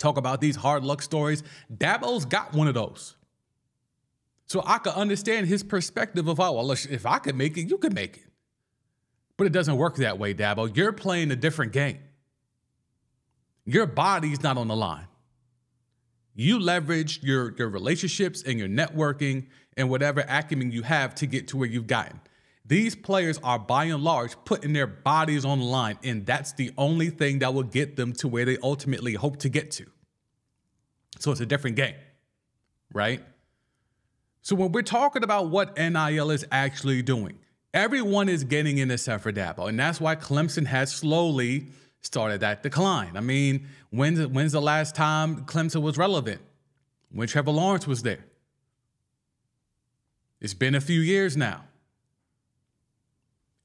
talk 0.01 0.17
about 0.17 0.41
these 0.41 0.55
hard 0.55 0.83
luck 0.83 1.01
stories. 1.01 1.43
Dabo's 1.73 2.25
got 2.25 2.53
one 2.53 2.67
of 2.67 2.73
those. 2.73 3.15
So 4.47 4.61
I 4.65 4.79
could 4.79 4.93
understand 4.93 5.47
his 5.47 5.63
perspective 5.63 6.27
of, 6.27 6.39
oh, 6.39 6.51
well, 6.51 6.71
if 6.71 7.05
I 7.05 7.19
could 7.19 7.35
make 7.35 7.57
it, 7.57 7.69
you 7.69 7.77
could 7.77 7.93
make 7.93 8.17
it. 8.17 8.25
But 9.37 9.47
it 9.47 9.53
doesn't 9.53 9.77
work 9.77 9.95
that 9.97 10.19
way, 10.19 10.33
Dabo. 10.33 10.75
You're 10.75 10.91
playing 10.91 11.31
a 11.31 11.35
different 11.35 11.71
game. 11.71 11.99
Your 13.65 13.85
body's 13.85 14.43
not 14.43 14.57
on 14.57 14.67
the 14.67 14.75
line. 14.75 15.07
You 16.33 16.59
leverage 16.59 17.23
your, 17.23 17.55
your 17.57 17.69
relationships 17.69 18.43
and 18.43 18.59
your 18.59 18.67
networking 18.67 19.47
and 19.77 19.89
whatever 19.89 20.25
acumen 20.27 20.71
you 20.71 20.81
have 20.83 21.15
to 21.15 21.25
get 21.25 21.47
to 21.49 21.57
where 21.57 21.67
you've 21.67 21.87
gotten. 21.87 22.19
These 22.71 22.95
players 22.95 23.37
are 23.43 23.59
by 23.59 23.83
and 23.83 24.01
large 24.01 24.33
putting 24.45 24.71
their 24.71 24.87
bodies 24.87 25.43
on 25.43 25.59
the 25.59 25.65
line, 25.65 25.99
and 26.05 26.25
that's 26.25 26.53
the 26.53 26.71
only 26.77 27.09
thing 27.09 27.39
that 27.39 27.53
will 27.53 27.63
get 27.63 27.97
them 27.97 28.13
to 28.13 28.29
where 28.29 28.45
they 28.45 28.57
ultimately 28.63 29.13
hope 29.13 29.39
to 29.39 29.49
get 29.49 29.71
to. 29.71 29.87
So 31.19 31.33
it's 31.33 31.41
a 31.41 31.45
different 31.45 31.75
game, 31.75 31.95
right? 32.93 33.21
So 34.41 34.55
when 34.55 34.71
we're 34.71 34.83
talking 34.83 35.21
about 35.21 35.49
what 35.49 35.77
NIL 35.77 36.31
is 36.31 36.45
actually 36.49 37.01
doing, 37.01 37.39
everyone 37.73 38.29
is 38.29 38.45
getting 38.45 38.77
in 38.77 38.89
except 38.89 39.21
for 39.21 39.33
Dabo, 39.33 39.67
and 39.67 39.77
that's 39.77 39.99
why 39.99 40.15
Clemson 40.15 40.65
has 40.67 40.93
slowly 40.93 41.67
started 41.99 42.39
that 42.39 42.63
decline. 42.63 43.17
I 43.17 43.19
mean, 43.19 43.67
when's, 43.89 44.25
when's 44.27 44.53
the 44.53 44.61
last 44.61 44.95
time 44.95 45.43
Clemson 45.43 45.81
was 45.81 45.97
relevant? 45.97 46.39
When 47.11 47.27
Trevor 47.27 47.51
Lawrence 47.51 47.85
was 47.85 48.03
there. 48.03 48.23
It's 50.39 50.53
been 50.53 50.73
a 50.73 50.79
few 50.79 51.01
years 51.01 51.35
now. 51.35 51.65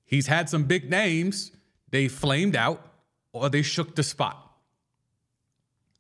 He's 0.06 0.28
had 0.28 0.48
some 0.48 0.64
big 0.64 0.88
names. 0.88 1.52
They 1.90 2.08
flamed 2.08 2.56
out 2.56 2.80
or 3.32 3.50
they 3.50 3.62
shook 3.62 3.94
the 3.94 4.02
spot. 4.02 4.42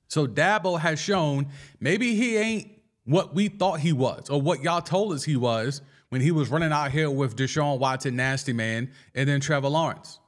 So 0.08 0.26
Dabo 0.26 0.78
has 0.78 0.98
shown 0.98 1.48
maybe 1.80 2.14
he 2.14 2.36
ain't 2.36 2.70
what 3.04 3.34
we 3.34 3.48
thought 3.48 3.80
he 3.80 3.92
was 3.92 4.30
or 4.30 4.40
what 4.40 4.62
y'all 4.62 4.80
told 4.80 5.12
us 5.12 5.24
he 5.24 5.36
was 5.36 5.82
when 6.08 6.20
he 6.20 6.30
was 6.30 6.48
running 6.48 6.72
out 6.72 6.92
here 6.92 7.10
with 7.10 7.36
Deshaun 7.36 7.78
Watson, 7.78 8.16
Nasty 8.16 8.52
Man, 8.52 8.90
and 9.14 9.28
then 9.28 9.40
Trevor 9.40 9.68
Lawrence. 9.68 10.20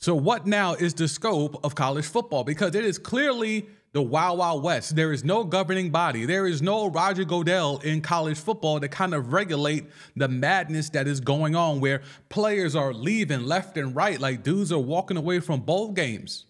So, 0.00 0.14
what 0.14 0.46
now 0.46 0.74
is 0.74 0.94
the 0.94 1.08
scope 1.08 1.64
of 1.64 1.74
college 1.74 2.06
football? 2.06 2.44
Because 2.44 2.76
it 2.76 2.84
is 2.84 2.98
clearly 2.98 3.66
the 3.92 4.02
Wild 4.02 4.38
Wild 4.38 4.62
West. 4.62 4.96
There 4.96 5.12
is 5.12 5.24
no 5.24 5.44
governing 5.44 5.90
body. 5.90 6.26
There 6.26 6.46
is 6.46 6.60
no 6.60 6.88
Roger 6.88 7.24
Goodell 7.24 7.78
in 7.78 8.00
college 8.00 8.38
football 8.38 8.80
to 8.80 8.88
kind 8.88 9.14
of 9.14 9.32
regulate 9.32 9.86
the 10.14 10.28
madness 10.28 10.90
that 10.90 11.08
is 11.08 11.20
going 11.20 11.56
on 11.56 11.80
where 11.80 12.02
players 12.28 12.76
are 12.76 12.92
leaving 12.92 13.44
left 13.44 13.76
and 13.76 13.96
right. 13.96 14.20
Like 14.20 14.42
dudes 14.42 14.72
are 14.72 14.78
walking 14.78 15.16
away 15.16 15.40
from 15.40 15.60
bowl 15.60 15.92
games. 15.92 16.44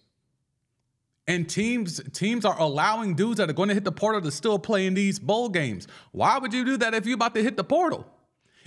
And 1.27 1.47
teams 1.47 2.01
teams 2.11 2.43
are 2.43 2.59
allowing 2.59 3.13
dudes 3.13 3.37
that 3.37 3.49
are 3.49 3.53
going 3.53 3.69
to 3.69 3.75
hit 3.75 3.83
the 3.83 3.91
portal 3.91 4.21
to 4.21 4.31
still 4.31 4.57
play 4.57 4.87
in 4.87 4.95
these 4.95 5.19
bowl 5.19 5.47
games. 5.47 5.87
Why 6.11 6.39
would 6.39 6.53
you 6.53 6.65
do 6.65 6.77
that 6.77 6.93
if 6.93 7.05
you're 7.05 7.15
about 7.15 7.35
to 7.35 7.43
hit 7.43 7.55
the 7.55 7.63
portal? 7.63 8.05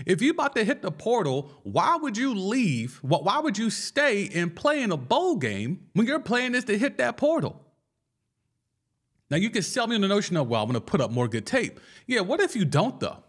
If 0.07 0.23
you're 0.23 0.33
about 0.33 0.55
to 0.57 0.65
hit 0.65 0.81
the 0.81 0.91
portal, 0.91 1.51
why 1.65 1.97
would 1.97 2.17
you 2.17 2.35
leave? 2.35 2.99
Why 3.03 3.39
would 3.41 3.59
you 3.59 3.69
stay 3.69 4.29
and 4.35 4.55
play 4.55 4.83
in 4.83 4.91
a 4.91 4.97
bowl 4.97 5.37
game 5.37 5.89
when 5.93 6.07
your 6.07 6.21
plan 6.21 6.55
is 6.55 6.65
to 6.65 6.79
hit 6.79 6.99
that 6.99 7.17
portal? 7.17 7.61
Now 9.33 9.39
you 9.39 9.49
can 9.49 9.63
sell 9.63 9.87
me 9.87 9.95
on 9.95 10.03
the 10.03 10.09
notion 10.09 10.37
of, 10.37 10.47
well, 10.47 10.63
I'm 10.63 10.71
to 10.75 10.81
put 10.81 11.01
up 11.01 11.11
more 11.11 11.27
good 11.27 11.47
tape. 11.47 11.81
Yeah, 12.07 12.21
what 12.21 12.39
if 12.41 12.55
you 12.55 12.67
don't 12.67 13.01
though? 13.01 13.25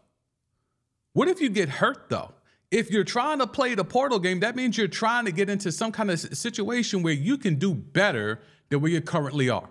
What 1.14 1.30
if 1.30 1.40
you 1.40 1.48
get 1.48 1.70
hurt 1.70 2.10
though? 2.10 2.34
If 2.72 2.92
you're 2.92 3.06
trying 3.06 3.40
to 3.40 3.48
play 3.48 3.74
the 3.74 3.86
portal 3.86 4.20
game, 4.20 4.42
that 4.42 4.58
means 4.58 4.78
you're 4.78 4.90
trying 4.90 5.24
to 5.24 5.32
get 5.32 5.50
into 5.50 5.72
some 5.72 5.94
kind 5.94 6.12
of 6.12 6.20
situation 6.20 7.04
where 7.04 7.14
you 7.14 7.38
can 7.38 7.56
do 7.56 7.74
better 7.74 8.42
than 8.68 8.82
where 8.82 8.92
you 8.92 9.00
currently 9.00 9.50
are. 9.50 9.70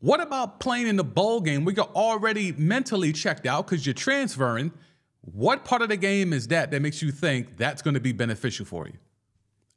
What 0.00 0.20
about 0.20 0.58
playing 0.58 0.88
in 0.88 0.96
the 0.96 1.04
bowl 1.04 1.40
game 1.40 1.64
where 1.64 1.72
you're 1.76 1.84
already 1.84 2.50
mentally 2.50 3.12
checked 3.12 3.46
out 3.46 3.68
because 3.68 3.86
you're 3.86 3.94
transferring? 3.94 4.72
What 5.20 5.64
part 5.64 5.82
of 5.82 5.88
the 5.88 5.96
game 5.96 6.32
is 6.32 6.48
that 6.48 6.72
that 6.72 6.82
makes 6.82 7.00
you 7.00 7.12
think 7.12 7.58
that's 7.58 7.80
going 7.80 7.94
to 7.94 8.00
be 8.00 8.10
beneficial 8.10 8.66
for 8.66 8.88
you? 8.88 8.94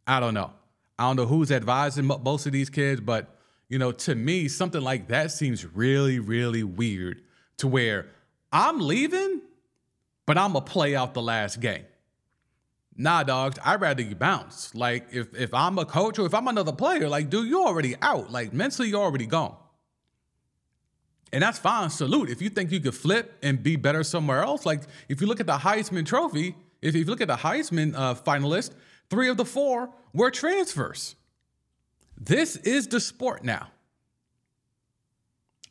I 0.08 0.20
don't 0.20 0.34
know. 0.34 0.54
I 0.98 1.04
don't 1.04 1.18
know 1.18 1.28
who's 1.28 1.52
advising 1.52 2.08
most 2.08 2.48
of 2.48 2.52
these 2.52 2.72
kids, 2.72 3.00
but 3.00 3.37
you 3.70 3.78
know, 3.78 3.92
to 3.92 4.16
me, 4.16 4.48
something 4.48 4.82
like 4.82 5.10
that 5.10 5.32
seems 5.32 5.66
really, 5.66 6.20
really 6.20 6.64
weird 6.64 7.22
to 7.58 7.68
where 7.68 8.08
I'm 8.52 8.80
leaving, 8.80 9.42
but 10.26 10.38
I'm 10.38 10.54
gonna 10.54 10.66
play 10.66 10.96
out 10.96 11.14
the 11.14 11.22
last 11.22 11.60
game. 11.60 11.86
Nah, 12.96 13.24
dogs, 13.24 13.60
I'd 13.64 13.80
rather 13.80 14.02
you 14.02 14.16
bounce. 14.16 14.74
Like 14.74 15.08
if 15.12 15.36
if 15.36 15.54
I'm 15.54 15.78
a 15.78 15.86
coach 15.86 16.18
or 16.18 16.26
if 16.26 16.34
I'm 16.34 16.48
another 16.48 16.72
player, 16.72 17.08
like, 17.08 17.30
dude, 17.30 17.48
you're 17.48 17.68
already 17.68 17.96
out. 18.02 18.32
Like 18.32 18.54
mentally, 18.54 18.90
you're 18.90 19.04
already 19.04 19.28
gone. 19.28 19.56
And 21.34 21.44
that's 21.44 21.60
fine. 21.60 21.90
Salute. 21.90 22.30
If 22.30 22.42
you 22.42 22.50
think 22.50 22.72
you 22.72 22.80
could 22.80 22.96
flip 22.96 23.38
and 23.44 23.62
be 23.62 23.76
better 23.76 24.04
somewhere 24.04 24.44
else, 24.44 24.66
like 24.66 24.84
if 25.10 25.20
you 25.20 25.28
look 25.28 25.42
at 25.42 25.46
the 25.46 25.58
Heisman 25.58 26.06
Trophy, 26.06 26.56
if 26.82 26.96
you 26.96 27.04
look 27.04 27.20
at 27.20 27.28
the 27.28 27.36
Heisman 27.36 27.94
uh, 27.96 28.16
finalist, 28.16 28.72
three 29.10 29.30
of 29.30 29.36
the 29.36 29.46
four 29.46 29.90
were 30.14 30.32
transfers. 30.32 31.17
This 32.18 32.56
is 32.58 32.88
the 32.88 33.00
sport 33.00 33.44
now. 33.44 33.68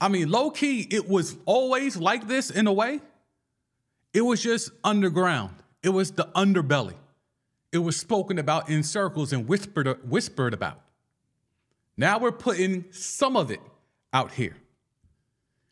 I 0.01 0.09
mean, 0.09 0.30
low 0.30 0.51
key, 0.51 0.86
it 0.90 1.09
was 1.09 1.36
always 1.47 1.97
like 1.97 2.28
this 2.28 2.51
in 2.51 2.66
a 2.66 2.72
way. 2.72 3.01
It 4.12 4.20
was 4.20 4.42
just 4.42 4.70
underground. 4.84 5.55
It 5.82 5.90
was 5.90 6.12
the 6.12 6.24
underbelly. 6.34 6.94
It 7.72 7.78
was 7.78 7.97
spoken 7.97 8.38
about 8.38 8.68
in 8.68 8.82
circles 8.82 9.32
and 9.32 9.49
whispered, 9.49 9.99
whispered 10.09 10.55
about. 10.55 10.80
Now 11.97 12.18
we're 12.18 12.32
putting 12.32 12.84
some 12.90 13.36
of 13.36 13.51
it 13.51 13.61
out 14.12 14.32
here. 14.32 14.57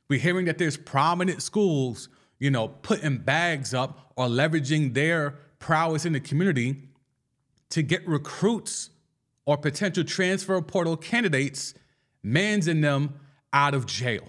We're 0.09 0.19
hearing 0.19 0.47
that 0.47 0.59
there's 0.59 0.77
prominent 0.77 1.43
schools, 1.43 2.09
you 2.39 2.51
know, 2.51 2.69
putting 2.69 3.19
bags 3.19 3.73
up 3.73 4.13
or 4.17 4.27
leveraging 4.27 4.95
their 4.95 5.37
prowess 5.59 6.05
in 6.05 6.13
the 6.13 6.21
community 6.21 6.89
to 7.71 7.83
get 7.83 8.07
recruits 8.07 8.91
or 9.47 9.57
potential 9.57 10.05
transfer 10.05 10.61
portal 10.63 10.97
candidates, 10.97 11.75
mans 12.23 12.69
in 12.69 12.81
them 12.81 13.15
out 13.53 13.75
of 13.75 13.87
jail. 13.87 14.29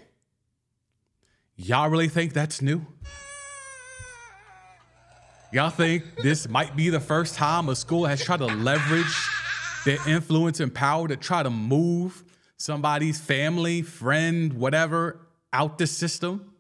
Y'all 1.56 1.90
really 1.90 2.10
think 2.10 2.34
that's 2.34 2.62
new? 2.62 2.86
Y'all 5.54 5.70
think 5.70 6.04
this 6.18 6.50
might 6.50 6.76
be 6.76 6.90
the 6.90 7.00
first 7.00 7.36
time 7.36 7.70
a 7.70 7.76
school 7.76 8.06
has 8.06 8.22
tried 8.22 8.40
to 8.40 8.46
leverage 8.46 9.16
their 9.86 9.98
influence 10.08 10.60
and 10.60 10.74
power 10.74 11.08
to 11.08 11.16
try 11.16 11.44
to 11.44 11.50
move 11.50 12.24
somebody's 12.58 13.22
family, 13.22 13.82
friend, 13.82 14.54
whatever 14.54 15.28
out 15.54 15.78
the 15.78 15.88
system? 15.88 16.52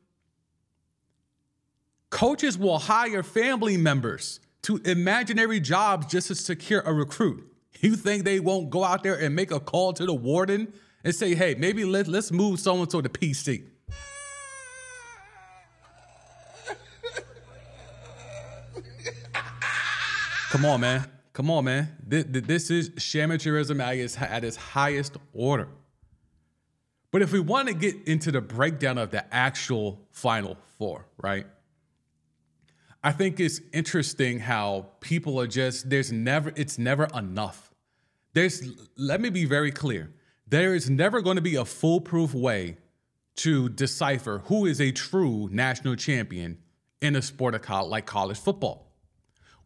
Coaches 2.09 2.57
will 2.57 2.79
hire 2.79 3.23
family 3.23 3.75
members 3.75 4.39
to 4.61 4.77
imaginary 4.85 5.59
jobs 5.59 6.05
just 6.07 6.27
to 6.27 6.35
secure 6.35 6.81
a 6.85 6.93
recruit. 6.93 7.43
You 7.81 7.95
think 7.95 8.23
they 8.23 8.39
won't 8.39 8.69
go 8.69 8.83
out 8.83 9.03
there 9.03 9.15
and 9.15 9.35
make 9.35 9.51
a 9.51 9.59
call 9.59 9.93
to 9.93 10.05
the 10.05 10.13
warden 10.13 10.73
and 11.03 11.13
say, 11.13 11.35
hey, 11.35 11.55
maybe 11.55 11.85
let, 11.85 12.07
let's 12.07 12.31
move 12.31 12.59
someone 12.59 12.87
to 12.89 13.01
the 13.01 13.09
PC? 13.09 13.63
Come 20.49 20.65
on, 20.65 20.79
man. 20.79 21.05
Come 21.33 21.51
on, 21.51 21.65
man. 21.65 21.97
This, 22.01 22.25
this 22.29 22.71
is 22.71 22.89
amateurism 22.91 23.81
at 23.81 24.21
at 24.21 24.43
its 24.45 24.55
highest 24.55 25.17
order. 25.33 25.67
But 27.11 27.21
if 27.21 27.33
we 27.33 27.41
want 27.41 27.67
to 27.67 27.73
get 27.73 28.07
into 28.07 28.31
the 28.31 28.39
breakdown 28.41 28.97
of 28.97 29.11
the 29.11 29.33
actual 29.33 30.07
Final 30.11 30.57
Four, 30.77 31.07
right? 31.17 31.45
I 33.05 33.11
think 33.11 33.39
it's 33.39 33.61
interesting 33.71 34.39
how 34.39 34.87
people 34.99 35.39
are 35.39 35.45
just, 35.45 35.91
there's 35.91 36.11
never, 36.11 36.51
it's 36.55 36.79
never 36.79 37.07
enough. 37.15 37.69
There's, 38.33 38.67
let 38.97 39.21
me 39.21 39.29
be 39.29 39.45
very 39.45 39.71
clear. 39.71 40.11
There 40.47 40.73
is 40.73 40.89
never 40.89 41.21
going 41.21 41.35
to 41.35 41.41
be 41.41 41.55
a 41.55 41.65
foolproof 41.65 42.33
way 42.33 42.77
to 43.35 43.69
decipher 43.69 44.41
who 44.45 44.65
is 44.65 44.81
a 44.81 44.91
true 44.91 45.47
national 45.51 45.97
champion 45.97 46.57
in 46.99 47.15
a 47.15 47.21
sport 47.21 47.53
of 47.53 47.61
college, 47.61 47.91
like 47.91 48.07
college 48.07 48.39
football 48.39 48.85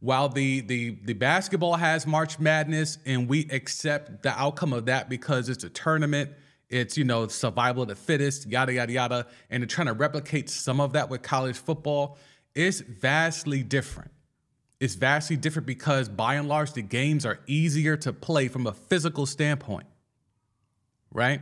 while 0.01 0.29
the 0.29 0.61
the 0.61 0.97
the 1.03 1.13
basketball 1.13 1.75
has 1.75 2.07
March 2.07 2.39
Madness 2.39 2.99
and 3.05 3.27
we 3.27 3.49
accept 3.51 4.23
the 4.23 4.31
outcome 4.31 4.71
of 4.71 4.85
that 4.85 5.09
because 5.09 5.49
it's 5.49 5.65
a 5.65 5.69
tournament, 5.69 6.31
it's 6.69 6.97
you 6.97 7.03
know 7.03 7.27
survival 7.27 7.83
of 7.83 7.89
the 7.89 7.95
fittest, 7.95 8.47
yada 8.47 8.73
yada 8.73 8.93
yada, 8.93 9.27
and 9.49 9.61
they're 9.61 9.67
trying 9.67 9.87
to 9.87 9.93
replicate 9.93 10.49
some 10.49 10.79
of 10.79 10.93
that 10.93 11.09
with 11.09 11.21
college 11.21 11.57
football, 11.57 12.17
it's 12.67 12.81
vastly 12.81 13.63
different. 13.63 14.11
It's 14.81 14.95
vastly 14.95 15.37
different 15.37 15.65
because 15.65 16.09
by 16.09 16.35
and 16.35 16.49
large 16.49 16.73
the 16.73 16.81
games 16.81 17.25
are 17.25 17.39
easier 17.47 17.95
to 17.97 18.11
play 18.11 18.49
from 18.49 18.67
a 18.67 18.73
physical 18.73 19.25
standpoint. 19.25 19.87
Right? 21.13 21.41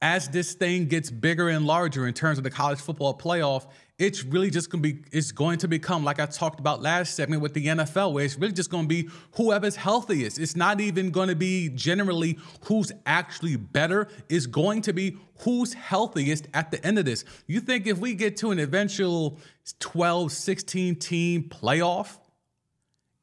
As 0.00 0.28
this 0.28 0.54
thing 0.54 0.86
gets 0.86 1.10
bigger 1.10 1.48
and 1.48 1.66
larger 1.66 2.06
in 2.06 2.14
terms 2.14 2.38
of 2.38 2.44
the 2.44 2.50
college 2.50 2.78
football 2.78 3.18
playoff, 3.18 3.66
it's 3.98 4.24
really 4.24 4.50
just 4.50 4.70
to 4.82 4.88
be 4.88 5.04
it's 5.12 5.30
going 5.30 5.58
to 5.58 5.68
become 5.68 6.02
like 6.02 6.18
I 6.18 6.26
talked 6.26 6.58
about 6.58 6.82
last 6.82 7.14
segment 7.14 7.42
with 7.42 7.54
the 7.54 7.66
NFL 7.66 8.12
where 8.12 8.24
it's 8.24 8.36
really 8.36 8.52
just 8.52 8.70
to 8.84 8.88
be 8.88 9.08
whoever's 9.36 9.76
healthiest. 9.76 10.38
It's 10.38 10.56
not 10.56 10.80
even 10.80 11.12
to 11.28 11.36
be 11.36 11.68
generally 11.68 12.38
who's 12.64 12.90
actually 13.06 13.54
better. 13.56 14.08
It's 14.28 14.46
going 14.46 14.82
to 14.82 14.92
be 14.92 15.16
who's 15.40 15.74
healthiest 15.74 16.48
at 16.54 16.72
the 16.72 16.84
end 16.84 16.98
of 16.98 17.04
this. 17.04 17.24
You 17.46 17.60
think 17.60 17.86
if 17.86 17.98
we 17.98 18.14
get 18.14 18.36
to 18.38 18.50
an 18.50 18.58
eventual 18.58 19.38
12, 19.78 20.32
16 20.32 20.96
team 20.96 21.44
playoff, 21.44 22.18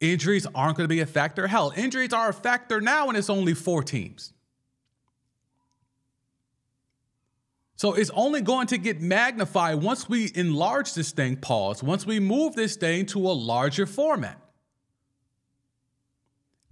injuries 0.00 0.46
aren't 0.54 0.78
going 0.78 0.88
to 0.88 0.94
be 0.94 1.00
a 1.00 1.06
factor? 1.06 1.46
Hell, 1.48 1.74
injuries 1.76 2.14
are 2.14 2.30
a 2.30 2.34
factor 2.34 2.80
now 2.80 3.08
when 3.08 3.16
it's 3.16 3.28
only 3.28 3.52
four 3.52 3.82
teams. 3.82 4.32
So 7.82 7.94
it's 7.94 8.10
only 8.10 8.42
going 8.42 8.68
to 8.68 8.78
get 8.78 9.00
magnified 9.00 9.82
once 9.82 10.08
we 10.08 10.30
enlarge 10.36 10.94
this 10.94 11.10
thing, 11.10 11.34
pause, 11.34 11.82
once 11.82 12.06
we 12.06 12.20
move 12.20 12.54
this 12.54 12.76
thing 12.76 13.06
to 13.06 13.18
a 13.18 13.34
larger 13.34 13.86
format. 13.86 14.40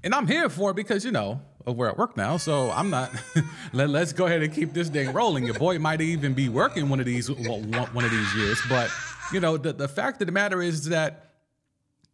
And 0.04 0.14
I'm 0.14 0.28
here 0.28 0.48
for 0.48 0.70
it 0.70 0.74
because, 0.74 1.04
you 1.04 1.10
know, 1.10 1.40
we're 1.66 1.88
at 1.88 1.98
work 1.98 2.16
now, 2.16 2.36
so 2.36 2.70
I'm 2.70 2.90
not. 2.90 3.10
let, 3.72 3.90
us 3.90 4.12
go 4.12 4.26
ahead 4.26 4.44
and 4.44 4.54
keep 4.54 4.72
this 4.72 4.88
thing 4.88 5.12
rolling. 5.12 5.44
Your 5.44 5.58
boy 5.58 5.80
might 5.80 6.00
even 6.00 6.32
be 6.32 6.48
working 6.48 6.88
one 6.88 7.00
of 7.00 7.06
these 7.06 7.28
one 7.28 8.04
of 8.04 8.10
these 8.12 8.34
years, 8.36 8.60
but 8.68 8.88
you 9.32 9.40
know, 9.40 9.56
the, 9.56 9.72
the 9.72 9.88
fact 9.88 10.22
of 10.22 10.26
the 10.26 10.32
matter 10.32 10.62
is 10.62 10.90
that 10.90 11.32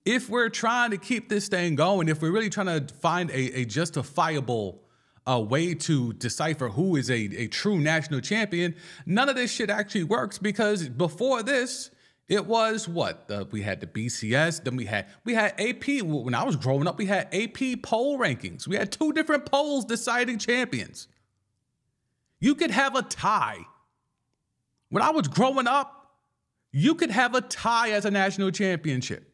if 0.07 0.30
we're 0.30 0.49
trying 0.49 0.92
to 0.92 0.97
keep 0.97 1.28
this 1.28 1.49
thing 1.49 1.74
going, 1.74 2.09
if 2.09 2.22
we're 2.22 2.32
really 2.32 2.49
trying 2.49 2.86
to 2.86 2.94
find 2.94 3.30
a, 3.30 3.61
a 3.61 3.64
justifiable 3.66 4.86
a 5.26 5.40
way 5.40 5.74
to 5.74 6.12
decipher 6.14 6.68
who 6.68 6.96
is 6.96 7.10
a, 7.10 7.14
a 7.14 7.48
true 7.48 7.78
national 7.78 8.20
champion, 8.20 8.74
none 9.04 9.28
of 9.28 9.36
this 9.36 9.50
shit 9.50 9.70
actually 9.70 10.04
works 10.04 10.38
because 10.38 10.88
before 10.88 11.42
this, 11.42 11.90
it 12.28 12.46
was 12.46 12.88
what 12.88 13.30
we 13.52 13.62
had 13.62 13.80
the 13.80 13.86
BCS, 13.86 14.64
then 14.64 14.76
we 14.76 14.86
had 14.86 15.06
we 15.24 15.34
had 15.34 15.54
AP. 15.60 16.02
When 16.02 16.34
I 16.34 16.42
was 16.42 16.56
growing 16.56 16.88
up, 16.88 16.98
we 16.98 17.06
had 17.06 17.32
AP 17.32 17.82
poll 17.82 18.18
rankings. 18.18 18.66
We 18.66 18.74
had 18.74 18.90
two 18.90 19.12
different 19.12 19.46
polls 19.46 19.84
deciding 19.84 20.38
champions. 20.38 21.06
You 22.40 22.56
could 22.56 22.72
have 22.72 22.96
a 22.96 23.02
tie. 23.02 23.60
When 24.88 25.02
I 25.02 25.10
was 25.10 25.28
growing 25.28 25.68
up, 25.68 26.16
you 26.72 26.96
could 26.96 27.10
have 27.10 27.34
a 27.34 27.40
tie 27.40 27.90
as 27.90 28.04
a 28.04 28.10
national 28.10 28.50
championship 28.50 29.32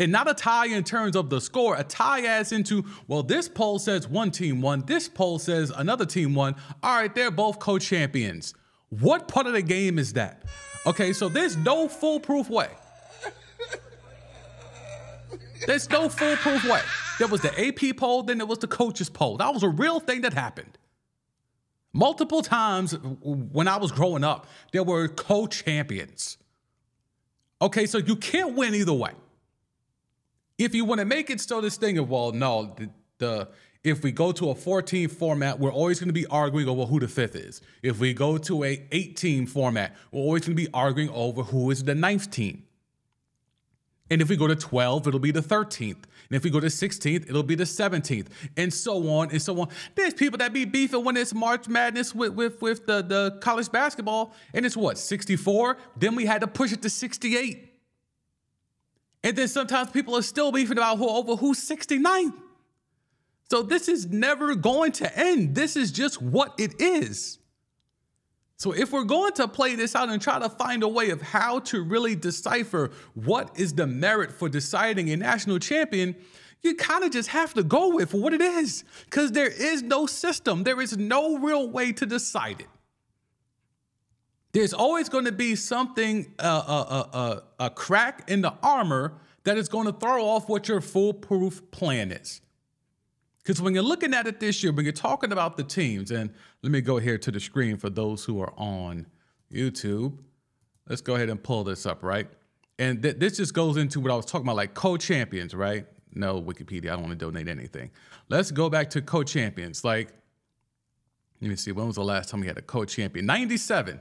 and 0.00 0.10
not 0.10 0.28
a 0.28 0.34
tie 0.34 0.66
in 0.66 0.82
terms 0.82 1.14
of 1.14 1.28
the 1.28 1.40
score, 1.40 1.76
a 1.76 1.84
tie 1.84 2.22
as 2.22 2.52
into, 2.52 2.84
well, 3.06 3.22
this 3.22 3.48
poll 3.48 3.78
says 3.78 4.08
one 4.08 4.30
team 4.30 4.62
won, 4.62 4.82
this 4.86 5.08
poll 5.08 5.38
says 5.38 5.70
another 5.76 6.06
team 6.06 6.34
won. 6.34 6.56
All 6.82 6.96
right, 6.96 7.14
they're 7.14 7.30
both 7.30 7.58
co 7.58 7.78
champions. 7.78 8.54
What 8.88 9.28
part 9.28 9.46
of 9.46 9.52
the 9.52 9.62
game 9.62 9.98
is 9.98 10.14
that? 10.14 10.44
Okay, 10.86 11.12
so 11.12 11.28
there's 11.28 11.56
no 11.58 11.86
foolproof 11.86 12.48
way. 12.48 12.70
There's 15.66 15.90
no 15.90 16.08
foolproof 16.08 16.64
way. 16.64 16.80
There 17.18 17.28
was 17.28 17.42
the 17.42 17.52
AP 17.66 17.98
poll, 17.98 18.22
then 18.22 18.38
there 18.38 18.46
was 18.46 18.58
the 18.58 18.66
coaches 18.66 19.10
poll. 19.10 19.36
That 19.36 19.52
was 19.52 19.62
a 19.62 19.68
real 19.68 20.00
thing 20.00 20.22
that 20.22 20.32
happened. 20.32 20.78
Multiple 21.92 22.40
times 22.40 22.96
when 23.20 23.68
I 23.68 23.76
was 23.76 23.92
growing 23.92 24.24
up, 24.24 24.46
there 24.72 24.82
were 24.82 25.08
co 25.08 25.46
champions. 25.46 26.38
Okay, 27.60 27.84
so 27.84 27.98
you 27.98 28.16
can't 28.16 28.56
win 28.56 28.74
either 28.74 28.94
way 28.94 29.12
if 30.60 30.74
you 30.74 30.84
want 30.84 30.98
to 30.98 31.04
make 31.06 31.30
it 31.30 31.40
so 31.40 31.60
this 31.60 31.76
thing 31.76 31.98
of 31.98 32.10
well, 32.10 32.32
no, 32.32 32.74
the, 32.76 32.90
the 33.18 33.48
if 33.82 34.02
we 34.02 34.12
go 34.12 34.30
to 34.32 34.50
a 34.50 34.54
14 34.54 35.08
format, 35.08 35.58
we're 35.58 35.72
always 35.72 35.98
going 35.98 36.10
to 36.10 36.14
be 36.14 36.26
arguing 36.26 36.68
over 36.68 36.84
who 36.84 37.00
the 37.00 37.08
fifth 37.08 37.34
is. 37.34 37.62
If 37.82 37.98
we 37.98 38.12
go 38.12 38.36
to 38.36 38.64
a 38.64 38.86
18 38.92 39.46
format, 39.46 39.96
we're 40.12 40.20
always 40.20 40.44
going 40.44 40.54
to 40.54 40.62
be 40.62 40.68
arguing 40.74 41.08
over 41.10 41.42
who 41.42 41.70
is 41.70 41.82
the 41.84 41.94
ninth 41.94 42.30
team. 42.30 42.64
And 44.10 44.20
if 44.20 44.28
we 44.28 44.36
go 44.36 44.48
to 44.48 44.56
12, 44.56 45.06
it'll 45.06 45.20
be 45.20 45.30
the 45.30 45.40
13th. 45.40 45.92
And 45.92 46.36
if 46.36 46.44
we 46.44 46.50
go 46.50 46.60
to 46.60 46.66
16th, 46.66 47.28
it'll 47.28 47.42
be 47.42 47.54
the 47.54 47.64
17th. 47.64 48.26
And 48.56 48.74
so 48.74 49.08
on 49.08 49.30
and 49.30 49.40
so 49.40 49.58
on. 49.60 49.68
There's 49.94 50.12
people 50.12 50.36
that 50.38 50.52
be 50.52 50.64
beefing 50.64 51.04
when 51.04 51.16
it's 51.16 51.32
March 51.32 51.68
Madness 51.68 52.14
with, 52.14 52.34
with, 52.34 52.60
with 52.60 52.86
the, 52.86 53.02
the 53.02 53.38
college 53.40 53.70
basketball. 53.70 54.34
And 54.52 54.66
it's 54.66 54.76
what, 54.76 54.98
64? 54.98 55.78
Then 55.96 56.16
we 56.16 56.26
had 56.26 56.40
to 56.40 56.48
push 56.48 56.72
it 56.72 56.82
to 56.82 56.90
68. 56.90 57.69
And 59.22 59.36
then 59.36 59.48
sometimes 59.48 59.90
people 59.90 60.16
are 60.16 60.22
still 60.22 60.50
beefing 60.50 60.78
about 60.78 60.98
who 60.98 61.08
over 61.08 61.36
who's 61.36 61.58
69. 61.58 62.32
So 63.50 63.62
this 63.62 63.88
is 63.88 64.06
never 64.06 64.54
going 64.54 64.92
to 64.92 65.18
end. 65.18 65.54
This 65.54 65.76
is 65.76 65.90
just 65.90 66.22
what 66.22 66.54
it 66.58 66.80
is. 66.80 67.38
So 68.56 68.72
if 68.72 68.92
we're 68.92 69.04
going 69.04 69.32
to 69.32 69.48
play 69.48 69.74
this 69.74 69.96
out 69.96 70.10
and 70.10 70.20
try 70.20 70.38
to 70.38 70.48
find 70.48 70.82
a 70.82 70.88
way 70.88 71.10
of 71.10 71.22
how 71.22 71.60
to 71.60 71.82
really 71.82 72.14
decipher 72.14 72.90
what 73.14 73.58
is 73.58 73.72
the 73.72 73.86
merit 73.86 74.30
for 74.30 74.48
deciding 74.48 75.10
a 75.10 75.16
national 75.16 75.58
champion, 75.58 76.14
you 76.62 76.74
kind 76.74 77.02
of 77.02 77.10
just 77.10 77.30
have 77.30 77.54
to 77.54 77.62
go 77.62 77.94
with 77.94 78.12
what 78.12 78.34
it 78.34 78.42
is 78.42 78.84
because 79.06 79.32
there 79.32 79.48
is 79.48 79.82
no 79.82 80.06
system. 80.06 80.62
There 80.62 80.80
is 80.80 80.96
no 80.96 81.38
real 81.38 81.70
way 81.70 81.92
to 81.92 82.06
decide 82.06 82.60
it. 82.60 82.66
There's 84.52 84.72
always 84.72 85.08
going 85.08 85.26
to 85.26 85.32
be 85.32 85.54
something, 85.54 86.32
uh, 86.38 86.62
uh, 86.66 87.06
uh, 87.12 87.40
a 87.58 87.70
crack 87.70 88.28
in 88.28 88.40
the 88.40 88.52
armor 88.62 89.14
that 89.44 89.56
is 89.56 89.68
going 89.68 89.86
to 89.86 89.92
throw 89.92 90.24
off 90.24 90.48
what 90.48 90.68
your 90.68 90.80
foolproof 90.80 91.70
plan 91.70 92.10
is. 92.10 92.40
Because 93.38 93.62
when 93.62 93.74
you're 93.74 93.82
looking 93.82 94.12
at 94.12 94.26
it 94.26 94.40
this 94.40 94.62
year, 94.62 94.72
when 94.72 94.84
you're 94.84 94.92
talking 94.92 95.32
about 95.32 95.56
the 95.56 95.64
teams, 95.64 96.10
and 96.10 96.30
let 96.62 96.72
me 96.72 96.80
go 96.80 96.98
here 96.98 97.16
to 97.18 97.30
the 97.30 97.40
screen 97.40 97.76
for 97.76 97.88
those 97.88 98.24
who 98.24 98.40
are 98.40 98.52
on 98.56 99.06
YouTube. 99.52 100.18
Let's 100.88 101.00
go 101.00 101.14
ahead 101.14 101.30
and 101.30 101.42
pull 101.42 101.64
this 101.64 101.86
up, 101.86 102.02
right? 102.02 102.28
And 102.78 103.02
th- 103.02 103.18
this 103.18 103.36
just 103.36 103.54
goes 103.54 103.76
into 103.76 104.00
what 104.00 104.10
I 104.10 104.16
was 104.16 104.26
talking 104.26 104.46
about, 104.46 104.56
like 104.56 104.74
co-champions, 104.74 105.54
right? 105.54 105.86
No, 106.12 106.42
Wikipedia, 106.42 106.86
I 106.86 106.94
don't 106.94 107.02
want 107.02 107.12
to 107.12 107.24
donate 107.24 107.48
anything. 107.48 107.90
Let's 108.28 108.50
go 108.50 108.68
back 108.68 108.90
to 108.90 109.02
co-champions. 109.02 109.84
Like 109.84 110.12
let 111.40 111.48
me 111.48 111.56
see, 111.56 111.72
when 111.72 111.86
was 111.86 111.96
the 111.96 112.04
last 112.04 112.28
time 112.28 112.40
we 112.40 112.46
had 112.46 112.58
a 112.58 112.62
co 112.62 112.84
champion? 112.84 113.24
97. 113.26 114.00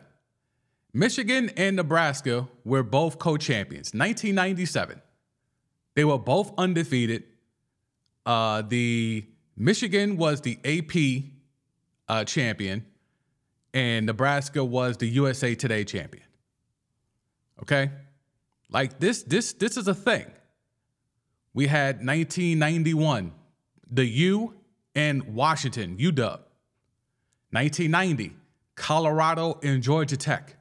Michigan 0.93 1.49
and 1.55 1.75
Nebraska 1.75 2.47
were 2.63 2.83
both 2.83 3.19
co 3.19 3.37
champions. 3.37 3.93
1997. 3.93 5.01
They 5.95 6.05
were 6.05 6.17
both 6.17 6.51
undefeated. 6.57 7.23
Uh, 8.25 8.61
the 8.61 9.25
Michigan 9.55 10.17
was 10.17 10.41
the 10.41 10.59
AP 10.63 11.31
uh, 12.07 12.23
champion, 12.23 12.85
and 13.73 14.05
Nebraska 14.05 14.63
was 14.63 14.97
the 14.97 15.07
USA 15.07 15.55
Today 15.55 15.83
champion. 15.83 16.23
Okay, 17.61 17.91
like 18.71 18.99
this, 18.99 19.23
this, 19.23 19.53
this 19.53 19.77
is 19.77 19.87
a 19.87 19.93
thing. 19.93 20.25
We 21.53 21.67
had 21.67 21.97
1991, 21.97 23.33
the 23.91 24.05
U 24.05 24.53
and 24.95 25.35
Washington, 25.35 25.97
UW. 25.97 26.39
1990, 27.51 28.35
Colorado 28.75 29.59
and 29.63 29.81
Georgia 29.81 30.15
Tech. 30.15 30.55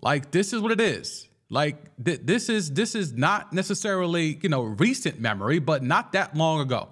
Like 0.00 0.30
this 0.30 0.52
is 0.52 0.60
what 0.60 0.72
it 0.72 0.80
is. 0.80 1.28
Like 1.50 1.76
th- 2.02 2.20
this 2.22 2.48
is 2.48 2.72
this 2.72 2.94
is 2.94 3.12
not 3.12 3.52
necessarily 3.52 4.38
you 4.42 4.48
know 4.48 4.62
recent 4.62 5.20
memory, 5.20 5.58
but 5.58 5.82
not 5.82 6.12
that 6.12 6.36
long 6.36 6.60
ago 6.60 6.88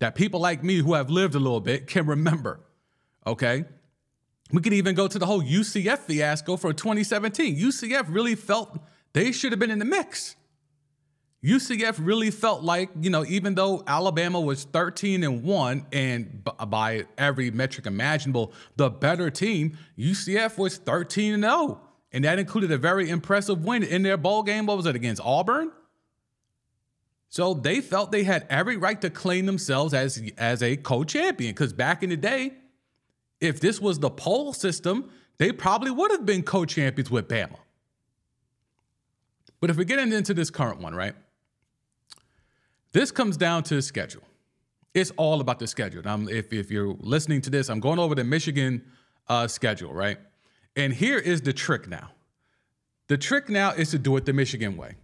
that 0.00 0.14
people 0.14 0.40
like 0.40 0.62
me 0.62 0.78
who 0.78 0.94
have 0.94 1.10
lived 1.10 1.34
a 1.34 1.38
little 1.38 1.60
bit 1.60 1.86
can 1.86 2.06
remember. 2.06 2.60
Okay, 3.26 3.64
we 4.52 4.60
could 4.60 4.72
even 4.72 4.94
go 4.94 5.08
to 5.08 5.18
the 5.18 5.26
whole 5.26 5.42
UCF 5.42 5.98
fiasco 6.00 6.56
for 6.56 6.72
2017. 6.72 7.56
UCF 7.56 8.06
really 8.08 8.34
felt 8.34 8.78
they 9.12 9.32
should 9.32 9.52
have 9.52 9.58
been 9.58 9.70
in 9.70 9.78
the 9.78 9.84
mix. 9.84 10.36
UCF 11.42 11.96
really 11.98 12.30
felt 12.30 12.62
like, 12.62 12.88
you 12.98 13.10
know, 13.10 13.24
even 13.26 13.54
though 13.54 13.82
Alabama 13.86 14.40
was 14.40 14.64
13 14.64 15.22
and 15.22 15.42
1 15.42 15.86
and 15.92 16.42
b- 16.42 16.50
by 16.68 17.04
every 17.18 17.50
metric 17.50 17.86
imaginable, 17.86 18.52
the 18.76 18.88
better 18.88 19.28
team, 19.28 19.76
UCF 19.98 20.56
was 20.56 20.78
13 20.78 21.34
and 21.34 21.42
0. 21.42 21.80
And 22.14 22.24
that 22.24 22.38
included 22.38 22.70
a 22.70 22.78
very 22.78 23.10
impressive 23.10 23.64
win 23.64 23.82
in 23.82 24.04
their 24.04 24.16
bowl 24.16 24.44
game. 24.44 24.66
What 24.66 24.76
was 24.76 24.86
it 24.86 24.94
against 24.94 25.20
Auburn? 25.20 25.72
So 27.28 27.54
they 27.54 27.80
felt 27.80 28.12
they 28.12 28.22
had 28.22 28.46
every 28.48 28.76
right 28.76 29.00
to 29.00 29.10
claim 29.10 29.46
themselves 29.46 29.92
as, 29.92 30.22
as 30.38 30.62
a 30.62 30.76
co-champion. 30.76 31.50
Because 31.50 31.72
back 31.72 32.04
in 32.04 32.10
the 32.10 32.16
day, 32.16 32.52
if 33.40 33.58
this 33.58 33.80
was 33.80 33.98
the 33.98 34.10
poll 34.10 34.52
system, 34.52 35.10
they 35.38 35.50
probably 35.50 35.90
would 35.90 36.12
have 36.12 36.24
been 36.24 36.44
co-champions 36.44 37.10
with 37.10 37.26
Bama. 37.26 37.58
But 39.60 39.70
if 39.70 39.76
we 39.76 39.84
get 39.84 39.98
into 39.98 40.34
this 40.34 40.50
current 40.50 40.80
one, 40.80 40.94
right? 40.94 41.16
This 42.92 43.10
comes 43.10 43.36
down 43.36 43.64
to 43.64 43.74
the 43.74 43.82
schedule. 43.82 44.22
It's 44.94 45.10
all 45.16 45.40
about 45.40 45.58
the 45.58 45.66
schedule. 45.66 46.02
Now, 46.04 46.20
if, 46.28 46.52
if 46.52 46.70
you're 46.70 46.94
listening 47.00 47.40
to 47.40 47.50
this, 47.50 47.68
I'm 47.68 47.80
going 47.80 47.98
over 47.98 48.14
the 48.14 48.22
Michigan 48.22 48.84
uh, 49.26 49.48
schedule, 49.48 49.92
right? 49.92 50.18
And 50.76 50.92
here 50.92 51.18
is 51.18 51.42
the 51.42 51.52
trick 51.52 51.88
now. 51.88 52.10
The 53.08 53.18
trick 53.18 53.48
now 53.48 53.70
is 53.70 53.90
to 53.90 53.98
do 53.98 54.16
it 54.16 54.24
the 54.24 54.32
Michigan 54.32 54.76
way. 54.76 54.96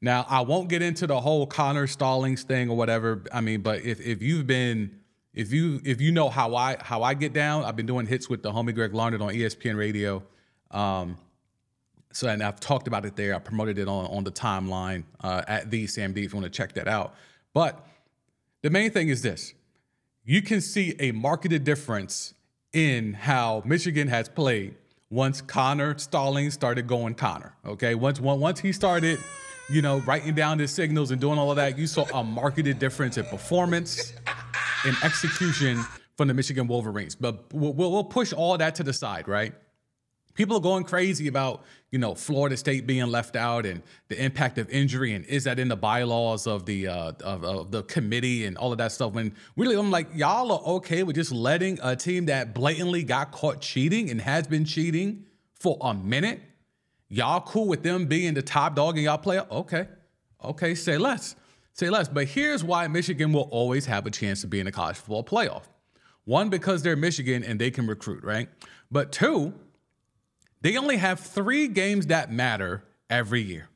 Now, 0.00 0.26
I 0.28 0.42
won't 0.42 0.68
get 0.68 0.82
into 0.82 1.06
the 1.06 1.20
whole 1.20 1.46
Connor 1.46 1.86
Stalions 1.86 2.42
thing 2.42 2.70
or 2.70 2.76
whatever. 2.76 3.22
I 3.32 3.40
mean, 3.40 3.62
but 3.62 3.82
if, 3.82 4.00
if 4.00 4.22
you've 4.22 4.46
been 4.46 5.00
if 5.34 5.52
you 5.52 5.80
if 5.84 6.00
you 6.00 6.12
know 6.12 6.28
how 6.28 6.54
I 6.54 6.76
how 6.80 7.02
I 7.02 7.14
get 7.14 7.32
down, 7.32 7.64
I've 7.64 7.76
been 7.76 7.86
doing 7.86 8.06
hits 8.06 8.28
with 8.30 8.42
the 8.42 8.52
homie 8.52 8.74
Greg 8.74 8.94
Larned 8.94 9.20
on 9.20 9.32
ESPN 9.32 9.76
Radio. 9.76 10.22
Um, 10.70 11.18
so 12.12 12.28
and 12.28 12.42
I've 12.42 12.60
talked 12.60 12.86
about 12.86 13.04
it 13.04 13.16
there. 13.16 13.34
I 13.34 13.40
promoted 13.40 13.78
it 13.78 13.88
on 13.88 14.06
on 14.06 14.24
the 14.24 14.30
timeline 14.30 15.04
uh, 15.22 15.42
at 15.48 15.70
TheeSamD 15.70 16.18
if 16.24 16.32
you 16.32 16.38
want 16.38 16.44
to 16.44 16.56
check 16.56 16.74
that 16.74 16.86
out. 16.86 17.14
But 17.52 17.84
the 18.62 18.70
main 18.70 18.92
thing 18.92 19.08
is 19.08 19.22
this: 19.22 19.54
you 20.22 20.40
can 20.40 20.60
see 20.60 20.94
a 21.00 21.10
marketed 21.10 21.64
difference 21.64 22.34
in 22.72 23.14
how 23.14 23.62
Michigan 23.64 24.08
has 24.08 24.28
played 24.28 24.76
once 25.14 25.40
Connor 25.40 25.96
Stalions 25.96 26.54
started 26.54 26.88
going 26.88 27.14
Connor. 27.14 27.54
Okay, 27.64 27.94
once 27.94 28.20
once 28.20 28.58
he 28.58 28.72
started, 28.72 29.20
you 29.70 29.80
know, 29.80 29.98
writing 30.00 30.34
down 30.34 30.58
his 30.58 30.72
signals 30.72 31.12
and 31.12 31.20
doing 31.20 31.38
all 31.38 31.50
of 31.50 31.56
that, 31.56 31.78
you 31.78 31.86
saw 31.86 32.04
a 32.12 32.24
marketed 32.24 32.80
difference 32.80 33.16
in 33.16 33.24
performance 33.26 34.12
and 34.84 34.96
execution 35.04 35.82
from 36.16 36.28
the 36.28 36.34
Michigan 36.34 36.66
Wolverines. 36.66 37.14
But 37.14 37.52
we'll, 37.52 37.72
we'll 37.72 38.04
push 38.04 38.32
all 38.32 38.58
that 38.58 38.74
to 38.74 38.82
the 38.82 38.92
side, 38.92 39.28
right? 39.28 39.54
People 40.34 40.56
are 40.56 40.60
going 40.60 40.82
crazy 40.82 41.28
about, 41.28 41.62
you 41.92 41.98
know, 41.98 42.14
Florida 42.14 42.56
State 42.56 42.88
being 42.88 43.06
left 43.06 43.36
out 43.36 43.64
and 43.64 43.82
the 44.08 44.22
impact 44.22 44.58
of 44.58 44.68
injury 44.68 45.14
and 45.14 45.24
is 45.26 45.44
that 45.44 45.60
in 45.60 45.68
the 45.68 45.76
bylaws 45.76 46.48
of 46.48 46.66
the 46.66 46.88
uh, 46.88 47.12
of, 47.22 47.44
of 47.44 47.70
the 47.70 47.84
committee 47.84 48.44
and 48.44 48.58
all 48.58 48.72
of 48.72 48.78
that 48.78 48.90
stuff. 48.90 49.12
When 49.12 49.32
really, 49.56 49.76
I'm 49.76 49.92
like, 49.92 50.08
y'all 50.12 50.50
are 50.50 50.76
okay 50.76 51.04
with 51.04 51.14
just 51.14 51.30
letting 51.30 51.78
a 51.82 51.94
team 51.94 52.26
that 52.26 52.52
blatantly 52.52 53.04
got 53.04 53.30
caught 53.30 53.60
cheating 53.60 54.10
and 54.10 54.20
has 54.20 54.48
been 54.48 54.64
cheating 54.64 55.24
for 55.54 55.78
a 55.80 55.94
minute. 55.94 56.40
Y'all 57.08 57.40
cool 57.40 57.68
with 57.68 57.84
them 57.84 58.06
being 58.06 58.34
the 58.34 58.42
top 58.42 58.74
dog 58.74 58.96
and 58.96 59.04
y'all 59.04 59.18
play? 59.18 59.38
Okay, 59.38 59.86
okay, 60.42 60.74
say 60.74 60.98
less, 60.98 61.36
say 61.74 61.90
less. 61.90 62.08
But 62.08 62.26
here's 62.26 62.64
why 62.64 62.88
Michigan 62.88 63.32
will 63.32 63.48
always 63.52 63.86
have 63.86 64.04
a 64.06 64.10
chance 64.10 64.40
to 64.40 64.48
be 64.48 64.58
in 64.58 64.66
the 64.66 64.72
college 64.72 64.96
football 64.96 65.22
playoff. 65.22 65.62
One, 66.24 66.48
because 66.48 66.82
they're 66.82 66.96
Michigan 66.96 67.44
and 67.44 67.60
they 67.60 67.70
can 67.70 67.86
recruit, 67.86 68.24
right? 68.24 68.48
But 68.90 69.12
two 69.12 69.54
they 70.64 70.78
only 70.78 70.96
have 70.96 71.20
three 71.20 71.68
games 71.68 72.06
that 72.06 72.32
matter 72.32 72.82
every 73.10 73.42
year 73.42 73.68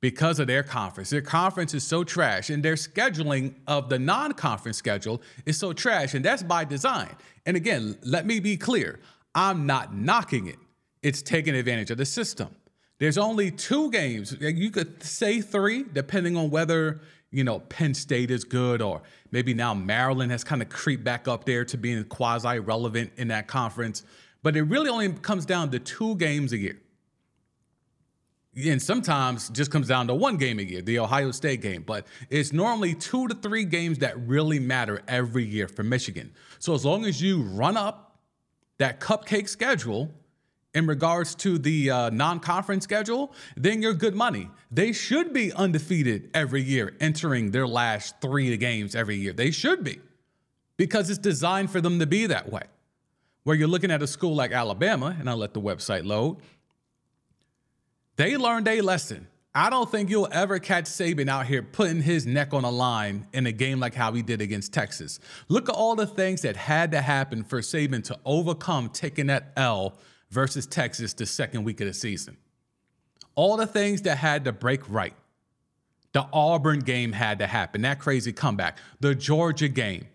because 0.00 0.40
of 0.40 0.48
their 0.48 0.64
conference. 0.64 1.08
Their 1.08 1.22
conference 1.22 1.72
is 1.72 1.84
so 1.84 2.02
trash, 2.02 2.50
and 2.50 2.64
their 2.64 2.74
scheduling 2.74 3.54
of 3.68 3.88
the 3.88 3.96
non 3.96 4.32
conference 4.32 4.76
schedule 4.76 5.22
is 5.46 5.56
so 5.56 5.72
trash, 5.72 6.14
and 6.14 6.24
that's 6.24 6.42
by 6.42 6.64
design. 6.64 7.14
And 7.46 7.56
again, 7.56 7.96
let 8.02 8.26
me 8.26 8.40
be 8.40 8.56
clear 8.56 8.98
I'm 9.36 9.66
not 9.66 9.94
knocking 9.94 10.48
it, 10.48 10.58
it's 11.04 11.22
taking 11.22 11.54
advantage 11.54 11.92
of 11.92 11.98
the 11.98 12.06
system. 12.06 12.48
There's 12.98 13.16
only 13.16 13.52
two 13.52 13.92
games. 13.92 14.36
You 14.40 14.72
could 14.72 15.00
say 15.00 15.40
three, 15.40 15.84
depending 15.84 16.36
on 16.36 16.50
whether 16.50 17.02
you 17.30 17.44
know 17.44 17.60
Penn 17.60 17.94
State 17.94 18.32
is 18.32 18.42
good, 18.42 18.82
or 18.82 19.02
maybe 19.30 19.54
now 19.54 19.74
Maryland 19.74 20.32
has 20.32 20.42
kind 20.42 20.60
of 20.60 20.70
creeped 20.70 21.04
back 21.04 21.28
up 21.28 21.44
there 21.44 21.64
to 21.66 21.76
being 21.76 22.02
quasi 22.02 22.58
relevant 22.58 23.12
in 23.16 23.28
that 23.28 23.46
conference 23.46 24.02
but 24.42 24.56
it 24.56 24.62
really 24.62 24.88
only 24.88 25.12
comes 25.12 25.44
down 25.44 25.70
to 25.70 25.78
two 25.78 26.16
games 26.16 26.52
a 26.52 26.58
year. 26.58 26.80
And 28.56 28.82
sometimes 28.82 29.50
just 29.50 29.70
comes 29.70 29.86
down 29.86 30.08
to 30.08 30.14
one 30.14 30.36
game 30.36 30.58
a 30.58 30.62
year, 30.62 30.82
the 30.82 30.98
Ohio 30.98 31.30
State 31.30 31.60
game. 31.60 31.84
But 31.86 32.06
it's 32.28 32.52
normally 32.52 32.94
two 32.94 33.28
to 33.28 33.34
three 33.34 33.64
games 33.64 33.98
that 33.98 34.18
really 34.26 34.58
matter 34.58 35.02
every 35.06 35.44
year 35.44 35.68
for 35.68 35.84
Michigan. 35.84 36.32
So 36.58 36.74
as 36.74 36.84
long 36.84 37.04
as 37.04 37.22
you 37.22 37.42
run 37.42 37.76
up 37.76 38.18
that 38.78 39.00
cupcake 39.00 39.48
schedule 39.48 40.12
in 40.74 40.86
regards 40.86 41.34
to 41.36 41.58
the 41.58 41.90
uh, 41.90 42.10
non 42.10 42.40
conference 42.40 42.84
schedule, 42.84 43.32
then 43.56 43.80
you're 43.80 43.94
good 43.94 44.16
money. 44.16 44.50
They 44.72 44.92
should 44.92 45.32
be 45.32 45.52
undefeated 45.52 46.30
every 46.34 46.62
year, 46.62 46.96
entering 47.00 47.52
their 47.52 47.66
last 47.66 48.20
three 48.20 48.56
games 48.56 48.96
every 48.96 49.16
year. 49.16 49.32
They 49.32 49.50
should 49.52 49.84
be 49.84 50.00
because 50.76 51.10
it's 51.10 51.18
designed 51.18 51.70
for 51.70 51.80
them 51.80 52.00
to 52.00 52.06
be 52.06 52.26
that 52.26 52.50
way 52.50 52.64
where 53.48 53.56
you're 53.56 53.66
looking 53.66 53.90
at 53.90 54.02
a 54.02 54.06
school 54.06 54.34
like 54.34 54.52
Alabama, 54.52 55.16
and 55.18 55.26
I'll 55.26 55.38
let 55.38 55.54
the 55.54 55.60
website 55.60 56.04
load. 56.04 56.36
They 58.16 58.36
learned 58.36 58.68
a 58.68 58.82
lesson. 58.82 59.26
I 59.54 59.70
don't 59.70 59.90
think 59.90 60.10
you'll 60.10 60.28
ever 60.30 60.58
catch 60.58 60.84
Saban 60.84 61.30
out 61.30 61.46
here 61.46 61.62
putting 61.62 62.02
his 62.02 62.26
neck 62.26 62.52
on 62.52 62.64
a 62.64 62.70
line 62.70 63.26
in 63.32 63.46
a 63.46 63.52
game 63.52 63.80
like 63.80 63.94
how 63.94 64.12
he 64.12 64.20
did 64.20 64.42
against 64.42 64.74
Texas. 64.74 65.18
Look 65.48 65.70
at 65.70 65.74
all 65.74 65.96
the 65.96 66.06
things 66.06 66.42
that 66.42 66.56
had 66.56 66.90
to 66.90 67.00
happen 67.00 67.42
for 67.42 67.62
Saban 67.62 68.04
to 68.04 68.18
overcome 68.26 68.90
taking 68.90 69.28
that 69.28 69.54
L 69.56 69.96
versus 70.28 70.66
Texas 70.66 71.14
the 71.14 71.24
second 71.24 71.64
week 71.64 71.80
of 71.80 71.86
the 71.86 71.94
season. 71.94 72.36
All 73.34 73.56
the 73.56 73.66
things 73.66 74.02
that 74.02 74.18
had 74.18 74.44
to 74.44 74.52
break 74.52 74.82
right. 74.90 75.14
The 76.12 76.26
Auburn 76.34 76.80
game 76.80 77.12
had 77.12 77.38
to 77.38 77.46
happen, 77.46 77.80
that 77.80 77.98
crazy 77.98 78.34
comeback. 78.34 78.76
The 79.00 79.14
Georgia 79.14 79.68
game 79.68 80.06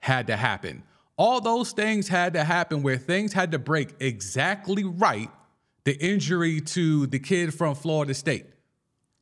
had 0.00 0.26
to 0.26 0.36
happen. 0.36 0.82
All 1.16 1.40
those 1.40 1.72
things 1.72 2.08
had 2.08 2.34
to 2.34 2.44
happen 2.44 2.82
where 2.82 2.96
things 2.96 3.32
had 3.32 3.52
to 3.52 3.58
break 3.58 3.94
exactly 4.00 4.84
right. 4.84 5.30
The 5.84 5.96
injury 5.98 6.60
to 6.60 7.06
the 7.06 7.18
kid 7.18 7.52
from 7.52 7.74
Florida 7.74 8.14
State 8.14 8.46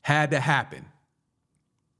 had 0.02 0.30
to 0.30 0.40
happen 0.40 0.86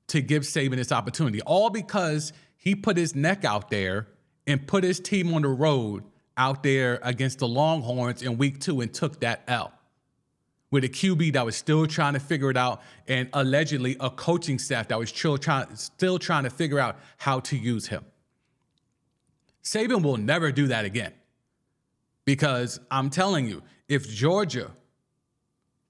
to 0.09 0.20
give 0.20 0.43
Saban 0.43 0.76
this 0.76 0.93
opportunity, 0.93 1.41
all 1.43 1.70
because 1.70 2.32
he 2.57 2.74
put 2.74 2.97
his 2.97 3.14
neck 3.14 3.45
out 3.45 3.70
there 3.70 4.09
and 4.47 4.66
put 4.66 4.84
his 4.84 5.01
team 5.01 5.32
on 5.34 5.43
the 5.43 5.49
road 5.49 6.05
out 6.36 6.62
there 6.62 6.99
against 7.03 7.38
the 7.38 7.49
Longhorns 7.49 8.22
in 8.22 8.36
week 8.36 8.61
two 8.61 8.80
and 8.80 8.93
took 8.93 9.20
that 9.20 9.43
L 9.47 9.72
with 10.70 10.84
a 10.84 10.88
QB 10.88 11.32
that 11.32 11.45
was 11.45 11.57
still 11.57 11.86
trying 11.86 12.14
to 12.14 12.20
figure 12.20 12.51
it 12.51 12.57
out 12.57 12.80
and 13.09 13.28
allegedly 13.32 13.97
a 14.01 14.11
coaching 14.11 14.59
staff 14.59 14.88
that 14.88 14.99
was 14.99 15.09
still 15.11 15.36
trying, 15.36 15.74
still 15.74 16.18
trying 16.18 16.45
to 16.45 16.51
figure 16.51 16.78
out 16.78 16.99
how 17.18 17.41
to 17.41 17.57
use 17.57 17.86
him. 17.88 18.05
Saban 19.63 20.03
will 20.03 20.17
never 20.17 20.53
do 20.53 20.69
that 20.69 20.85
again. 20.85 21.13
Because 22.25 22.81
I'm 22.91 23.11
telling 23.11 23.47
you, 23.47 23.63
if 23.89 24.09
Georgia 24.09 24.71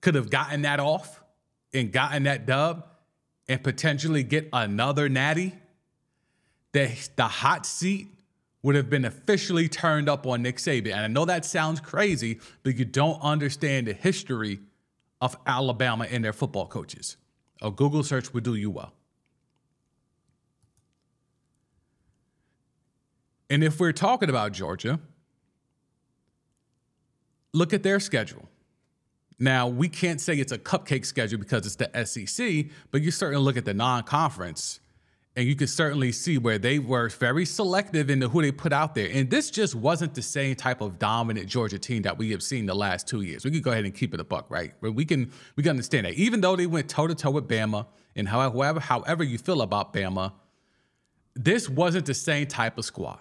could 0.00 0.14
have 0.14 0.30
gotten 0.30 0.62
that 0.62 0.80
off 0.80 1.22
and 1.72 1.92
gotten 1.92 2.24
that 2.24 2.46
dub 2.46 2.86
and 3.48 3.62
potentially 3.62 4.22
get 4.22 4.48
another 4.52 5.08
natty, 5.08 5.54
the, 6.72 6.90
the 7.16 7.24
hot 7.24 7.66
seat 7.66 8.08
would 8.62 8.74
have 8.74 8.90
been 8.90 9.04
officially 9.04 9.68
turned 9.68 10.08
up 10.08 10.26
on 10.26 10.42
Nick 10.42 10.56
Saban. 10.56 10.92
And 10.92 11.00
I 11.00 11.06
know 11.06 11.24
that 11.24 11.44
sounds 11.44 11.80
crazy, 11.80 12.40
but 12.62 12.76
you 12.76 12.84
don't 12.84 13.20
understand 13.22 13.86
the 13.86 13.92
history 13.92 14.60
of 15.20 15.36
Alabama 15.46 16.06
and 16.10 16.24
their 16.24 16.32
football 16.32 16.66
coaches. 16.66 17.16
A 17.62 17.70
Google 17.70 18.02
search 18.02 18.32
would 18.32 18.44
do 18.44 18.54
you 18.54 18.70
well. 18.70 18.92
And 23.50 23.64
if 23.64 23.80
we're 23.80 23.92
talking 23.92 24.30
about 24.30 24.52
Georgia, 24.52 25.00
look 27.52 27.74
at 27.74 27.82
their 27.82 28.00
schedule. 28.00 28.48
Now, 29.38 29.66
we 29.66 29.88
can't 29.88 30.20
say 30.20 30.34
it's 30.34 30.52
a 30.52 30.58
cupcake 30.58 31.04
schedule 31.04 31.38
because 31.38 31.66
it's 31.66 31.76
the 31.76 31.90
SEC, 32.04 32.66
but 32.90 33.02
you 33.02 33.10
certainly 33.10 33.42
look 33.42 33.56
at 33.56 33.64
the 33.64 33.74
non 33.74 34.04
conference 34.04 34.80
and 35.36 35.46
you 35.46 35.54
can 35.54 35.68
certainly 35.68 36.12
see 36.12 36.38
where 36.38 36.58
they 36.58 36.78
were 36.78 37.08
very 37.08 37.46
selective 37.46 38.10
in 38.10 38.20
who 38.20 38.42
they 38.42 38.50
put 38.50 38.72
out 38.72 38.94
there. 38.94 39.08
And 39.12 39.30
this 39.30 39.50
just 39.50 39.74
wasn't 39.74 40.14
the 40.14 40.22
same 40.22 40.56
type 40.56 40.80
of 40.80 40.98
dominant 40.98 41.46
Georgia 41.46 41.78
team 41.78 42.02
that 42.02 42.18
we 42.18 42.30
have 42.32 42.42
seen 42.42 42.66
the 42.66 42.74
last 42.74 43.06
two 43.06 43.22
years. 43.22 43.44
We 43.44 43.52
could 43.52 43.62
go 43.62 43.70
ahead 43.70 43.84
and 43.84 43.94
keep 43.94 44.12
it 44.12 44.20
a 44.20 44.24
buck, 44.24 44.46
right? 44.50 44.74
But 44.80 44.92
we 44.92 45.04
can 45.04 45.30
we 45.56 45.62
can 45.62 45.70
understand 45.70 46.06
that. 46.06 46.14
Even 46.14 46.40
though 46.40 46.56
they 46.56 46.66
went 46.66 46.88
toe 46.88 47.06
to 47.06 47.14
toe 47.14 47.30
with 47.30 47.48
Bama, 47.48 47.86
and 48.16 48.28
however 48.28 48.80
however 48.80 49.24
you 49.24 49.38
feel 49.38 49.62
about 49.62 49.94
Bama, 49.94 50.32
this 51.34 51.68
wasn't 51.68 52.06
the 52.06 52.14
same 52.14 52.46
type 52.46 52.76
of 52.76 52.84
squad. 52.84 53.20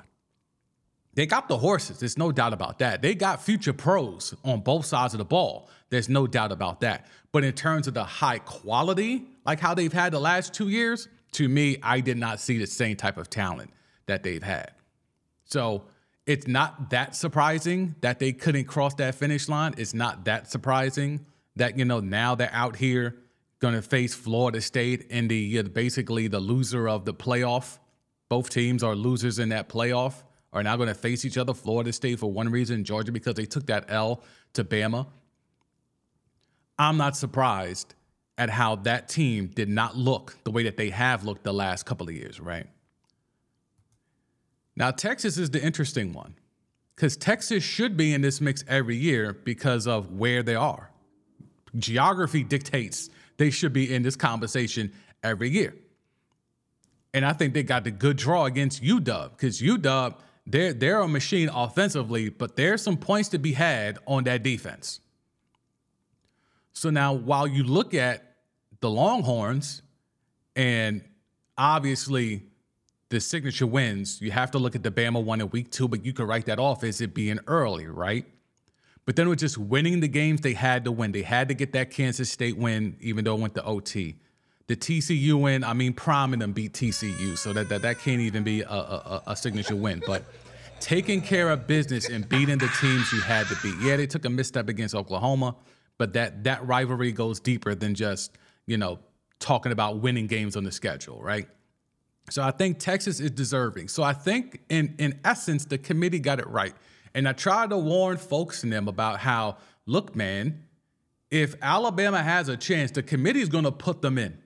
They 1.16 1.26
got 1.26 1.48
the 1.48 1.58
horses. 1.58 2.00
There's 2.00 2.18
no 2.18 2.32
doubt 2.32 2.54
about 2.54 2.80
that. 2.80 3.02
They 3.02 3.16
got 3.16 3.42
future 3.42 3.74
pros 3.74 4.34
on 4.44 4.62
both 4.62 4.86
sides 4.86 5.14
of 5.14 5.18
the 5.18 5.26
ball. 5.26 5.70
There's 5.90 6.08
no 6.08 6.28
doubt 6.28 6.52
about 6.52 6.82
that. 6.82 7.08
But 7.32 7.44
in 7.44 7.54
terms 7.54 7.88
of 7.88 7.94
the 7.94 8.04
high 8.04 8.40
quality, 8.40 9.26
like 9.46 9.60
how 9.60 9.74
they've 9.74 9.92
had 9.92 10.14
the 10.14 10.20
last 10.20 10.54
two 10.54 10.70
years, 10.70 11.08
to 11.34 11.50
me, 11.50 11.78
I 11.84 12.00
did 12.00 12.18
not 12.18 12.40
see 12.40 12.58
the 12.58 12.68
same 12.68 12.96
type 12.96 13.18
of 13.18 13.30
talent 13.30 13.72
that 14.06 14.24
they've 14.24 14.42
had. 14.42 14.72
So 15.46 15.84
it's 16.26 16.48
not 16.48 16.92
that 16.92 17.16
surprising 17.16 17.96
that 18.02 18.20
they 18.20 18.32
couldn't 18.32 18.66
cross 18.66 18.94
that 18.96 19.16
finish 19.16 19.50
line. 19.50 19.74
It's 19.78 19.94
not 19.94 20.26
that 20.26 20.50
surprising 20.50 21.26
that, 21.56 21.78
you 21.78 21.86
know, 21.86 22.00
now 22.00 22.36
they're 22.36 22.54
out 22.54 22.76
here 22.76 23.16
going 23.60 23.74
to 23.74 23.82
face 23.82 24.14
Florida 24.14 24.62
State 24.62 25.08
in 25.10 25.28
the 25.28 25.64
basically 25.64 26.28
the 26.28 26.40
loser 26.40 26.88
of 26.88 27.06
the 27.06 27.14
playoff. 27.14 27.80
Both 28.30 28.52
teams 28.52 28.84
are 28.84 28.96
losers 28.96 29.40
in 29.40 29.50
that 29.50 29.70
playoff 29.70 30.24
are 30.52 30.64
now 30.64 30.76
going 30.76 30.88
to 30.88 30.96
face 30.96 31.26
each 31.26 31.38
other. 31.38 31.54
Florida 31.54 31.94
State 31.94 32.20
for 32.20 32.32
one 32.32 32.50
reason, 32.50 32.84
Georgia 32.84 33.12
because 33.12 33.36
they 33.36 33.46
took 33.46 33.68
that 33.68 33.86
L 33.88 34.24
to 34.54 34.64
Bama. 34.64 35.08
I'm 36.78 36.98
not 36.98 37.16
surprised 37.16 37.94
at 38.38 38.50
how 38.50 38.78
that 38.78 39.10
team 39.10 39.48
did 39.48 39.70
not 39.70 39.98
look 39.98 40.38
the 40.46 40.52
way 40.52 40.64
that 40.64 40.78
they 40.78 40.90
have 40.90 41.26
looked 41.26 41.44
the 41.44 41.54
last 41.54 41.86
couple 41.86 42.08
of 42.08 42.16
years, 42.16 42.40
right? 42.40 42.68
Now, 44.76 44.92
Texas 44.92 45.38
is 45.38 45.50
the 45.50 45.62
interesting 45.62 46.14
one 46.14 46.36
because 46.96 47.18
Texas 47.18 47.64
should 47.64 47.98
be 47.98 48.14
in 48.14 48.22
this 48.22 48.40
mix 48.40 48.64
every 48.68 48.96
year 48.96 49.34
because 49.44 49.88
of 49.88 50.14
where 50.14 50.42
they 50.42 50.56
are. 50.56 50.90
Geography 51.78 52.44
dictates 52.44 53.10
they 53.38 53.50
should 53.50 53.74
be 53.74 53.94
in 53.94 54.04
this 54.04 54.16
conversation 54.16 54.92
every 55.22 55.50
year. 55.50 55.76
And 57.14 57.26
I 57.26 57.34
think 57.34 57.54
they 57.54 57.64
got 57.64 57.84
the 57.84 57.92
good 57.92 58.18
draw 58.18 58.46
against 58.46 58.82
UW 58.82 59.32
because 59.32 59.62
UW 59.62 60.16
they're 60.50 60.74
they're 60.74 61.02
a 61.02 61.08
machine 61.08 61.50
offensively, 61.50 62.30
but 62.30 62.56
there's 62.56 62.82
some 62.82 62.98
points 62.98 63.30
to 63.30 63.38
be 63.38 63.54
had 63.54 64.00
on 64.08 64.24
that 64.24 64.44
defense. 64.44 65.00
So 66.74 66.90
now 66.90 67.14
while 67.14 67.48
you 67.48 67.64
look 67.64 67.94
at 67.94 68.38
the 68.80 68.90
Longhorns 68.90 69.82
and 70.56 71.04
obviously 71.58 72.44
the 73.10 73.20
signature 73.20 73.68
wins, 73.68 74.22
you 74.22 74.32
have 74.32 74.52
to 74.52 74.60
look 74.60 74.76
at 74.76 74.84
the 74.84 74.92
Bama 74.92 75.24
one 75.24 75.42
in 75.42 75.50
week 75.50 75.72
two, 75.72 75.88
but 75.88 76.04
you 76.04 76.14
can 76.14 76.26
write 76.26 76.46
that 76.48 76.58
off 76.58 76.84
as 76.84 77.00
it 77.02 77.14
being 77.14 77.40
early, 77.48 77.86
right? 77.86 78.26
But 79.06 79.16
then 79.16 79.30
with 79.30 79.40
just 79.40 79.58
winning 79.58 80.00
the 80.00 80.08
games 80.08 80.42
they 80.42 80.54
had 80.54 80.84
to 80.86 80.92
win. 80.92 81.12
They 81.12 81.24
had 81.24 81.48
to 81.50 81.54
get 81.54 81.74
that 81.74 81.92
Kansas 81.92 82.32
State 82.32 82.58
win, 82.58 82.96
even 83.02 83.24
though 83.24 83.36
it 83.36 83.42
went 83.42 83.56
to 83.56 83.64
OT. 83.64 84.18
The 84.70 84.76
TCU 84.76 85.34
win, 85.34 85.64
I 85.64 85.74
mean, 85.74 85.94
priming 85.94 86.40
them 86.40 86.54
beat 86.54 86.74
TCU, 86.74 87.36
so 87.36 87.54
that, 87.54 87.70
that, 87.70 87.82
that 87.82 87.98
can't 87.98 88.22
even 88.22 88.44
be 88.44 88.62
a, 88.62 88.70
a, 88.70 89.24
a 89.26 89.36
signature 89.36 89.76
win. 89.76 90.04
But 90.06 90.24
taking 90.80 91.22
care 91.22 91.50
of 91.50 91.66
business 91.66 92.08
and 92.08 92.30
beating 92.30 92.60
the 92.60 92.70
teams 92.80 93.12
you 93.12 93.20
had 93.20 93.48
to 93.48 93.56
beat. 93.64 93.74
Yeah, 93.82 93.98
they 93.98 94.06
took 94.06 94.26
a 94.26 94.30
misstep 94.30 94.70
against 94.70 94.94
Oklahoma, 94.94 95.56
but 95.98 96.14
that 96.14 96.44
that 96.44 96.66
rivalry 96.68 97.12
goes 97.12 97.40
deeper 97.40 97.74
than 97.74 97.96
just, 97.96 98.38
you 98.68 98.78
know, 98.78 99.00
talking 99.40 99.72
about 99.72 100.02
winning 100.02 100.28
games 100.28 100.56
on 100.56 100.64
the 100.64 100.72
schedule, 100.72 101.20
right? 101.20 101.48
So 102.30 102.44
I 102.44 102.52
think 102.52 102.78
Texas 102.78 103.20
is 103.20 103.32
deserving. 103.32 103.88
So 103.88 104.04
I 104.04 104.14
think 104.14 104.62
in 104.70 104.94
in 105.00 105.20
essence 105.26 105.66
the 105.66 105.80
committee 105.80 106.20
got 106.20 106.40
it 106.40 106.48
right. 106.48 106.76
And 107.16 107.28
I 107.28 107.34
tried 107.34 107.72
to 107.72 107.78
warn 107.78 108.18
folks 108.18 108.64
in 108.64 108.70
them 108.70 108.88
about 108.88 109.20
how, 109.20 109.58
look, 109.88 110.16
man, 110.16 110.64
if 111.32 111.56
Alabama 111.60 112.22
has 112.22 112.50
a 112.50 112.56
chance, 112.56 112.92
the 112.92 113.02
committee 113.02 113.42
is 113.42 113.50
going 113.50 113.64
to 113.64 113.72
put 113.72 114.04
them 114.04 114.20
in. 114.20 114.38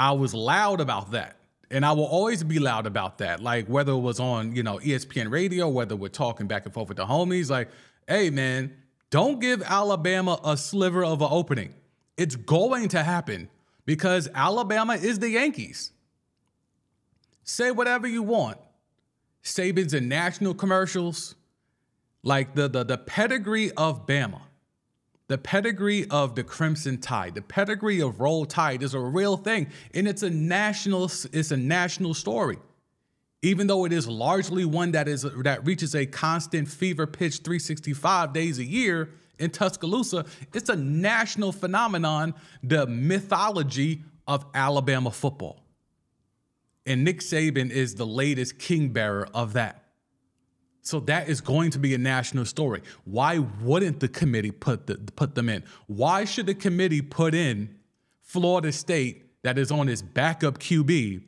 I 0.00 0.12
was 0.12 0.32
loud 0.32 0.80
about 0.80 1.10
that. 1.10 1.36
And 1.70 1.84
I 1.84 1.92
will 1.92 2.06
always 2.06 2.42
be 2.42 2.58
loud 2.58 2.86
about 2.86 3.18
that. 3.18 3.42
Like 3.42 3.66
whether 3.66 3.92
it 3.92 3.98
was 3.98 4.18
on, 4.18 4.56
you 4.56 4.62
know, 4.62 4.78
ESPN 4.78 5.30
radio, 5.30 5.68
whether 5.68 5.94
we're 5.94 6.08
talking 6.08 6.46
back 6.46 6.64
and 6.64 6.72
forth 6.72 6.88
with 6.88 6.96
the 6.96 7.04
homies, 7.04 7.50
like, 7.50 7.68
hey 8.08 8.30
man, 8.30 8.74
don't 9.10 9.40
give 9.40 9.62
Alabama 9.62 10.40
a 10.42 10.56
sliver 10.56 11.04
of 11.04 11.20
an 11.20 11.28
opening. 11.30 11.74
It's 12.16 12.34
going 12.34 12.88
to 12.88 13.02
happen 13.02 13.50
because 13.84 14.26
Alabama 14.34 14.94
is 14.94 15.18
the 15.18 15.28
Yankees. 15.28 15.92
Say 17.44 17.70
whatever 17.70 18.06
you 18.06 18.22
want. 18.22 18.56
Saban's 19.44 19.92
in 19.92 20.08
national 20.08 20.54
commercials. 20.54 21.34
Like 22.22 22.54
the 22.54 22.68
the 22.68 22.84
the 22.84 22.96
pedigree 22.96 23.70
of 23.72 24.06
Bama 24.06 24.40
the 25.30 25.38
pedigree 25.38 26.10
of 26.10 26.34
the 26.34 26.42
Crimson 26.42 26.98
Tide, 26.98 27.36
the 27.36 27.42
pedigree 27.42 28.00
of 28.00 28.18
Roll 28.18 28.44
Tide 28.44 28.82
is 28.82 28.94
a 28.94 28.98
real 28.98 29.36
thing, 29.36 29.68
and 29.94 30.08
it's 30.08 30.24
a 30.24 30.28
national 30.28 31.04
it's 31.04 31.52
a 31.52 31.56
national 31.56 32.14
story. 32.14 32.58
Even 33.40 33.68
though 33.68 33.84
it 33.84 33.92
is 33.92 34.08
largely 34.08 34.64
one 34.64 34.90
that 34.90 35.06
is 35.06 35.22
that 35.22 35.64
reaches 35.64 35.94
a 35.94 36.04
constant 36.04 36.66
fever 36.66 37.06
pitch 37.06 37.42
365 37.44 38.32
days 38.32 38.58
a 38.58 38.64
year 38.64 39.10
in 39.38 39.50
Tuscaloosa, 39.50 40.26
it's 40.52 40.68
a 40.68 40.74
national 40.74 41.52
phenomenon, 41.52 42.34
the 42.64 42.88
mythology 42.88 44.02
of 44.26 44.44
Alabama 44.52 45.12
football. 45.12 45.62
And 46.84 47.04
Nick 47.04 47.20
Saban 47.20 47.70
is 47.70 47.94
the 47.94 48.06
latest 48.06 48.58
king 48.58 48.88
bearer 48.88 49.28
of 49.32 49.52
that. 49.52 49.89
So 50.82 51.00
that 51.00 51.28
is 51.28 51.40
going 51.40 51.70
to 51.72 51.78
be 51.78 51.94
a 51.94 51.98
national 51.98 52.46
story. 52.46 52.82
Why 53.04 53.38
wouldn't 53.38 54.00
the 54.00 54.08
committee 54.08 54.50
put 54.50 54.86
the, 54.86 54.96
put 54.96 55.34
them 55.34 55.48
in? 55.48 55.62
Why 55.86 56.24
should 56.24 56.46
the 56.46 56.54
committee 56.54 57.02
put 57.02 57.34
in 57.34 57.76
Florida 58.22 58.72
State 58.72 59.42
that 59.42 59.58
is 59.58 59.70
on 59.70 59.88
its 59.88 60.02
backup 60.02 60.58
QB 60.58 61.22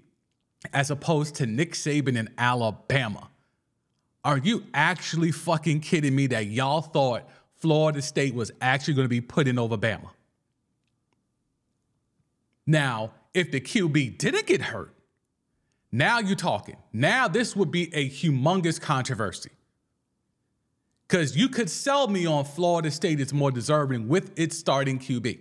as 0.73 0.91
opposed 0.91 1.35
to 1.37 1.47
Nick 1.47 1.73
Saban 1.73 2.17
in 2.17 2.31
Alabama? 2.39 3.29
Are 4.25 4.39
you 4.39 4.65
actually 4.73 5.33
fucking 5.33 5.81
kidding 5.81 6.15
me 6.15 6.29
that 6.29 6.47
y'all 6.47 6.81
thought 6.81 7.29
Florida 7.57 8.01
State 8.01 8.35
was 8.35 8.53
actually 8.61 8.95
going 8.95 9.05
to 9.05 9.11
be 9.11 9.21
put 9.21 9.49
in 9.49 9.59
over 9.59 9.77
Bama? 9.77 10.11
Now, 12.67 13.13
if 13.35 13.51
the 13.51 13.61
QB 13.61 14.19
didn't 14.19 14.47
get 14.47 14.63
hurt, 14.63 14.95
now 15.93 16.19
you're 16.19 16.35
talking. 16.35 16.77
Now 16.93 17.29
this 17.29 17.55
would 17.55 17.71
be 17.71 17.95
a 17.95 18.09
humongous 18.09 18.81
controversy. 18.81 19.51
Because 21.07 21.37
you 21.37 21.51
could 21.51 21.69
sell 21.69 22.09
me 22.09 22.25
on 22.25 22.47
Florida 22.47 22.91
State 22.91 23.21
is 23.21 23.35
more 23.35 23.51
deserving 23.51 24.09
with 24.09 24.33
its 24.39 24.57
starting 24.57 24.99
QB. 24.99 25.41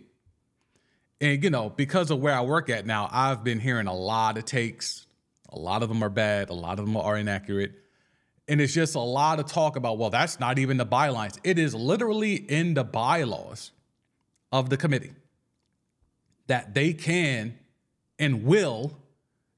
And, 1.22 1.42
you 1.42 1.50
know, 1.50 1.70
because 1.70 2.12
of 2.12 2.20
where 2.20 2.34
I 2.34 2.42
work 2.42 2.70
at 2.70 2.86
now, 2.86 3.08
I've 3.10 3.44
been 3.44 3.60
hearing 3.60 3.88
a 3.88 3.94
lot 3.94 4.38
of 4.38 4.44
takes. 4.44 5.06
A 5.50 5.58
lot 5.58 5.82
of 5.82 5.88
them 5.88 6.04
are 6.04 6.10
bad, 6.10 6.50
a 6.50 6.54
lot 6.54 6.78
of 6.80 6.86
them 6.86 6.98
are 6.98 7.16
inaccurate. 7.16 7.72
And 8.48 8.60
it's 8.60 8.74
just 8.74 8.96
a 8.96 9.00
lot 9.00 9.40
of 9.40 9.46
talk 9.46 9.78
about, 9.78 9.98
well, 9.98 10.10
that's 10.10 10.40
not 10.40 10.60
even 10.60 10.76
the 10.76 10.86
bylines. 10.86 11.38
It 11.44 11.58
is 11.58 11.74
literally 11.74 12.36
in 12.36 12.74
the 12.74 12.84
bylaws 12.84 13.72
of 14.52 14.70
the 14.70 14.76
committee 14.78 15.14
that 16.48 16.74
they 16.74 16.92
can 16.94 17.58
and 18.20 18.44
will 18.44 18.98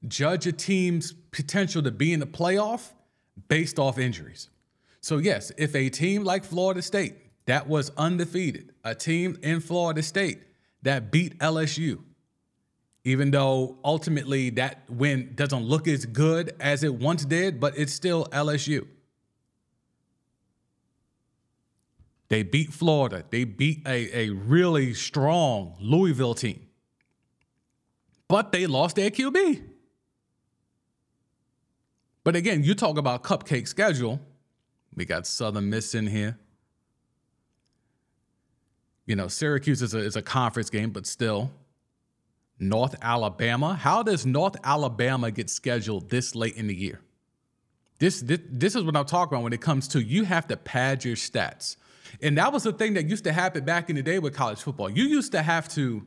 judge 0.08 0.46
a 0.46 0.52
team's 0.52 1.12
potential 1.30 1.82
to 1.82 1.90
be 1.90 2.12
in 2.12 2.20
the 2.20 2.26
playoff 2.26 2.92
based 3.48 3.78
off 3.78 3.98
injuries. 3.98 4.48
So, 5.00 5.18
yes, 5.18 5.52
if 5.58 5.74
a 5.74 5.90
team 5.90 6.24
like 6.24 6.44
Florida 6.44 6.82
State 6.82 7.16
that 7.46 7.68
was 7.68 7.90
undefeated, 7.96 8.72
a 8.84 8.94
team 8.94 9.38
in 9.42 9.60
Florida 9.60 10.02
State 10.02 10.40
that 10.82 11.10
beat 11.10 11.38
LSU, 11.38 12.00
even 13.04 13.30
though 13.30 13.76
ultimately 13.84 14.50
that 14.50 14.88
win 14.88 15.32
doesn't 15.34 15.62
look 15.62 15.86
as 15.86 16.06
good 16.06 16.54
as 16.58 16.82
it 16.82 16.94
once 16.94 17.24
did, 17.24 17.60
but 17.60 17.76
it's 17.76 17.92
still 17.92 18.26
LSU. 18.26 18.86
They 22.28 22.42
beat 22.42 22.72
Florida. 22.72 23.24
They 23.28 23.44
beat 23.44 23.86
a, 23.86 24.18
a 24.18 24.30
really 24.30 24.94
strong 24.94 25.76
Louisville 25.80 26.34
team. 26.34 26.66
But 28.26 28.52
they 28.52 28.66
lost 28.66 28.96
their 28.96 29.10
QB. 29.10 29.62
But 32.24 32.36
again, 32.36 32.64
you 32.64 32.74
talk 32.74 32.96
about 32.96 33.22
cupcake 33.22 33.68
schedule. 33.68 34.18
We 34.96 35.04
got 35.04 35.26
Southern 35.26 35.68
Miss 35.68 35.94
in 35.94 36.06
here. 36.06 36.38
You 39.06 39.16
know, 39.16 39.28
Syracuse 39.28 39.82
is 39.82 39.94
a, 39.94 39.98
is 39.98 40.16
a 40.16 40.22
conference 40.22 40.70
game, 40.70 40.90
but 40.90 41.06
still. 41.06 41.52
North 42.58 42.94
Alabama. 43.02 43.74
How 43.74 44.02
does 44.02 44.24
North 44.24 44.56
Alabama 44.64 45.30
get 45.30 45.50
scheduled 45.50 46.08
this 46.08 46.34
late 46.34 46.56
in 46.56 46.68
the 46.68 46.74
year? 46.74 47.00
This, 47.98 48.20
this, 48.20 48.40
this 48.48 48.74
is 48.74 48.82
what 48.82 48.96
I'm 48.96 49.04
talking 49.04 49.34
about 49.34 49.44
when 49.44 49.52
it 49.52 49.60
comes 49.60 49.88
to 49.88 50.00
you 50.00 50.24
have 50.24 50.48
to 50.48 50.56
pad 50.56 51.04
your 51.04 51.16
stats. 51.16 51.76
And 52.22 52.38
that 52.38 52.52
was 52.52 52.62
the 52.62 52.72
thing 52.72 52.94
that 52.94 53.06
used 53.06 53.24
to 53.24 53.32
happen 53.32 53.64
back 53.64 53.90
in 53.90 53.96
the 53.96 54.02
day 54.02 54.18
with 54.18 54.34
college 54.34 54.60
football. 54.60 54.88
You 54.88 55.04
used 55.04 55.32
to 55.32 55.42
have 55.42 55.68
to 55.70 56.06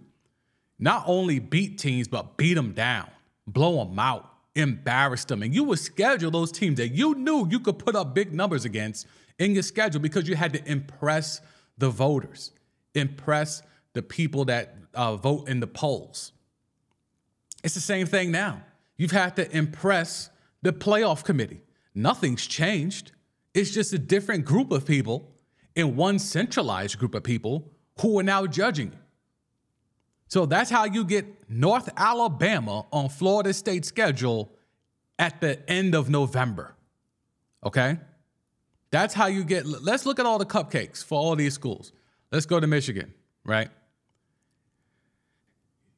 not 0.80 1.04
only 1.06 1.40
beat 1.40 1.78
teams, 1.78 2.08
but 2.08 2.38
beat 2.38 2.54
them 2.54 2.74
down, 2.74 3.10
blow 3.46 3.84
them 3.84 4.00
out, 4.00 4.27
embarrass 4.58 5.24
them. 5.26 5.44
And 5.44 5.54
you 5.54 5.64
would 5.66 5.80
schedule 5.80 6.32
those 6.32 6.52
teams 6.52 6.78
that 6.78 6.90
you 6.90 7.16
knew 7.16 7.48
you 7.50 7.60
could 7.60 7.80
put 7.80 7.96
up 7.96 8.14
big 8.14 8.34
numbers 8.34 8.66
against 8.66 9.08
in 9.40 9.54
your 9.54 9.64
schedule 9.64 10.02
because 10.02 10.28
you 10.28 10.36
had 10.36 10.54
to 10.54 10.70
impress 10.70 11.42
the 11.78 11.90
voters, 11.90 12.52
impress 12.96 13.62
the 13.94 14.02
people 14.02 14.46
that 14.46 14.76
uh, 14.94 15.16
vote 15.16 15.48
in 15.48 15.60
the 15.60 15.68
polls. 15.68 16.32
It's 17.64 17.76
the 17.76 17.80
same 17.82 18.08
thing 18.08 18.32
now. 18.32 18.62
You've 18.98 19.12
had 19.12 19.36
to 19.36 19.56
impress 19.56 20.30
the 20.64 20.74
playoff 20.74 21.24
committee. 21.24 21.62
Nothing's 21.94 22.46
changed. 22.46 23.12
It's 23.54 23.72
just 23.72 23.94
a 23.94 24.00
different 24.00 24.46
group 24.46 24.72
of 24.72 24.86
people 24.86 25.32
in 25.76 25.96
one 25.96 26.18
centralized 26.18 26.98
group 26.98 27.14
of 27.14 27.24
people 27.24 27.72
who 28.02 28.20
are 28.20 28.24
now 28.24 28.48
judging 28.48 28.88
you. 28.88 29.00
So 30.28 30.46
that's 30.46 30.70
how 30.70 30.86
you 30.86 31.06
get 31.06 31.26
North 31.50 31.90
Alabama 31.96 32.86
on 32.92 33.10
Florida 33.10 33.54
State 33.54 33.86
schedule 33.86 34.52
at 35.18 35.42
the 35.42 35.70
end 35.70 35.96
of 35.96 36.10
November. 36.10 36.76
Okay? 37.64 37.98
That's 38.92 39.14
how 39.14 39.28
you 39.28 39.44
get. 39.44 39.66
Let's 39.66 40.06
look 40.06 40.20
at 40.20 40.26
all 40.26 40.38
the 40.38 40.46
cupcakes 40.46 41.04
for 41.04 41.20
all 41.20 41.36
these 41.36 41.54
schools. 41.54 41.92
Let's 42.32 42.46
go 42.46 42.60
to 42.60 42.68
Michigan, 42.68 43.14
right? 43.46 43.70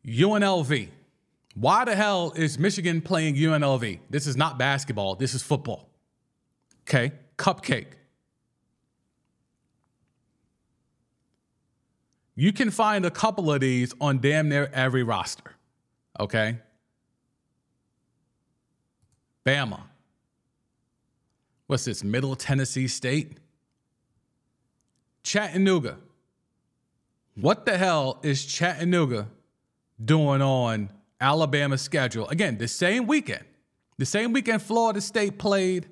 UNLV. 0.06 0.90
Why 1.56 1.86
the 1.86 1.96
hell 1.96 2.34
is 2.36 2.58
Michigan 2.58 3.02
playing 3.02 3.36
UNLV? 3.36 4.00
This 4.10 4.28
is 4.28 4.38
not 4.38 4.58
basketball, 4.58 5.16
this 5.16 5.34
is 5.34 5.44
football. 5.44 5.90
Okay? 6.88 7.12
Cupcake. 7.38 7.99
You 12.40 12.54
can 12.54 12.72
find 12.72 13.06
a 13.06 13.12
couple 13.12 13.52
of 13.52 13.60
these 13.60 13.94
on 14.00 14.20
damn 14.20 14.48
near 14.48 14.72
every 14.74 15.04
roster. 15.04 15.58
Okay? 16.18 16.56
Bama. 19.46 19.82
What's 21.68 21.84
this? 21.84 22.02
Middle 22.02 22.38
Tennessee 22.38 22.88
State? 22.88 23.40
Chattanooga. 25.22 25.98
What 27.36 27.66
the 27.66 27.78
hell 27.78 28.22
is 28.24 28.46
Chattanooga 28.46 29.28
doing 30.02 30.42
on 30.42 30.92
Alabama's 31.20 31.82
schedule? 31.82 32.26
Again, 32.30 32.58
the 32.58 32.70
same 32.70 33.06
weekend. 33.06 33.44
The 33.98 34.06
same 34.06 34.32
weekend 34.32 34.62
Florida 34.62 35.02
State 35.02 35.40
played 35.40 35.90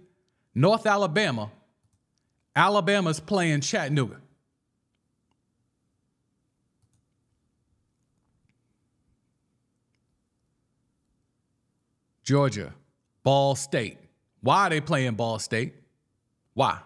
North 0.56 0.86
Alabama. 0.86 1.52
Alabama's 2.56 3.20
playing 3.20 3.60
Chattanooga. 3.60 4.22
Georgia, 12.28 12.74
Ball 13.24 13.56
State. 13.56 13.98
Why 14.42 14.68
are 14.68 14.70
they 14.70 14.82
playing 14.82 15.14
Ball 15.14 15.40
State? 15.40 15.76
Why? 16.54 16.80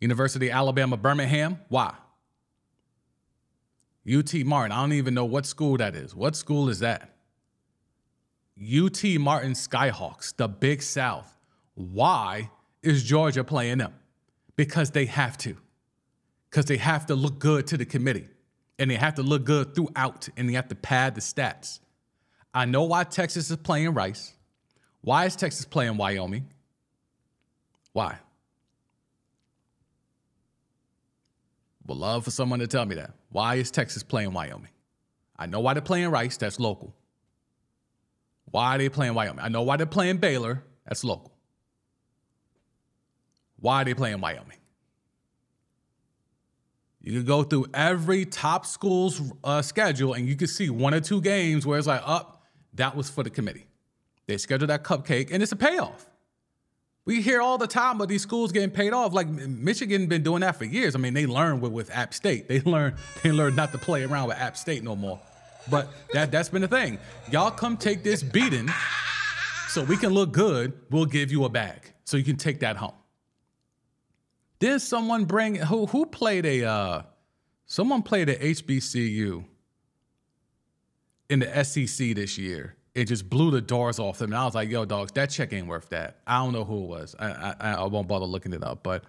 University 0.00 0.50
of 0.50 0.54
Alabama, 0.54 0.98
Birmingham. 0.98 1.58
Why? 1.70 1.94
UT 4.06 4.34
Martin. 4.44 4.72
I 4.72 4.82
don't 4.82 4.92
even 4.92 5.14
know 5.14 5.24
what 5.24 5.46
school 5.46 5.78
that 5.78 5.94
is. 5.94 6.14
What 6.14 6.36
school 6.36 6.68
is 6.68 6.80
that? 6.80 7.08
UT 8.60 9.02
Martin 9.18 9.52
Skyhawks, 9.52 10.36
the 10.36 10.46
Big 10.46 10.82
South. 10.82 11.38
Why 11.74 12.50
is 12.82 13.02
Georgia 13.02 13.44
playing 13.44 13.78
them? 13.78 13.94
Because 14.56 14.90
they 14.90 15.06
have 15.06 15.38
to. 15.38 15.56
Because 16.50 16.66
they 16.66 16.76
have 16.76 17.06
to 17.06 17.14
look 17.14 17.38
good 17.38 17.66
to 17.68 17.78
the 17.78 17.86
committee. 17.86 18.28
And 18.78 18.90
they 18.90 18.96
have 18.96 19.14
to 19.14 19.22
look 19.22 19.44
good 19.44 19.74
throughout. 19.74 20.28
And 20.36 20.50
they 20.50 20.52
have 20.52 20.68
to 20.68 20.74
pad 20.74 21.14
the 21.14 21.22
stats. 21.22 21.78
I 22.54 22.64
know 22.66 22.84
why 22.84 23.04
Texas 23.04 23.50
is 23.50 23.56
playing 23.56 23.94
Rice. 23.94 24.34
Why 25.00 25.24
is 25.24 25.36
Texas 25.36 25.64
playing 25.64 25.96
Wyoming? 25.96 26.48
Why? 27.92 28.18
Would 31.86 31.98
love 31.98 32.24
for 32.24 32.30
someone 32.30 32.60
to 32.60 32.66
tell 32.66 32.86
me 32.86 32.94
that. 32.96 33.12
Why 33.30 33.56
is 33.56 33.70
Texas 33.70 34.02
playing 34.02 34.32
Wyoming? 34.32 34.70
I 35.36 35.46
know 35.46 35.60
why 35.60 35.74
they're 35.74 35.82
playing 35.82 36.10
Rice, 36.10 36.36
that's 36.36 36.60
local. 36.60 36.94
Why 38.50 38.74
are 38.74 38.78
they 38.78 38.88
playing 38.88 39.14
Wyoming? 39.14 39.42
I 39.42 39.48
know 39.48 39.62
why 39.62 39.76
they're 39.76 39.86
playing 39.86 40.18
Baylor, 40.18 40.62
that's 40.86 41.04
local. 41.04 41.32
Why 43.58 43.82
are 43.82 43.84
they 43.84 43.94
playing 43.94 44.20
Wyoming? 44.20 44.58
You 47.00 47.18
could 47.18 47.26
go 47.26 47.42
through 47.42 47.66
every 47.74 48.24
top 48.24 48.64
school's 48.64 49.20
uh, 49.42 49.62
schedule 49.62 50.14
and 50.14 50.28
you 50.28 50.36
could 50.36 50.50
see 50.50 50.70
one 50.70 50.94
or 50.94 51.00
two 51.00 51.20
games 51.20 51.66
where 51.66 51.76
it's 51.76 51.88
like, 51.88 52.02
up, 52.04 52.28
oh, 52.30 52.31
that 52.74 52.96
was 52.96 53.10
for 53.10 53.22
the 53.22 53.30
committee. 53.30 53.66
They 54.26 54.36
scheduled 54.38 54.70
that 54.70 54.84
cupcake 54.84 55.30
and 55.32 55.42
it's 55.42 55.52
a 55.52 55.56
payoff. 55.56 56.08
We 57.04 57.20
hear 57.20 57.40
all 57.40 57.58
the 57.58 57.66
time 57.66 57.96
about 57.96 58.08
these 58.08 58.22
schools 58.22 58.52
getting 58.52 58.70
paid 58.70 58.92
off. 58.92 59.12
Like 59.12 59.28
Michigan 59.28 60.06
been 60.06 60.22
doing 60.22 60.40
that 60.40 60.56
for 60.56 60.64
years. 60.64 60.94
I 60.94 60.98
mean, 60.98 61.14
they 61.14 61.26
learned 61.26 61.60
with, 61.60 61.72
with 61.72 61.90
App 61.90 62.14
State. 62.14 62.48
They 62.48 62.60
learned 62.60 62.94
they 63.22 63.32
learned 63.32 63.56
not 63.56 63.72
to 63.72 63.78
play 63.78 64.04
around 64.04 64.28
with 64.28 64.38
App 64.38 64.56
State 64.56 64.84
no 64.84 64.94
more. 64.94 65.20
But 65.70 65.88
that 66.12 66.30
that's 66.30 66.48
been 66.48 66.62
the 66.62 66.68
thing. 66.68 66.98
Y'all 67.30 67.50
come 67.50 67.76
take 67.76 68.02
this 68.02 68.22
beating 68.22 68.68
so 69.68 69.82
we 69.84 69.96
can 69.96 70.10
look 70.10 70.32
good. 70.32 70.72
We'll 70.90 71.06
give 71.06 71.32
you 71.32 71.44
a 71.44 71.48
bag 71.48 71.92
so 72.04 72.16
you 72.16 72.24
can 72.24 72.36
take 72.36 72.60
that 72.60 72.76
home. 72.76 72.94
Then 74.58 74.78
someone 74.78 75.24
bring 75.24 75.56
who 75.56 75.86
who 75.86 76.06
played 76.06 76.46
a 76.46 76.64
uh, 76.64 77.02
someone 77.66 78.02
played 78.02 78.28
a 78.28 78.36
HBCU 78.36 79.44
in 81.28 81.40
the 81.40 81.64
SEC 81.64 82.14
this 82.14 82.38
year 82.38 82.76
it 82.94 83.06
just 83.06 83.30
blew 83.30 83.50
the 83.50 83.60
doors 83.60 83.98
off 83.98 84.18
them. 84.18 84.32
And 84.32 84.38
I 84.38 84.44
was 84.44 84.54
like, 84.54 84.68
yo, 84.68 84.84
dogs, 84.84 85.12
that 85.12 85.30
check 85.30 85.52
ain't 85.52 85.66
worth 85.66 85.88
that. 85.90 86.18
I 86.26 86.38
don't 86.38 86.52
know 86.52 86.64
who 86.64 86.84
it 86.84 86.88
was. 86.88 87.16
I, 87.18 87.54
I, 87.58 87.72
I 87.72 87.86
won't 87.86 88.06
bother 88.06 88.26
looking 88.26 88.52
it 88.52 88.62
up. 88.62 88.82
But 88.82 89.04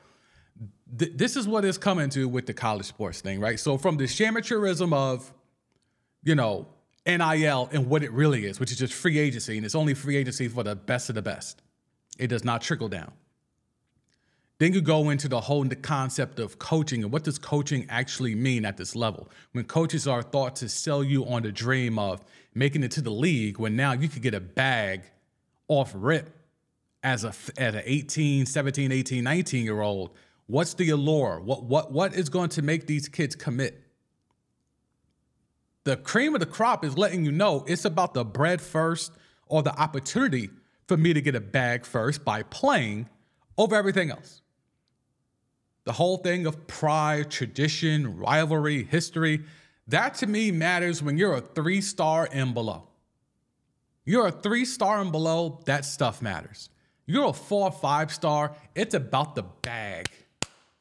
th- 0.97 1.11
this 1.15 1.35
is 1.35 1.47
what 1.47 1.65
it's 1.65 1.77
coming 1.77 2.09
to 2.11 2.27
with 2.27 2.45
the 2.45 2.53
college 2.53 2.85
sports 2.85 3.21
thing, 3.21 3.39
right? 3.39 3.59
So 3.59 3.77
from 3.77 3.97
the 3.97 4.05
amateurism 4.05 4.93
of, 4.93 5.33
you 6.23 6.35
know, 6.35 6.67
NIL 7.05 7.69
and 7.73 7.89
what 7.89 8.03
it 8.03 8.11
really 8.13 8.45
is, 8.45 8.59
which 8.59 8.71
is 8.71 8.77
just 8.77 8.93
free 8.93 9.19
agency, 9.19 9.57
and 9.57 9.65
it's 9.65 9.75
only 9.75 9.93
free 9.93 10.15
agency 10.15 10.47
for 10.47 10.63
the 10.63 10.75
best 10.75 11.09
of 11.09 11.15
the 11.15 11.21
best. 11.21 11.61
It 12.17 12.27
does 12.27 12.45
not 12.45 12.61
trickle 12.61 12.87
down. 12.87 13.11
Then 14.59 14.73
you 14.73 14.81
go 14.81 15.09
into 15.09 15.27
the 15.27 15.41
whole 15.41 15.63
the 15.63 15.75
concept 15.75 16.39
of 16.39 16.59
coaching 16.59 17.03
and 17.03 17.11
what 17.11 17.23
does 17.23 17.39
coaching 17.39 17.85
actually 17.89 18.35
mean 18.35 18.65
at 18.65 18.77
this 18.77 18.95
level? 18.95 19.29
When 19.51 19.65
coaches 19.65 20.07
are 20.07 20.21
thought 20.21 20.55
to 20.57 20.69
sell 20.69 21.03
you 21.03 21.25
on 21.25 21.43
the 21.43 21.51
dream 21.51 21.97
of 21.97 22.23
making 22.53 22.83
it 22.83 22.91
to 22.91 23.01
the 23.01 23.11
league, 23.11 23.57
when 23.59 23.75
now 23.75 23.93
you 23.93 24.07
could 24.07 24.21
get 24.21 24.33
a 24.33 24.39
bag 24.39 25.03
off 25.67 25.91
rip 25.95 26.37
as 27.03 27.23
a 27.23 27.33
as 27.57 27.75
an 27.75 27.81
18, 27.83 28.45
17, 28.45 28.91
18, 28.91 29.23
19 29.23 29.63
year 29.63 29.81
old, 29.81 30.11
what's 30.47 30.75
the 30.75 30.89
allure? 30.89 31.39
What 31.39 31.63
what 31.63 31.91
what 31.91 32.13
is 32.13 32.29
going 32.29 32.49
to 32.49 32.61
make 32.61 32.85
these 32.85 33.09
kids 33.09 33.35
commit? 33.35 33.81
The 35.83 35.97
cream 35.97 36.33
of 36.33 36.39
the 36.39 36.45
crop 36.45 36.85
is 36.85 36.97
letting 36.97 37.25
you 37.25 37.31
know 37.31 37.65
it's 37.67 37.85
about 37.85 38.13
the 38.13 38.23
bread 38.23 38.61
first 38.61 39.11
or 39.47 39.63
the 39.63 39.75
opportunity 39.77 40.49
for 40.87 40.95
me 40.95 41.13
to 41.13 41.21
get 41.21 41.35
a 41.35 41.41
bag 41.41 41.85
first 41.85 42.23
by 42.23 42.43
playing 42.43 43.09
over 43.57 43.75
everything 43.75 44.09
else. 44.09 44.42
The 45.85 45.93
whole 45.93 46.17
thing 46.17 46.45
of 46.45 46.65
pride, 46.67 47.29
tradition, 47.29 48.17
rivalry, 48.17 48.83
history, 48.83 49.43
that 49.87 50.15
to 50.15 50.27
me 50.27 50.51
matters 50.51 51.03
when 51.03 51.17
you're 51.17 51.35
a 51.35 51.41
three 51.41 51.81
star 51.81 52.29
and 52.31 52.53
below. 52.53 52.87
You're 54.05 54.27
a 54.27 54.31
three 54.31 54.65
star 54.65 55.01
and 55.01 55.11
below, 55.11 55.61
that 55.65 55.85
stuff 55.85 56.21
matters. 56.21 56.69
You're 57.05 57.29
a 57.29 57.33
four 57.33 57.71
five 57.71 58.13
star, 58.13 58.55
it's 58.75 58.93
about 58.93 59.35
the 59.35 59.43
bag. 59.43 60.07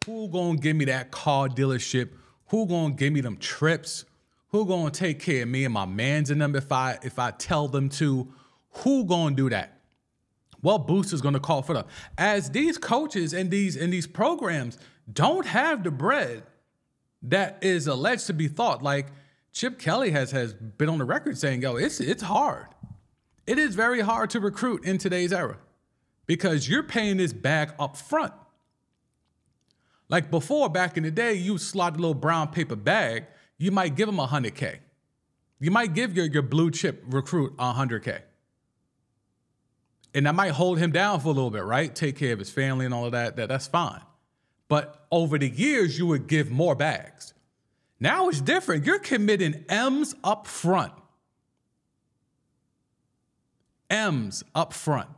Who 0.07 0.29
gonna 0.29 0.59
give 0.59 0.77
me 0.77 0.85
that 0.87 1.11
car 1.11 1.49
dealership? 1.49 2.11
Who 2.49 2.67
gonna 2.67 2.95
give 2.95 3.13
me 3.13 3.21
them 3.21 3.37
trips? 3.39 4.05
Who 4.49 4.67
gonna 4.67 4.91
take 4.91 5.21
care 5.21 5.43
of 5.43 5.49
me 5.49 5.65
and 5.65 5.75
my 5.75 5.87
mans 5.87 6.31
in 6.31 6.39
them 6.39 6.55
if 6.55 6.71
I 6.71 6.99
if 7.03 7.19
I 7.19 7.33
tell 7.33 7.67
them 7.67 7.89
to? 7.91 8.33
Who 8.79 9.05
gonna 9.05 9.35
do 9.35 9.51
that? 9.51 9.79
What 10.61 10.87
boost 10.87 11.13
is 11.13 11.21
gonna 11.21 11.41
call 11.41 11.63
for 11.63 11.75
them? 11.75 11.87
As 12.19 12.51
these 12.51 12.79
coaches 12.79 13.33
and 13.33 13.51
these 13.51 13.75
in 13.75 13.91
these 13.91 14.07
programs, 14.07 14.79
don't 15.11 15.47
have 15.47 15.85
the 15.85 15.91
bread 15.91 16.45
that 17.23 17.59
is 17.63 17.87
alleged 17.87 18.27
to 18.27 18.33
be 18.33 18.49
thought. 18.49 18.83
Like 18.83 19.07
Chip 19.53 19.79
Kelly 19.79 20.11
has 20.11 20.31
has 20.33 20.53
been 20.53 20.89
on 20.89 20.99
the 20.99 21.05
record 21.05 21.39
saying, 21.39 21.63
"Yo, 21.63 21.77
it's 21.77 22.01
it's 22.01 22.23
hard. 22.23 22.67
It 23.47 23.59
is 23.59 23.75
very 23.75 24.01
hard 24.01 24.31
to 24.31 24.41
recruit 24.41 24.85
in 24.85 24.99
today's 24.99 25.33
era 25.33 25.59
because 26.27 26.69
you're 26.69 26.83
paying 26.83 27.17
this 27.17 27.33
back 27.33 27.75
up 27.79 27.97
front. 27.97 28.33
Like 30.09 30.31
before, 30.31 30.69
back 30.69 30.97
in 30.97 31.03
the 31.03 31.11
day, 31.11 31.35
you 31.35 31.59
slot 31.59 31.95
a 31.95 31.97
little 31.97 32.15
brown 32.15 32.49
paper 32.49 32.77
bag, 32.77 33.27
you 33.59 33.71
might 33.71 33.97
give 33.97 34.07
them 34.07 34.17
100K. 34.17 34.79
You 35.59 35.71
might 35.71 35.95
give 35.95 36.17
your, 36.17 36.27
your 36.27 36.43
blue 36.43 36.71
chip 36.71 37.03
recruit 37.07 37.57
100K. 37.57 38.21
And 40.15 40.27
that 40.27 40.35
might 40.35 40.51
hold 40.51 40.79
him 40.79 40.93
down 40.93 41.21
for 41.21 41.29
a 41.29 41.33
little 41.33 41.51
bit, 41.51 41.65
right? 41.65 41.95
Take 41.95 42.17
care 42.17 42.33
of 42.33 42.39
his 42.39 42.51
family 42.51 42.85
and 42.85 42.93
all 42.93 43.07
of 43.07 43.13
that. 43.13 43.37
that 43.37 43.49
that's 43.49 43.67
fine. 43.67 44.03
But 44.73 45.05
over 45.11 45.37
the 45.37 45.51
years, 45.51 45.99
you 45.99 46.07
would 46.07 46.27
give 46.27 46.51
more 46.51 46.75
bags. 46.75 47.35
Now 48.01 48.31
it's 48.31 48.41
different. 48.41 48.87
You're 48.87 49.01
committing 49.01 49.67
M's 49.69 50.15
up 50.25 50.47
front. 50.47 50.95
M's 53.91 54.43
up 54.55 54.73
front. 54.73 55.11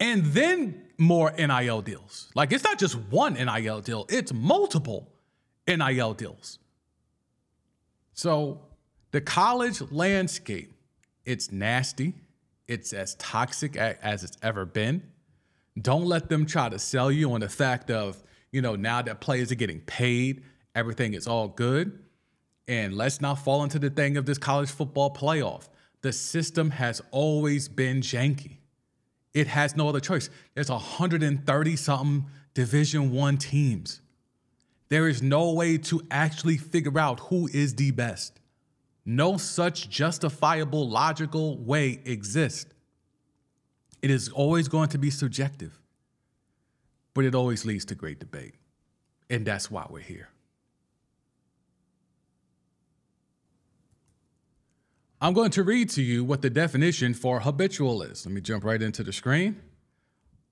And 0.00 0.24
then 0.24 0.88
more 0.98 1.30
NIL 1.38 1.82
deals. 1.82 2.32
Like 2.34 2.50
it's 2.50 2.64
not 2.64 2.80
just 2.80 2.96
one 2.96 3.34
NIL 3.34 3.80
deal, 3.80 4.06
it's 4.08 4.32
multiple 4.32 5.12
NIL 5.68 6.14
deals. 6.14 6.58
So 8.12 8.60
the 9.12 9.20
college 9.20 9.80
landscape, 9.92 10.72
it's 11.24 11.52
nasty. 11.52 12.14
It's 12.66 12.92
as 12.92 13.14
toxic 13.14 13.76
as 13.76 14.24
it's 14.24 14.36
ever 14.42 14.64
been. 14.64 15.13
Don't 15.80 16.06
let 16.06 16.28
them 16.28 16.46
try 16.46 16.68
to 16.68 16.78
sell 16.78 17.10
you 17.10 17.32
on 17.32 17.40
the 17.40 17.48
fact 17.48 17.90
of, 17.90 18.22
you 18.52 18.62
know, 18.62 18.76
now 18.76 19.02
that 19.02 19.20
players 19.20 19.50
are 19.50 19.56
getting 19.56 19.80
paid, 19.80 20.42
everything 20.74 21.14
is 21.14 21.26
all 21.26 21.48
good. 21.48 21.98
And 22.68 22.94
let's 22.96 23.20
not 23.20 23.34
fall 23.34 23.62
into 23.64 23.78
the 23.78 23.90
thing 23.90 24.16
of 24.16 24.26
this 24.26 24.38
college 24.38 24.70
football 24.70 25.12
playoff. 25.12 25.68
The 26.02 26.12
system 26.12 26.70
has 26.70 27.02
always 27.10 27.68
been 27.68 28.00
janky. 28.00 28.58
It 29.34 29.48
has 29.48 29.74
no 29.76 29.88
other 29.88 30.00
choice. 30.00 30.30
There's 30.54 30.70
130 30.70 31.76
something 31.76 32.26
Division 32.54 33.10
1 33.10 33.36
teams. 33.38 34.00
There 34.88 35.08
is 35.08 35.20
no 35.20 35.52
way 35.52 35.76
to 35.78 36.02
actually 36.10 36.56
figure 36.56 36.98
out 36.98 37.18
who 37.18 37.48
is 37.52 37.74
the 37.74 37.90
best. 37.90 38.38
No 39.04 39.36
such 39.36 39.90
justifiable, 39.90 40.88
logical 40.88 41.58
way 41.58 42.00
exists. 42.04 42.72
It 44.04 44.10
is 44.10 44.28
always 44.28 44.68
going 44.68 44.90
to 44.90 44.98
be 44.98 45.08
subjective, 45.08 45.80
but 47.14 47.24
it 47.24 47.34
always 47.34 47.64
leads 47.64 47.86
to 47.86 47.94
great 47.94 48.18
debate. 48.18 48.54
And 49.30 49.46
that's 49.46 49.70
why 49.70 49.86
we're 49.88 50.00
here. 50.00 50.28
I'm 55.22 55.32
going 55.32 55.52
to 55.52 55.62
read 55.62 55.88
to 55.88 56.02
you 56.02 56.22
what 56.22 56.42
the 56.42 56.50
definition 56.50 57.14
for 57.14 57.40
habitual 57.40 58.02
is. 58.02 58.26
Let 58.26 58.34
me 58.34 58.42
jump 58.42 58.62
right 58.62 58.82
into 58.82 59.02
the 59.02 59.10
screen. 59.10 59.62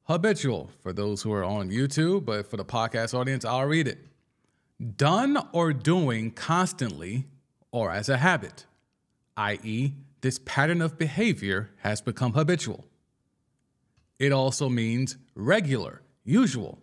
Habitual, 0.04 0.70
for 0.80 0.94
those 0.94 1.20
who 1.20 1.30
are 1.34 1.44
on 1.44 1.68
YouTube, 1.68 2.24
but 2.24 2.50
for 2.50 2.56
the 2.56 2.64
podcast 2.64 3.12
audience, 3.12 3.44
I'll 3.44 3.66
read 3.66 3.86
it. 3.86 3.98
Done 4.96 5.36
or 5.52 5.74
doing 5.74 6.30
constantly 6.30 7.26
or 7.70 7.92
as 7.92 8.08
a 8.08 8.16
habit, 8.16 8.64
i.e., 9.36 9.92
this 10.22 10.38
pattern 10.38 10.80
of 10.80 10.96
behavior 10.96 11.68
has 11.82 12.00
become 12.00 12.32
habitual. 12.32 12.86
It 14.22 14.30
also 14.30 14.68
means 14.68 15.16
regular, 15.34 16.00
usual. 16.22 16.78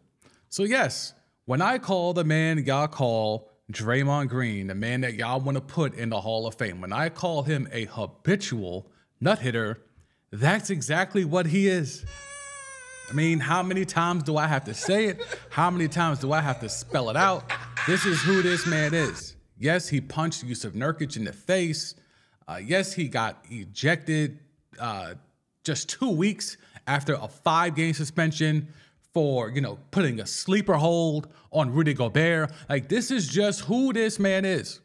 So, 0.50 0.64
yes, 0.64 1.14
when 1.46 1.62
I 1.62 1.78
call 1.78 2.12
the 2.12 2.26
man 2.26 2.58
y'all 2.66 2.90
call 2.90 3.50
Draymond 3.72 4.28
Green, 4.28 4.68
the 4.68 4.76
man 4.76 5.00
that 5.02 5.14
y'all 5.14 5.40
want 5.40 5.56
to 5.56 5.62
put 5.62 5.94
in 5.94 6.10
the 6.10 6.20
Hall 6.20 6.48
of 6.48 6.56
Fame, 6.56 6.82
when 6.82 6.92
I 6.92 7.08
call 7.08 7.44
him 7.44 7.70
a 7.72 7.86
habitual 7.86 8.92
nut 9.22 9.40
hitter, 9.40 9.80
that's 10.34 10.70
exactly 10.70 11.24
what 11.24 11.46
he 11.46 11.70
is. 11.70 12.04
I 13.10 13.14
mean, 13.14 13.40
how 13.40 13.64
many 13.64 13.86
times 13.86 14.24
do 14.24 14.36
I 14.36 14.46
have 14.46 14.66
to 14.66 14.74
say 14.74 15.06
it? 15.06 15.22
How 15.50 15.72
many 15.72 15.88
times 15.88 16.20
do 16.20 16.34
I 16.34 16.42
have 16.42 16.60
to 16.60 16.68
spell 16.68 17.10
it 17.10 17.16
out? 17.16 17.50
This 17.88 18.06
is 18.06 18.22
who 18.22 18.42
this 18.42 18.68
man 18.68 18.94
is. 18.94 19.38
Yes, 19.58 19.88
he 19.88 20.02
punched 20.02 20.46
Jusuf 20.46 20.74
Nurkic 20.74 21.16
in 21.16 21.24
the 21.24 21.32
face. 21.32 21.96
Uh, 22.50 22.60
yes, 22.62 22.92
he 22.92 23.08
got 23.08 23.46
ejected 23.50 24.40
uh, 24.78 25.14
just 25.64 25.88
two 25.88 26.10
weeks 26.10 26.58
after 26.90 27.14
a 27.14 27.28
five 27.28 27.76
game 27.76 27.94
suspension 27.94 28.68
for, 29.14 29.50
you 29.50 29.62
know, 29.62 29.78
putting 29.92 30.20
a 30.20 30.26
sleeper 30.26 30.74
hold 30.74 31.28
on 31.52 31.72
Rudy 31.72 31.94
Gobert. 31.94 32.52
Like, 32.68 32.90
this 32.90 33.12
is 33.12 33.28
just 33.28 33.62
who 33.62 33.94
this 33.94 34.20
man 34.20 34.44
is. 34.44 34.82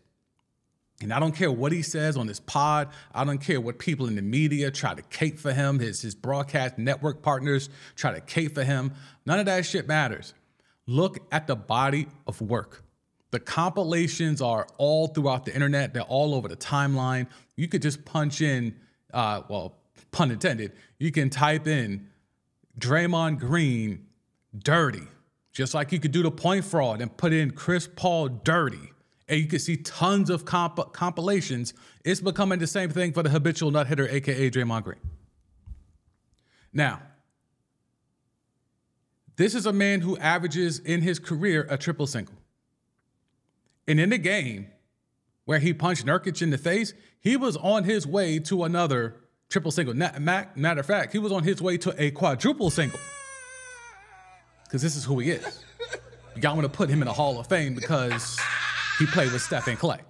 And 1.03 1.13
I 1.13 1.19
don't 1.19 1.35
care 1.35 1.51
what 1.51 1.73
he 1.73 1.83
says 1.83 2.17
on 2.17 2.27
this 2.27 2.41
pod. 2.41 2.89
I 3.13 3.25
don't 3.25 3.39
care 3.39 3.61
what 3.61 3.79
people 3.79 4.07
in 4.07 4.17
the 4.17 4.23
media 4.23 4.71
try 4.71 4.95
to 4.95 5.03
cape 5.03 5.39
for 5.39 5.53
him, 5.53 5.79
his, 5.79 6.03
his 6.03 6.15
broadcast 6.15 6.79
network 6.79 7.23
partners 7.23 7.69
try 7.97 8.13
to 8.13 8.21
cape 8.21 8.55
for 8.55 8.65
him. 8.65 8.93
None 9.27 9.41
of 9.41 9.47
that 9.47 9.67
shit 9.67 9.89
matters. 9.89 10.35
Look 10.87 11.19
at 11.33 11.47
the 11.47 11.57
body 11.57 12.07
of 12.27 12.41
work. 12.41 12.85
The 13.31 13.41
compilations 13.41 14.41
are 14.41 14.67
all 14.79 15.09
throughout 15.09 15.45
the 15.45 15.55
internet, 15.55 15.95
they're 15.95 16.03
all 16.03 16.35
over 16.35 16.49
the 16.49 16.57
timeline. 16.57 17.27
You 17.57 17.67
could 17.67 17.83
just 17.83 18.05
punch 18.05 18.41
in, 18.41 18.77
uh, 19.13 19.43
well, 19.49 19.79
pun 20.15 20.31
intended, 20.31 20.73
you 20.99 21.11
can 21.11 21.29
type 21.29 21.67
in 21.67 22.09
Draymond 22.79 23.41
Green 23.41 24.07
dirty, 24.57 25.03
just 25.53 25.75
like 25.75 25.93
you 25.93 25.99
could 25.99 26.13
do 26.13 26.23
the 26.23 26.31
point 26.31 26.65
fraud 26.65 27.03
and 27.03 27.15
put 27.17 27.33
in 27.33 27.51
Chris 27.51 27.89
Paul 27.95 28.29
dirty. 28.29 28.93
And 29.29 29.41
you 29.41 29.47
can 29.47 29.59
see 29.59 29.77
tons 29.77 30.31
of 30.31 30.45
comp- 30.45 30.93
compilations. 30.93 31.75
It's 32.05 32.21
becoming 32.21 32.59
the 32.59 32.67
same 32.67 32.91
thing 32.91 33.13
for 33.13 33.23
the 33.23 33.31
habitual 33.31 33.71
nut 33.71 33.87
hitter, 33.89 34.09
aka 34.09 34.51
Draymond 34.51 34.85
Green. 34.85 35.01
Now, 36.73 37.03
this 39.37 39.55
is 39.55 39.67
a 39.67 39.73
man 39.73 40.01
who 40.01 40.17
averages 40.19 40.79
in 40.79 41.03
his 41.03 41.19
career 41.19 41.67
a 41.69 41.77
triple 41.77 42.07
single. 42.07 42.37
And 43.89 43.99
in 43.99 44.11
the 44.11 44.19
game 44.19 44.69
where 45.45 45.59
he 45.59 45.75
punched 45.75 46.07
Nurkic 46.07 46.41
in 46.41 46.51
the 46.51 46.59
face, 46.59 46.95
he 47.21 47.37
was 47.37 47.57
on 47.57 47.85
his 47.85 48.07
way 48.07 48.39
to 48.41 48.65
another 48.65 49.17
triple 49.55 49.71
single. 49.71 49.95
Matter 49.95 50.81
of 50.81 50.85
fact, 50.87 51.13
he 51.13 51.21
was 51.21 51.31
on 51.31 51.45
his 51.45 51.63
way 51.63 51.79
to 51.79 51.95
a 51.97 52.11
quadruple 52.11 52.71
single. 52.71 52.99
Because 54.65 54.83
this 54.83 54.97
is 54.97 55.05
who 55.05 55.21
he 55.21 55.31
is. 55.31 55.63
Y'all 56.43 56.57
want 56.57 56.65
to 56.65 56.77
put 56.77 56.91
him 56.91 57.01
in 57.01 57.07
the 57.07 57.13
Hall 57.13 57.39
of 57.39 57.47
Fame 57.47 57.73
because 57.73 58.37
he 58.99 59.07
played 59.07 59.33
with 59.33 59.43
Steph 59.43 59.69
and 59.69 59.79
Clay. 59.79 60.01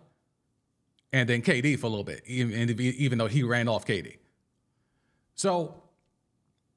And 1.13 1.29
then 1.29 1.43
KD 1.43 1.79
for 1.79 1.87
a 1.87 1.91
little 1.91 2.05
bit, 2.05 2.23
even, 2.27 2.71
even 2.81 3.19
though 3.19 3.27
he 3.27 3.43
ran 3.43 3.69
off 3.69 3.87
KD. 3.87 4.17
So 5.35 5.83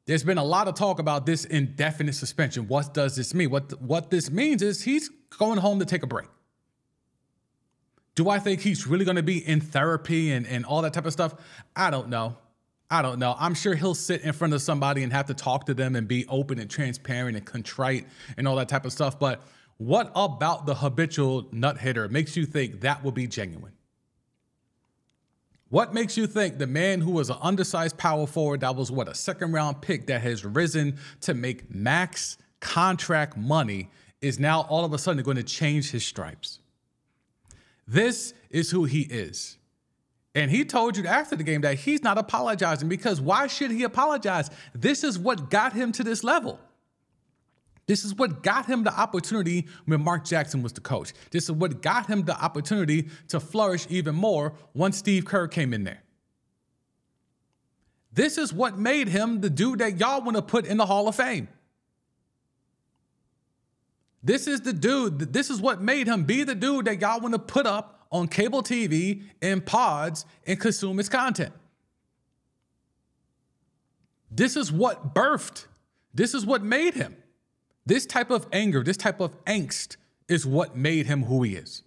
there's 0.05 0.26
been 0.26 0.38
a 0.38 0.43
lot 0.43 0.68
of 0.68 0.76
talk 0.76 0.99
about 0.99 1.26
this 1.26 1.45
indefinite 1.45 2.15
suspension. 2.15 2.68
What 2.68 2.93
does 2.93 3.15
this 3.15 3.34
mean? 3.34 3.49
What, 3.49 3.82
what 3.82 4.11
this 4.11 4.30
means 4.30 4.61
is 4.61 4.82
he's 4.84 5.09
going 5.39 5.59
home 5.59 5.80
to 5.80 5.86
take 5.86 6.03
a 6.03 6.07
break. 6.07 6.28
Do 8.15 8.30
I 8.30 8.39
think 8.39 8.59
he's 8.59 8.86
really 8.86 9.05
going 9.05 9.15
to 9.15 9.24
be 9.24 9.38
in 9.38 9.61
therapy 9.61 10.34
and, 10.34 10.45
and 10.45 10.65
all 10.65 10.82
that 10.82 10.91
type 10.91 11.05
of 11.05 11.13
stuff? 11.13 11.34
I 11.74 11.91
don't 11.91 12.09
know. 12.09 12.36
I 12.90 13.02
don't 13.02 13.20
know. 13.20 13.36
I'm 13.38 13.54
sure 13.54 13.76
he'll 13.76 13.96
sit 13.96 14.22
in 14.22 14.32
front 14.32 14.54
of 14.54 14.62
somebody 14.62 15.04
and 15.04 15.12
have 15.12 15.26
to 15.26 15.34
talk 15.34 15.66
to 15.66 15.74
them 15.74 15.96
and 15.96 16.08
be 16.08 16.26
open 16.28 16.58
and 16.58 16.70
transparent 16.70 17.36
and 17.36 17.46
contrite 17.46 18.08
and 18.38 18.48
all 18.48 18.56
that 18.56 18.70
type 18.70 18.86
of 18.86 18.94
stuff. 18.94 19.20
But 19.20 19.42
what 19.78 20.12
about 20.16 20.66
the 20.66 20.76
habitual 20.76 21.48
nut 21.52 21.78
hitter 21.78 22.08
makes 22.08 22.38
you 22.38 22.46
think 22.46 22.82
that 22.82 23.04
will 23.04 23.12
be 23.12 23.28
genuine? 23.28 23.74
What 25.70 25.94
makes 25.94 26.16
you 26.16 26.28
think 26.28 26.60
the 26.60 26.68
man 26.68 27.02
who 27.02 27.12
was 27.12 27.30
an 27.30 27.36
undersized 27.42 27.98
power 27.98 28.26
forward 28.26 28.62
that 28.62 28.76
was 28.76 28.90
what 28.90 29.10
a 29.10 29.14
second 29.14 29.52
round 29.52 29.82
pick 29.82 30.08
that 30.08 30.22
has 30.22 30.46
risen 30.46 30.98
to 31.22 31.34
make 31.34 31.74
max 31.74 32.38
contract 32.62 33.36
money 33.36 33.90
is 34.22 34.40
now 34.40 34.62
all 34.62 34.86
of 34.86 34.94
a 34.94 34.98
sudden 34.98 35.22
going 35.24 35.38
to 35.38 35.44
change 35.44 35.92
his 35.92 36.06
stripes? 36.06 36.60
This 37.86 38.34
is 38.50 38.72
who 38.72 38.86
he 38.86 39.02
is. 39.02 39.57
And 40.38 40.52
he 40.52 40.66
told 40.66 40.96
you 40.96 41.08
after 41.08 41.36
the 41.36 41.44
game 41.44 41.62
that 41.62 41.80
he's 41.80 42.04
not 42.04 42.20
apologizing 42.20 42.88
because 42.88 43.20
why 43.20 43.48
should 43.48 43.72
he 43.72 43.82
apologize? 43.82 44.52
This 44.76 45.04
is 45.04 45.18
what 45.18 45.50
got 45.50 45.74
him 45.74 45.92
to 45.94 46.04
this 46.04 46.24
level. 46.24 46.60
This 47.88 48.06
is 48.06 48.14
what 48.14 48.44
got 48.44 48.68
him 48.68 48.84
the 48.84 48.94
opportunity 48.94 49.66
when 49.86 50.04
Mark 50.04 50.26
Jackson 50.26 50.62
was 50.62 50.74
the 50.74 50.82
coach. 50.82 51.14
This 51.32 51.46
is 51.46 51.54
what 51.54 51.82
got 51.82 52.06
him 52.06 52.22
the 52.22 52.40
opportunity 52.40 53.10
to 53.30 53.40
flourish 53.40 53.88
even 53.90 54.14
more 54.14 54.54
once 54.76 55.00
Steve 55.00 55.26
Kerr 55.26 55.48
came 55.48 55.74
in 55.74 55.86
there. 55.86 56.04
This 58.14 58.38
is 58.38 58.54
what 58.54 58.78
made 58.78 59.08
him 59.08 59.42
the 59.42 59.50
dude 59.50 59.80
that 59.80 60.00
y'all 60.00 60.22
want 60.22 60.36
to 60.36 60.44
put 60.44 60.68
in 60.68 60.78
the 60.78 60.86
Hall 60.86 61.08
of 61.08 61.16
Fame. 61.16 61.48
This 64.22 64.46
is 64.46 64.62
the 64.62 64.74
dude, 64.74 65.34
this 65.34 65.50
is 65.50 65.60
what 65.60 65.82
made 65.82 66.06
him 66.06 66.26
be 66.26 66.44
the 66.44 66.54
dude 66.54 66.86
that 66.86 67.02
y'all 67.02 67.22
want 67.22 67.34
to 67.34 67.40
put 67.40 67.66
up 67.66 67.97
on 68.12 68.28
cable 68.28 68.64
TV 68.64 69.24
and 69.41 69.66
pods 69.66 70.26
and 70.45 70.60
consume 70.60 70.97
his 70.97 71.10
content. 71.10 71.53
This 74.30 74.55
is 74.55 74.72
what 74.72 75.14
birthed, 75.14 75.66
this 76.14 76.34
is 76.34 76.45
what 76.45 76.64
made 76.64 76.93
him. 76.93 77.16
This 77.86 78.05
type 78.05 78.30
of 78.30 78.47
anger, 78.51 78.84
this 78.84 78.97
type 78.97 79.22
of 79.22 79.43
angst 79.45 79.95
is 80.28 80.45
what 80.45 80.76
made 80.76 81.05
him 81.05 81.24
who 81.24 81.43
he 81.43 81.55
is. 81.55 81.84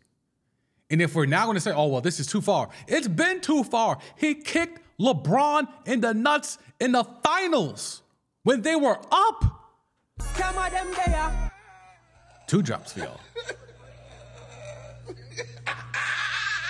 And 0.91 1.01
if 1.01 1.15
we're 1.15 1.27
now 1.27 1.45
going 1.45 1.57
to 1.57 1.61
say, 1.61 1.73
oh, 1.73 1.87
well, 1.87 2.01
this 2.01 2.19
is 2.19 2.27
too 2.27 2.41
far, 2.41 2.71
it's 2.89 3.07
been 3.07 3.41
too 3.41 3.63
far. 3.63 3.99
He 4.17 4.35
kicked 4.35 4.81
LeBron 4.99 5.69
in 5.87 6.01
the 6.01 6.13
nuts 6.13 6.59
in 6.81 6.93
the 6.93 7.05
finals 7.05 8.03
when 8.43 8.63
they 8.63 8.77
were 8.77 8.99
up. 9.11 9.45
Two 12.47 12.63
drops 12.63 12.93
for 12.93 13.01
y'all. 13.01 13.21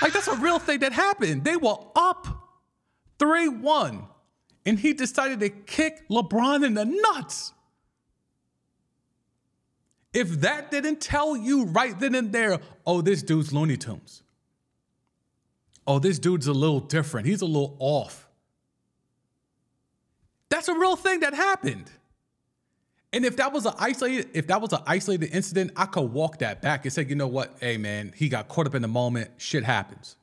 like, 0.02 0.12
that's 0.12 0.28
a 0.28 0.36
real 0.36 0.58
thing 0.58 0.80
that 0.80 0.92
happened. 0.92 1.44
They 1.44 1.56
were 1.56 1.76
up 1.94 2.26
3 3.18 3.48
1, 3.48 4.06
and 4.66 4.78
he 4.78 4.92
decided 4.92 5.40
to 5.40 5.50
kick 5.50 6.08
LeBron 6.08 6.64
in 6.64 6.74
the 6.74 6.84
nuts. 6.84 7.52
If 10.12 10.40
that 10.40 10.70
didn't 10.70 11.00
tell 11.00 11.36
you 11.36 11.66
right 11.66 11.98
then 11.98 12.14
and 12.14 12.32
there, 12.32 12.58
oh, 12.86 13.00
this 13.00 13.22
dude's 13.22 13.52
Looney 13.52 13.76
Tunes. 13.76 14.22
Oh, 15.86 15.98
this 15.98 16.18
dude's 16.18 16.46
a 16.46 16.52
little 16.52 16.80
different. 16.80 17.26
He's 17.26 17.42
a 17.42 17.46
little 17.46 17.76
off. 17.78 18.28
That's 20.48 20.68
a 20.68 20.74
real 20.74 20.96
thing 20.96 21.20
that 21.20 21.34
happened. 21.34 21.90
And 23.12 23.24
if 23.24 23.36
that 23.36 23.52
was 23.52 23.66
an 23.66 23.74
isolated, 23.78 24.30
if 24.34 24.46
that 24.46 24.60
was 24.60 24.72
an 24.72 24.80
isolated 24.86 25.34
incident, 25.34 25.72
I 25.76 25.86
could 25.86 26.12
walk 26.12 26.38
that 26.38 26.62
back 26.62 26.84
and 26.84 26.92
say, 26.92 27.04
you 27.04 27.16
know 27.16 27.26
what, 27.26 27.56
hey 27.60 27.76
man, 27.76 28.12
he 28.14 28.28
got 28.28 28.48
caught 28.48 28.66
up 28.66 28.74
in 28.74 28.82
the 28.82 28.88
moment. 28.88 29.30
Shit 29.38 29.64
happens. 29.64 30.16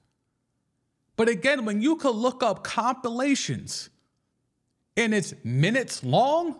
But 1.17 1.27
again, 1.27 1.65
when 1.65 1.81
you 1.81 1.97
could 1.97 2.15
look 2.15 2.43
up 2.43 2.63
compilations 2.63 3.89
and 4.95 5.13
it's 5.13 5.33
minutes 5.43 6.03
long 6.03 6.55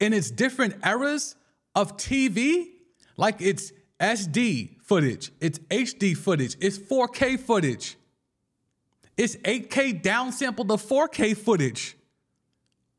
and 0.00 0.14
it's 0.14 0.30
different 0.30 0.76
eras 0.86 1.34
of 1.74 1.96
TV, 1.96 2.66
like 3.16 3.40
it's 3.40 3.72
SD 3.98 4.80
footage, 4.82 5.32
it's 5.40 5.58
HD 5.58 6.16
footage, 6.16 6.56
it's 6.60 6.78
4K 6.78 7.40
footage, 7.40 7.96
it's 9.16 9.34
8K 9.36 10.00
downsampled 10.02 10.68
to 10.68 10.76
4K 10.76 11.36
footage 11.36 11.96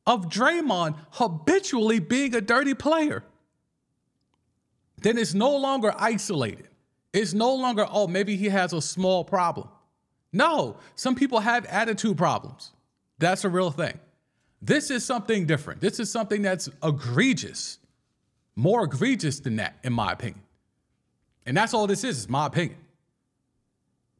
of 0.05 0.29
Draymond 0.29 0.95
habitually 1.11 1.99
being 1.99 2.35
a 2.35 2.41
dirty 2.41 2.73
player. 2.73 3.23
Then 5.01 5.17
it's 5.17 5.33
no 5.33 5.55
longer 5.55 5.93
isolated. 5.97 6.67
It's 7.13 7.33
no 7.33 7.53
longer, 7.55 7.87
oh, 7.89 8.07
maybe 8.07 8.35
he 8.35 8.49
has 8.49 8.73
a 8.73 8.81
small 8.81 9.23
problem. 9.23 9.69
No, 10.31 10.77
some 10.95 11.15
people 11.15 11.39
have 11.39 11.65
attitude 11.65 12.17
problems. 12.17 12.71
That's 13.17 13.43
a 13.45 13.49
real 13.49 13.71
thing. 13.71 13.99
This 14.61 14.91
is 14.91 15.05
something 15.05 15.45
different. 15.45 15.81
This 15.81 15.99
is 15.99 16.11
something 16.11 16.41
that's 16.41 16.69
egregious, 16.83 17.79
more 18.55 18.83
egregious 18.83 19.39
than 19.39 19.55
that, 19.55 19.77
in 19.83 19.93
my 19.93 20.11
opinion. 20.11 20.43
And 21.45 21.55
that's 21.55 21.73
all 21.73 21.87
this 21.87 22.03
is, 22.03 22.19
is 22.19 22.29
my 22.29 22.45
opinion. 22.45 22.77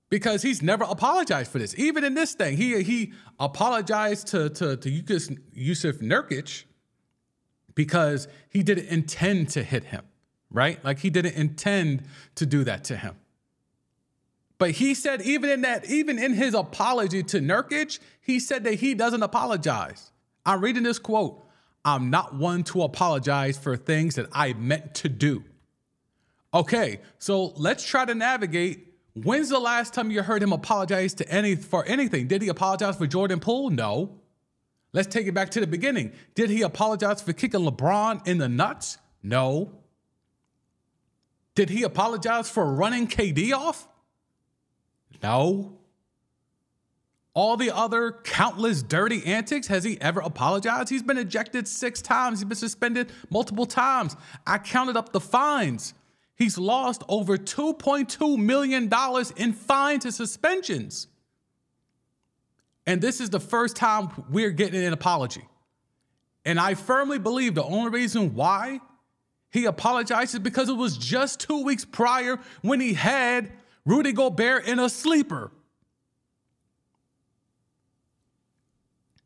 Because 0.10 0.41
he's 0.41 0.62
never 0.62 0.86
apologized 0.86 1.51
for 1.51 1.60
this. 1.60 1.78
Even 1.78 2.03
in 2.03 2.16
this 2.16 2.34
thing, 2.34 2.57
he 2.57 2.82
he 2.82 3.14
apologized 3.39 4.28
to 4.28 4.49
to 4.49 4.76
to 4.76 4.89
Jusuf 4.89 6.01
Nurkic 6.01 6.64
because 7.76 8.28
he 8.49 8.64
didn't 8.64 8.88
intend 8.88 9.49
to 9.51 9.64
hit 9.64 9.86
him, 9.86 10.03
right? 10.49 10.84
Like 10.84 10.99
he 10.99 11.10
didn't 11.10 11.36
intend 11.36 12.03
to 12.36 12.45
do 12.45 12.64
that 12.64 12.84
to 12.86 12.97
him. 12.97 13.16
But 14.57 14.72
he 14.72 14.93
said, 14.93 15.22
even 15.22 15.49
in 15.49 15.62
that, 15.62 15.89
even 15.89 16.20
in 16.20 16.34
his 16.34 16.53
apology 16.53 17.24
to 17.24 17.39
Nurkic, 17.39 17.99
he 18.20 18.39
said 18.39 18.66
that 18.66 18.76
he 18.76 18.93
doesn't 18.93 19.24
apologize. 19.24 20.12
I'm 20.45 20.60
reading 20.62 20.84
this 20.84 20.99
quote. 20.99 21.45
I'm 21.86 22.10
not 22.10 22.36
one 22.36 22.64
to 22.66 22.84
apologize 22.84 23.57
for 23.57 23.78
things 23.78 24.16
that 24.16 24.28
I 24.34 24.53
meant 24.53 24.95
to 24.95 25.10
do. 25.10 25.45
Okay, 26.53 26.99
so 27.20 27.53
let's 27.55 27.86
try 27.86 28.03
to 28.03 28.14
navigate. 28.14 28.88
When's 29.24 29.49
the 29.49 29.59
last 29.59 29.93
time 29.93 30.11
you 30.11 30.22
heard 30.22 30.43
him 30.43 30.53
apologize 30.53 31.13
to 31.15 31.30
any 31.30 31.55
for 31.55 31.86
anything? 31.86 32.28
Did 32.28 32.41
he 32.41 32.49
apologize 32.49 32.97
for 32.97 33.07
Jordan 33.07 33.39
Poole? 33.39 33.70
No. 33.70 34.20
Let's 34.93 35.07
take 35.07 35.28
it 35.28 35.34
back 35.34 35.51
to 35.51 35.59
the 35.59 35.67
beginning. 35.67 36.13
Did 36.36 36.49
he 36.49 36.61
apologize 36.61 37.22
for 37.22 37.34
kicking 37.34 37.61
LeBron 37.61 38.28
in 38.28 38.39
the 38.39 38.49
nuts? 38.49 38.97
No. 39.22 39.72
Did 41.53 41.70
he 41.70 41.84
apologize 41.84 42.49
for 42.49 42.65
running 42.65 43.07
KD 43.07 43.53
off? 43.53 43.88
No. 45.22 45.78
All 47.34 47.55
the 47.57 47.74
other 47.76 48.11
countless 48.24 48.82
dirty 48.82 49.26
antics, 49.26 49.67
has 49.67 49.84
he 49.84 49.99
ever 50.01 50.20
apologized? 50.20 50.89
He's 50.89 51.03
been 51.03 51.17
ejected 51.17 51.67
six 51.67 52.01
times. 52.01 52.39
He's 52.39 52.45
been 52.45 52.57
suspended 52.57 53.11
multiple 53.30 53.65
times. 53.65 54.15
I 54.47 54.57
counted 54.57 54.97
up 54.97 55.13
the 55.13 55.20
fines. 55.20 55.93
He's 56.39 56.57
lost 56.57 57.03
over 57.09 57.37
$2.2 57.37 58.37
million 58.37 58.89
in 59.35 59.53
fines 59.53 60.05
and 60.05 60.13
suspensions. 60.13 61.07
And 62.87 63.01
this 63.01 63.19
is 63.19 63.29
the 63.29 63.41
first 63.41 63.75
time 63.75 64.09
we're 64.29 64.51
getting 64.51 64.81
an 64.81 64.93
apology. 64.93 65.43
And 66.45 66.57
I 66.57 66.75
firmly 66.75 67.19
believe 67.19 67.55
the 67.55 67.63
only 67.65 67.91
reason 67.91 68.33
why 68.35 68.79
he 69.51 69.65
apologized 69.65 70.33
is 70.33 70.39
because 70.39 70.69
it 70.69 70.77
was 70.77 70.97
just 70.97 71.41
two 71.41 71.61
weeks 71.65 71.83
prior 71.83 72.39
when 72.61 72.79
he 72.79 72.93
had 72.93 73.51
Rudy 73.85 74.13
Gobert 74.13 74.65
in 74.65 74.79
a 74.79 74.87
sleeper. 74.87 75.51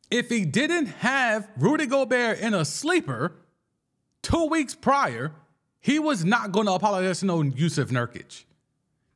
If 0.10 0.30
he 0.30 0.46
didn't 0.46 0.88
have 0.88 1.48
Rudy 1.58 1.86
Gobert 1.86 2.40
in 2.40 2.56
a 2.56 2.66
sleeper 2.66 3.34
two 4.24 4.46
weeks 4.46 4.74
prior, 4.74 5.32
he 5.84 6.00
was 6.00 6.24
not 6.24 6.54
going 6.54 6.66
to 6.66 6.72
apologize 6.72 7.20
to 7.20 7.26
no 7.26 7.44
Jusuf 7.44 7.92
Nurkic. 7.92 8.46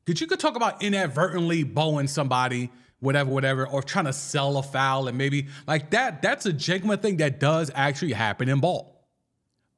Because 0.03 0.19
you 0.19 0.27
could 0.27 0.39
talk 0.39 0.57
about 0.57 0.83
inadvertently 0.83 1.63
bowing 1.63 2.07
somebody, 2.07 2.69
whatever, 2.99 3.29
whatever, 3.29 3.65
or 3.65 3.81
trying 3.81 4.03
to 4.03 4.11
sell 4.11 4.57
a 4.57 4.63
foul 4.63 5.07
and 5.07 5.17
maybe 5.17 5.47
like 5.65 5.91
that. 5.91 6.21
That's 6.21 6.45
a 6.45 6.51
genuine 6.51 6.99
thing 6.99 7.17
that 7.17 7.39
does 7.39 7.71
actually 7.73 8.11
happen 8.11 8.49
in 8.49 8.59
ball. 8.59 9.07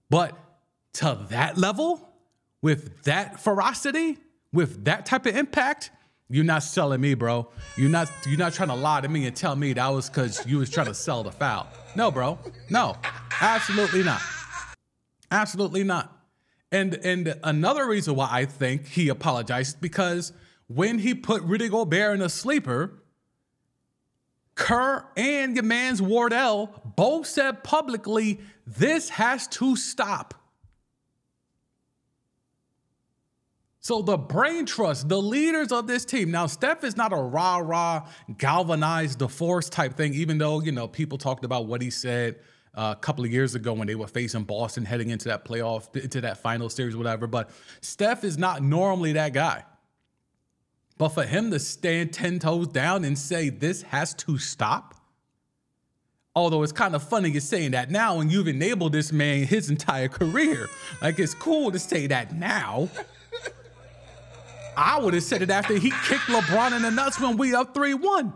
But 0.10 0.36
to 0.94 1.28
that 1.30 1.60
level, 1.60 2.10
with 2.64 3.04
that 3.04 3.40
ferocity, 3.40 4.18
with 4.52 4.86
that 4.86 5.06
type 5.06 5.28
of 5.28 5.38
impact, 5.38 5.92
you're 6.28 6.44
not 6.44 6.64
selling 6.64 7.02
me, 7.02 7.14
bro. 7.14 7.50
You're 7.78 7.92
not 7.92 8.12
you're 8.26 8.40
not 8.40 8.54
trying 8.54 8.70
to 8.70 8.76
lie 8.76 9.02
to 9.02 9.10
me 9.10 9.28
and 9.28 9.36
tell 9.36 9.56
me 9.56 9.74
that 9.74 9.88
was 9.90 10.10
because 10.10 10.44
you 10.48 10.58
was 10.58 10.72
trying 10.72 10.88
to 10.88 10.96
sell 10.96 11.22
the 11.22 11.32
foul. 11.32 11.68
No, 11.96 12.10
bro. 12.10 12.40
No, 12.72 12.98
absolutely 13.42 14.02
not. 14.02 14.22
Absolutely 15.30 15.84
not. 15.84 16.19
And 16.72 16.94
and 16.96 17.36
another 17.44 17.88
reason 17.88 18.16
why 18.16 18.28
I 18.32 18.46
think 18.46 18.88
he 18.88 19.10
apologized 19.10 19.82
because 19.82 20.34
when 20.68 21.00
he 21.00 21.16
put 21.16 21.42
Rudy 21.44 21.68
Gobert 21.68 22.16
in 22.16 22.22
a 22.22 22.30
sleeper, 22.30 23.02
Kerr 24.54 25.08
and 25.18 25.56
your 25.56 25.64
man's 25.64 26.02
Wardell 26.02 26.70
both 26.96 27.26
said 27.26 27.64
publicly, 27.64 28.40
this 28.68 29.10
has 29.10 29.48
to 29.48 29.76
stop. 29.76 30.36
So 33.80 34.04
the 34.04 34.18
brain 34.18 34.68
trust, 34.68 35.10
the 35.10 35.20
leaders 35.20 35.72
of 35.72 35.88
this 35.88 36.06
team. 36.06 36.30
Now, 36.30 36.46
Steph 36.46 36.84
is 36.84 36.96
not 36.96 37.14
a 37.14 37.16
rah 37.16 37.58
rah, 37.58 38.08
galvanize 38.38 39.16
the 39.16 39.30
force 39.30 39.70
type 39.70 39.96
thing, 39.96 40.14
even 40.14 40.38
though, 40.38 40.62
you 40.62 40.72
know, 40.72 40.88
people 40.88 41.18
talked 41.18 41.46
about 41.46 41.66
what 41.66 41.82
he 41.82 41.90
said 41.90 42.36
a 42.74 42.96
couple 42.96 43.26
of 43.26 43.32
years 43.32 43.56
ago 43.56 43.74
when 43.74 43.88
they 43.88 43.96
were 43.96 44.08
facing 44.08 44.44
Boston 44.44 44.86
heading 44.86 45.10
into 45.10 45.28
that 45.30 45.46
playoff, 45.46 45.96
into 45.96 46.22
that 46.22 46.38
final 46.38 46.70
series, 46.70 46.96
whatever. 46.96 47.28
But 47.28 47.50
Steph 47.82 48.24
is 48.24 48.38
not 48.38 48.62
normally 48.62 49.14
that 49.14 49.34
guy. 49.34 49.66
But 50.98 51.10
for 51.10 51.24
him 51.24 51.50
to 51.52 51.60
stand 51.60 52.12
10 52.12 52.40
toes 52.40 52.68
down 52.68 53.06
and 53.06 53.18
say 53.18 53.50
this 53.50 53.84
has 53.84 54.14
to 54.16 54.38
stop, 54.38 54.96
although 56.36 56.62
it's 56.62 56.74
kind 56.74 56.94
of 56.94 57.02
funny 57.02 57.30
you're 57.30 57.40
saying 57.40 57.72
that 57.72 57.90
now 57.90 58.18
when 58.18 58.30
you've 58.30 58.50
enabled 58.50 58.92
this 58.92 59.12
man 59.12 59.46
his 59.46 59.70
entire 59.70 60.10
career. 60.10 60.68
Like 61.02 61.18
it's 61.18 61.34
cool 61.34 61.72
to 61.72 61.80
say 61.80 62.08
that 62.08 62.36
now. 62.36 62.90
I 64.76 65.00
would 65.00 65.14
have 65.14 65.24
said 65.24 65.42
it 65.42 65.50
after 65.50 65.74
he 65.74 65.90
kicked 65.90 66.28
LeBron 66.28 66.76
in 66.76 66.82
the 66.82 66.92
nuts 66.92 67.20
when 67.20 67.38
we 67.38 67.56
up 67.56 67.74
3-1. 67.74 68.34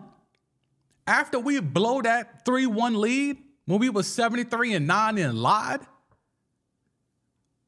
After 1.06 1.40
we 1.40 1.60
blow 1.60 2.02
that 2.02 2.46
3-1 2.46 2.96
lead, 2.98 3.43
when 3.66 3.80
we 3.80 3.90
were 3.90 4.04
73 4.04 4.74
and 4.74 4.88
9 4.88 5.18
and 5.18 5.38
lied, 5.38 5.82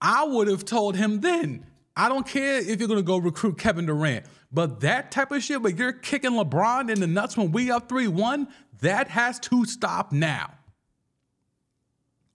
I 0.01 0.25
would 0.25 0.47
have 0.47 0.65
told 0.65 0.95
him 0.95 1.21
then, 1.21 1.65
I 1.95 2.09
don't 2.09 2.27
care 2.27 2.57
if 2.57 2.79
you're 2.79 2.89
gonna 2.89 3.01
go 3.01 3.17
recruit 3.17 3.57
Kevin 3.57 3.85
Durant, 3.85 4.25
but 4.51 4.81
that 4.81 5.11
type 5.11 5.31
of 5.31 5.41
shit 5.41 5.61
where 5.61 5.73
you're 5.73 5.93
kicking 5.93 6.31
LeBron 6.31 6.91
in 6.91 6.99
the 6.99 7.07
nuts 7.07 7.37
when 7.37 7.51
we 7.51 7.71
up 7.71 7.87
3-1, 7.87 8.47
that 8.81 9.07
has 9.09 9.39
to 9.39 9.65
stop 9.65 10.11
now. 10.11 10.51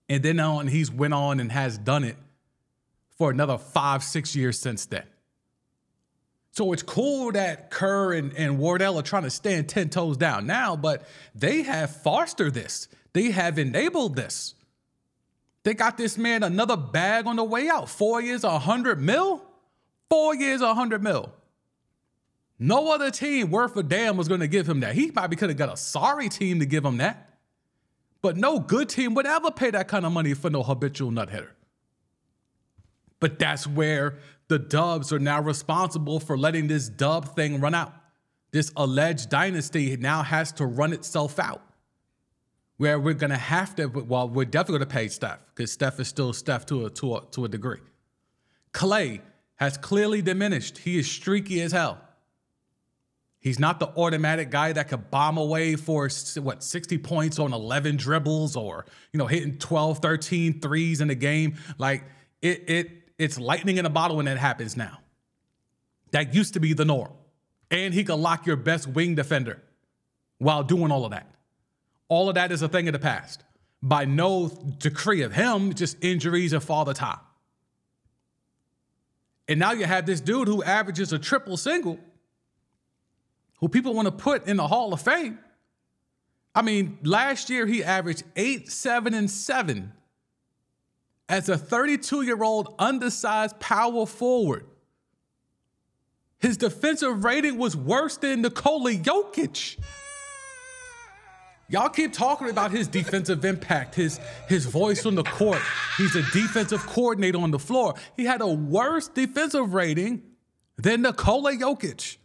And 0.09 0.23
then 0.23 0.39
on, 0.39 0.67
he's 0.67 0.91
went 0.91 1.13
on 1.13 1.39
and 1.39 1.51
has 1.51 1.77
done 1.77 2.03
it 2.03 2.17
for 3.17 3.31
another 3.31 3.57
five, 3.57 4.03
six 4.03 4.35
years 4.35 4.59
since 4.59 4.85
then. 4.87 5.05
So 6.53 6.73
it's 6.73 6.83
cool 6.83 7.31
that 7.31 7.71
Kerr 7.71 8.13
and, 8.13 8.33
and 8.33 8.57
Wardell 8.57 8.99
are 8.99 9.03
trying 9.03 9.23
to 9.23 9.29
stand 9.29 9.69
10 9.69 9.89
toes 9.89 10.17
down 10.17 10.45
now, 10.45 10.75
but 10.75 11.07
they 11.33 11.61
have 11.61 11.95
fostered 12.01 12.53
this. 12.53 12.89
They 13.13 13.31
have 13.31 13.59
enabled 13.59 14.15
this. 14.15 14.55
They 15.63 15.73
got 15.73 15.97
this 15.97 16.17
man 16.17 16.43
another 16.43 16.77
bag 16.77 17.27
on 17.27 17.35
the 17.35 17.43
way 17.43 17.69
out. 17.69 17.89
Four 17.89 18.21
years, 18.21 18.43
a 18.43 18.57
hundred 18.57 19.01
mil? 19.01 19.43
Four 20.09 20.35
years, 20.35 20.61
a 20.61 20.73
hundred 20.73 21.03
mil. 21.03 21.31
No 22.57 22.91
other 22.91 23.11
team 23.11 23.49
worth 23.49 23.75
a 23.75 23.83
damn 23.83 24.17
was 24.17 24.27
going 24.27 24.39
to 24.39 24.47
give 24.47 24.67
him 24.67 24.81
that. 24.81 24.93
He 24.93 25.11
probably 25.11 25.35
could 25.35 25.49
have 25.49 25.57
got 25.57 25.73
a 25.73 25.77
sorry 25.77 26.29
team 26.29 26.59
to 26.59 26.65
give 26.65 26.85
him 26.85 26.97
that. 26.97 27.39
But 28.21 28.37
no 28.37 28.59
good 28.59 28.87
team 28.87 29.15
would 29.15 29.25
ever 29.25 29.49
pay 29.49 29.71
that 29.71 29.87
kind 29.87 30.05
of 30.05 30.11
money 30.11 30.35
for 30.35 30.49
no 30.49 30.61
habitual 30.61 31.09
nut 31.09 31.29
hitter. 31.29 31.55
But 33.19 33.39
that's 33.39 33.65
where 33.65 34.17
the 34.47 34.59
Dubs 34.59 35.11
are 35.11 35.19
now 35.19 35.41
responsible 35.41 36.19
for 36.19 36.37
letting 36.37 36.67
this 36.67 36.87
Dub 36.87 37.35
thing 37.35 37.59
run 37.59 37.73
out. 37.73 37.93
This 38.51 38.71
alleged 38.75 39.29
dynasty 39.29 39.95
now 39.97 40.23
has 40.23 40.51
to 40.53 40.65
run 40.65 40.93
itself 40.93 41.39
out. 41.39 41.63
Where 42.81 42.99
we're 42.99 43.13
gonna 43.13 43.37
have 43.37 43.75
to, 43.75 43.85
well, 43.85 44.27
we're 44.27 44.43
definitely 44.43 44.79
gonna 44.79 44.89
pay 44.89 45.07
Steph 45.07 45.45
because 45.53 45.71
Steph 45.71 45.99
is 45.99 46.07
still 46.07 46.33
Steph 46.33 46.65
to 46.65 46.87
a, 46.87 46.89
to 46.89 47.17
a 47.17 47.21
to 47.29 47.45
a 47.45 47.47
degree. 47.47 47.77
Clay 48.71 49.21
has 49.57 49.77
clearly 49.77 50.23
diminished. 50.23 50.79
He 50.79 50.97
is 50.97 51.05
streaky 51.05 51.61
as 51.61 51.73
hell. 51.73 52.01
He's 53.39 53.59
not 53.59 53.79
the 53.79 53.89
automatic 53.89 54.49
guy 54.49 54.73
that 54.73 54.87
could 54.87 55.11
bomb 55.11 55.37
away 55.37 55.75
for 55.75 56.09
what 56.39 56.63
60 56.63 56.97
points 56.97 57.37
on 57.37 57.53
11 57.53 57.97
dribbles 57.97 58.55
or, 58.55 58.87
you 59.13 59.19
know, 59.19 59.27
hitting 59.27 59.59
12, 59.59 59.99
13 59.99 60.59
threes 60.59 61.01
in 61.01 61.11
a 61.11 61.15
game. 61.15 61.57
Like 61.77 62.03
it 62.41 62.67
it 62.67 62.91
it's 63.19 63.39
lightning 63.39 63.77
in 63.77 63.85
a 63.85 63.91
bottle 63.91 64.17
when 64.17 64.25
that 64.25 64.39
happens 64.39 64.75
now. 64.75 64.97
That 66.13 66.33
used 66.33 66.55
to 66.55 66.59
be 66.59 66.73
the 66.73 66.85
norm. 66.85 67.11
And 67.69 67.93
he 67.93 68.03
could 68.03 68.15
lock 68.15 68.47
your 68.47 68.55
best 68.55 68.87
wing 68.87 69.13
defender 69.13 69.61
while 70.39 70.63
doing 70.63 70.91
all 70.91 71.05
of 71.05 71.11
that. 71.11 71.27
All 72.11 72.27
of 72.27 72.35
that 72.35 72.51
is 72.51 72.61
a 72.61 72.67
thing 72.67 72.89
of 72.89 72.91
the 72.91 72.99
past. 72.99 73.41
By 73.81 74.03
no 74.03 74.49
decree 74.79 75.21
of 75.21 75.31
him, 75.31 75.73
just 75.73 75.95
injuries 76.03 76.51
and 76.51 76.61
the 76.61 76.93
top. 76.93 77.25
And 79.47 79.57
now 79.57 79.71
you 79.71 79.85
have 79.85 80.05
this 80.05 80.19
dude 80.19 80.49
who 80.49 80.61
averages 80.61 81.13
a 81.13 81.19
triple 81.19 81.55
single, 81.55 81.97
who 83.61 83.69
people 83.69 83.93
want 83.93 84.07
to 84.07 84.11
put 84.11 84.45
in 84.45 84.57
the 84.57 84.67
Hall 84.67 84.93
of 84.93 84.99
Fame. 84.99 85.39
I 86.53 86.63
mean, 86.63 86.97
last 87.01 87.49
year 87.49 87.65
he 87.65 87.81
averaged 87.81 88.23
eight, 88.35 88.69
seven, 88.69 89.13
and 89.13 89.31
seven 89.31 89.93
as 91.29 91.47
a 91.47 91.57
32 91.57 92.23
year 92.23 92.43
old 92.43 92.75
undersized 92.77 93.57
power 93.61 94.05
forward. 94.05 94.65
His 96.39 96.57
defensive 96.57 97.23
rating 97.23 97.57
was 97.57 97.73
worse 97.73 98.17
than 98.17 98.41
Nikola 98.41 98.95
Jokic. 98.95 99.77
Y'all 101.71 101.87
keep 101.87 102.11
talking 102.11 102.49
about 102.49 102.69
his 102.69 102.85
defensive 102.85 103.45
impact, 103.45 103.95
his, 103.95 104.19
his 104.49 104.65
voice 104.65 105.05
on 105.05 105.15
the 105.15 105.23
court. 105.23 105.61
He's 105.97 106.13
a 106.17 106.21
defensive 106.33 106.85
coordinator 106.85 107.37
on 107.37 107.51
the 107.51 107.59
floor. 107.59 107.95
He 108.17 108.25
had 108.25 108.41
a 108.41 108.47
worse 108.47 109.07
defensive 109.07 109.73
rating 109.73 110.21
than 110.77 111.03
Nikola 111.03 111.53
Jokic, 111.53 112.17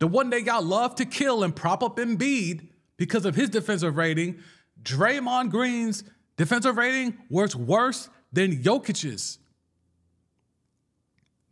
the 0.00 0.08
one 0.08 0.30
they 0.30 0.48
all 0.48 0.62
love 0.62 0.96
to 0.96 1.04
kill 1.04 1.44
and 1.44 1.54
prop 1.54 1.80
up 1.84 1.96
Embiid 1.98 2.66
because 2.96 3.24
of 3.24 3.36
his 3.36 3.50
defensive 3.50 3.96
rating. 3.96 4.40
Draymond 4.82 5.50
Green's 5.52 6.02
defensive 6.36 6.76
rating 6.76 7.16
was 7.30 7.54
worse 7.54 8.08
than 8.32 8.64
Jokic's. 8.64 9.38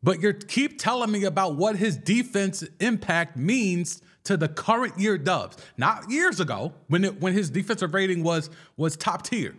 But 0.02 0.20
you 0.20 0.32
keep 0.32 0.80
telling 0.80 1.12
me 1.12 1.22
about 1.22 1.54
what 1.54 1.76
his 1.76 1.96
defense 1.96 2.64
impact 2.80 3.36
means 3.36 4.02
to 4.24 4.36
the 4.36 4.48
current 4.48 4.98
year 4.98 5.16
Dubs. 5.18 5.56
Not 5.76 6.10
years 6.10 6.40
ago 6.40 6.72
when 6.88 7.04
it, 7.04 7.20
when 7.20 7.32
his 7.32 7.50
defensive 7.50 7.94
rating 7.94 8.22
was 8.22 8.50
was 8.76 8.96
top 8.96 9.22
tier. 9.22 9.54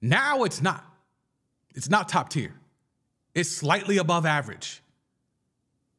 Now 0.00 0.44
it's 0.44 0.60
not. 0.60 0.84
It's 1.74 1.88
not 1.88 2.08
top 2.08 2.28
tier. 2.30 2.54
It's 3.34 3.50
slightly 3.50 3.98
above 3.98 4.26
average. 4.26 4.82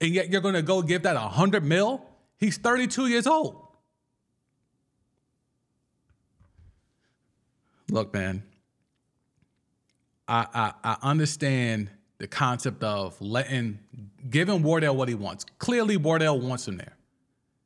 And 0.01 0.13
yet 0.13 0.29
you're 0.29 0.41
going 0.41 0.55
to 0.55 0.61
go 0.61 0.81
give 0.81 1.03
that 1.03 1.15
100 1.15 1.63
mil? 1.63 2.05
He's 2.37 2.57
32 2.57 3.07
years 3.07 3.27
old. 3.27 3.65
Look, 7.89 8.13
man, 8.13 8.43
I, 10.27 10.45
I, 10.53 10.73
I 10.83 10.97
understand 11.01 11.89
the 12.19 12.27
concept 12.27 12.83
of 12.83 13.19
letting 13.21 13.79
giving 14.29 14.61
Wardell 14.61 14.95
what 14.95 15.09
he 15.09 15.15
wants. 15.15 15.45
Clearly, 15.57 15.97
Wardell 15.97 16.39
wants 16.39 16.67
him 16.67 16.77
there 16.77 16.95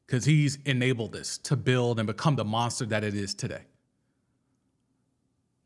because 0.05 0.25
he's 0.25 0.57
enabled 0.65 1.11
this 1.11 1.37
to 1.39 1.55
build 1.55 1.99
and 1.99 2.07
become 2.07 2.35
the 2.35 2.45
monster 2.45 2.85
that 2.85 3.03
it 3.03 3.15
is 3.15 3.33
today. 3.33 3.63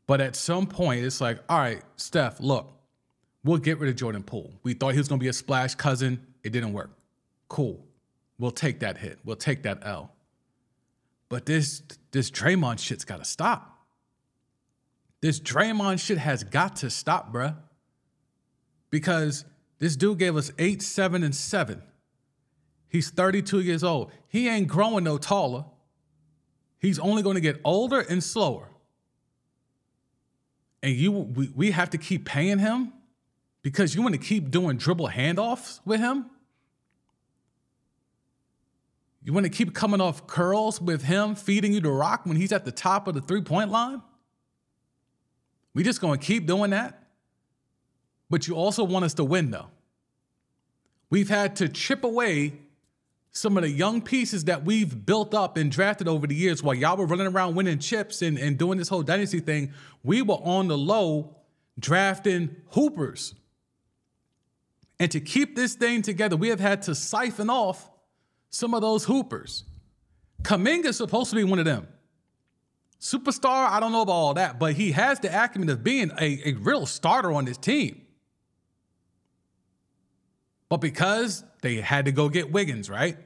But 0.06 0.22
at 0.22 0.34
some 0.34 0.66
point, 0.66 1.04
it's 1.04 1.20
like, 1.20 1.38
all 1.50 1.58
right, 1.58 1.82
Steph, 1.96 2.40
look, 2.40 2.72
we'll 3.44 3.58
get 3.58 3.78
rid 3.78 3.90
of 3.90 3.96
Jordan 3.96 4.22
Poole. 4.22 4.54
We 4.62 4.72
thought 4.72 4.94
he 4.94 4.98
was 4.98 5.06
going 5.06 5.20
to 5.20 5.22
be 5.22 5.28
a 5.28 5.34
splash 5.34 5.74
cousin. 5.74 6.26
It 6.42 6.50
didn't 6.50 6.72
work. 6.72 6.90
Cool. 7.48 7.84
We'll 8.38 8.50
take 8.50 8.80
that 8.80 8.96
hit. 8.96 9.18
We'll 9.22 9.36
take 9.36 9.64
that 9.64 9.80
L. 9.82 10.12
But 11.28 11.44
this 11.44 11.82
this 12.10 12.30
Draymond 12.30 12.78
shit's 12.78 13.04
got 13.04 13.18
to 13.18 13.24
stop. 13.24 13.86
This 15.20 15.40
Draymond 15.40 16.00
shit 16.00 16.16
has 16.16 16.42
got 16.42 16.76
to 16.76 16.88
stop, 16.88 17.32
bruh. 17.32 17.54
Because 18.90 19.44
this 19.78 19.96
dude 19.96 20.18
gave 20.18 20.36
us 20.36 20.50
eight, 20.58 20.82
seven, 20.82 21.22
and 21.22 21.34
seven. 21.34 21.82
He's 22.88 23.10
32 23.10 23.60
years 23.60 23.84
old. 23.84 24.10
He 24.28 24.48
ain't 24.48 24.68
growing 24.68 25.04
no 25.04 25.18
taller. 25.18 25.64
He's 26.78 26.98
only 26.98 27.22
going 27.22 27.34
to 27.34 27.40
get 27.40 27.60
older 27.64 28.00
and 28.00 28.22
slower. 28.22 28.68
And 30.82 30.94
you 30.94 31.12
we, 31.12 31.50
we 31.54 31.70
have 31.72 31.90
to 31.90 31.98
keep 31.98 32.24
paying 32.24 32.58
him 32.58 32.92
because 33.62 33.94
you 33.94 34.02
want 34.02 34.14
to 34.14 34.20
keep 34.20 34.50
doing 34.50 34.76
dribble 34.76 35.08
handoffs 35.08 35.80
with 35.84 36.00
him? 36.00 36.30
You 39.22 39.32
want 39.32 39.44
to 39.44 39.50
keep 39.50 39.74
coming 39.74 40.00
off 40.00 40.26
curls 40.26 40.80
with 40.80 41.02
him 41.02 41.34
feeding 41.34 41.74
you 41.74 41.80
the 41.80 41.90
rock 41.90 42.24
when 42.24 42.36
he's 42.36 42.52
at 42.52 42.64
the 42.64 42.72
top 42.72 43.08
of 43.08 43.14
the 43.14 43.20
three-point 43.20 43.70
line? 43.70 44.00
We 45.74 45.82
just 45.82 46.00
going 46.00 46.18
to 46.18 46.24
keep 46.24 46.46
doing 46.46 46.70
that? 46.70 47.07
But 48.30 48.46
you 48.46 48.54
also 48.54 48.84
want 48.84 49.04
us 49.04 49.14
to 49.14 49.24
win, 49.24 49.50
though. 49.50 49.68
We've 51.10 51.28
had 51.28 51.56
to 51.56 51.68
chip 51.68 52.04
away 52.04 52.52
some 53.30 53.56
of 53.56 53.62
the 53.62 53.70
young 53.70 54.02
pieces 54.02 54.44
that 54.44 54.64
we've 54.64 55.06
built 55.06 55.34
up 55.34 55.56
and 55.56 55.70
drafted 55.70 56.08
over 56.08 56.26
the 56.26 56.34
years 56.34 56.62
while 56.62 56.74
y'all 56.74 56.96
were 56.96 57.06
running 57.06 57.26
around 57.26 57.54
winning 57.54 57.78
chips 57.78 58.20
and, 58.22 58.38
and 58.38 58.58
doing 58.58 58.78
this 58.78 58.88
whole 58.88 59.02
dynasty 59.02 59.40
thing. 59.40 59.72
We 60.02 60.22
were 60.22 60.34
on 60.34 60.68
the 60.68 60.76
low 60.76 61.36
drafting 61.78 62.56
hoopers. 62.70 63.34
And 64.98 65.10
to 65.12 65.20
keep 65.20 65.54
this 65.54 65.74
thing 65.74 66.02
together, 66.02 66.36
we 66.36 66.48
have 66.48 66.60
had 66.60 66.82
to 66.82 66.94
siphon 66.94 67.48
off 67.48 67.88
some 68.50 68.74
of 68.74 68.80
those 68.80 69.04
hoopers. 69.04 69.64
Kuminga's 70.42 70.96
supposed 70.96 71.30
to 71.30 71.36
be 71.36 71.44
one 71.44 71.58
of 71.58 71.64
them. 71.64 71.86
Superstar, 73.00 73.68
I 73.68 73.78
don't 73.78 73.92
know 73.92 74.02
about 74.02 74.12
all 74.12 74.34
that, 74.34 74.58
but 74.58 74.74
he 74.74 74.90
has 74.92 75.20
the 75.20 75.28
acumen 75.28 75.68
of 75.68 75.84
being 75.84 76.10
a, 76.20 76.40
a 76.44 76.52
real 76.54 76.84
starter 76.84 77.32
on 77.32 77.44
this 77.44 77.56
team. 77.56 78.02
But 80.68 80.78
because 80.78 81.44
they 81.62 81.76
had 81.76 82.04
to 82.04 82.12
go 82.12 82.28
get 82.28 82.52
Wiggins, 82.52 82.90
right? 82.90 83.16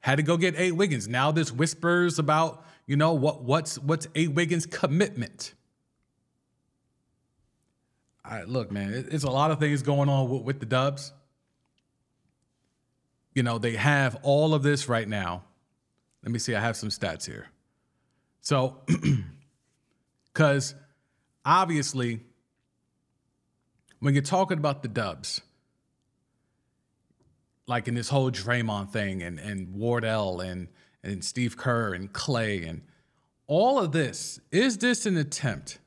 Had 0.00 0.16
to 0.16 0.22
go 0.22 0.36
get 0.36 0.56
A. 0.56 0.72
Wiggins. 0.72 1.08
Now 1.08 1.30
there's 1.30 1.52
whispers 1.52 2.18
about, 2.18 2.64
you 2.86 2.96
know, 2.96 3.12
what 3.12 3.42
what's 3.44 3.78
what's 3.78 4.08
A. 4.14 4.28
Wiggins' 4.28 4.66
commitment. 4.66 5.54
Right, 8.24 8.48
look, 8.48 8.70
man, 8.70 9.06
it's 9.10 9.24
a 9.24 9.30
lot 9.30 9.50
of 9.50 9.58
things 9.58 9.82
going 9.82 10.08
on 10.08 10.30
with, 10.30 10.42
with 10.42 10.60
the 10.60 10.66
Dubs. 10.66 11.12
You 13.34 13.42
know, 13.42 13.58
they 13.58 13.76
have 13.76 14.18
all 14.22 14.54
of 14.54 14.62
this 14.62 14.88
right 14.88 15.08
now. 15.08 15.42
Let 16.22 16.32
me 16.32 16.38
see, 16.38 16.54
I 16.54 16.60
have 16.60 16.76
some 16.76 16.88
stats 16.88 17.26
here. 17.26 17.48
So, 18.40 18.80
because 20.32 20.74
obviously, 21.44 22.20
when 23.98 24.14
you're 24.14 24.22
talking 24.22 24.58
about 24.58 24.82
the 24.82 24.88
Dubs, 24.88 25.40
like 27.72 27.88
in 27.88 27.94
this 27.94 28.10
whole 28.10 28.30
Draymond 28.30 28.90
thing 28.90 29.22
and, 29.22 29.38
and 29.38 29.72
Wardell 29.72 30.42
and, 30.42 30.68
and 31.02 31.24
Steve 31.24 31.56
Kerr 31.56 31.94
and 31.94 32.12
Clay 32.12 32.64
and 32.64 32.82
all 33.46 33.78
of 33.78 33.92
this, 33.92 34.38
is 34.50 34.76
this 34.76 35.06
an 35.06 35.16
attempt 35.16 35.78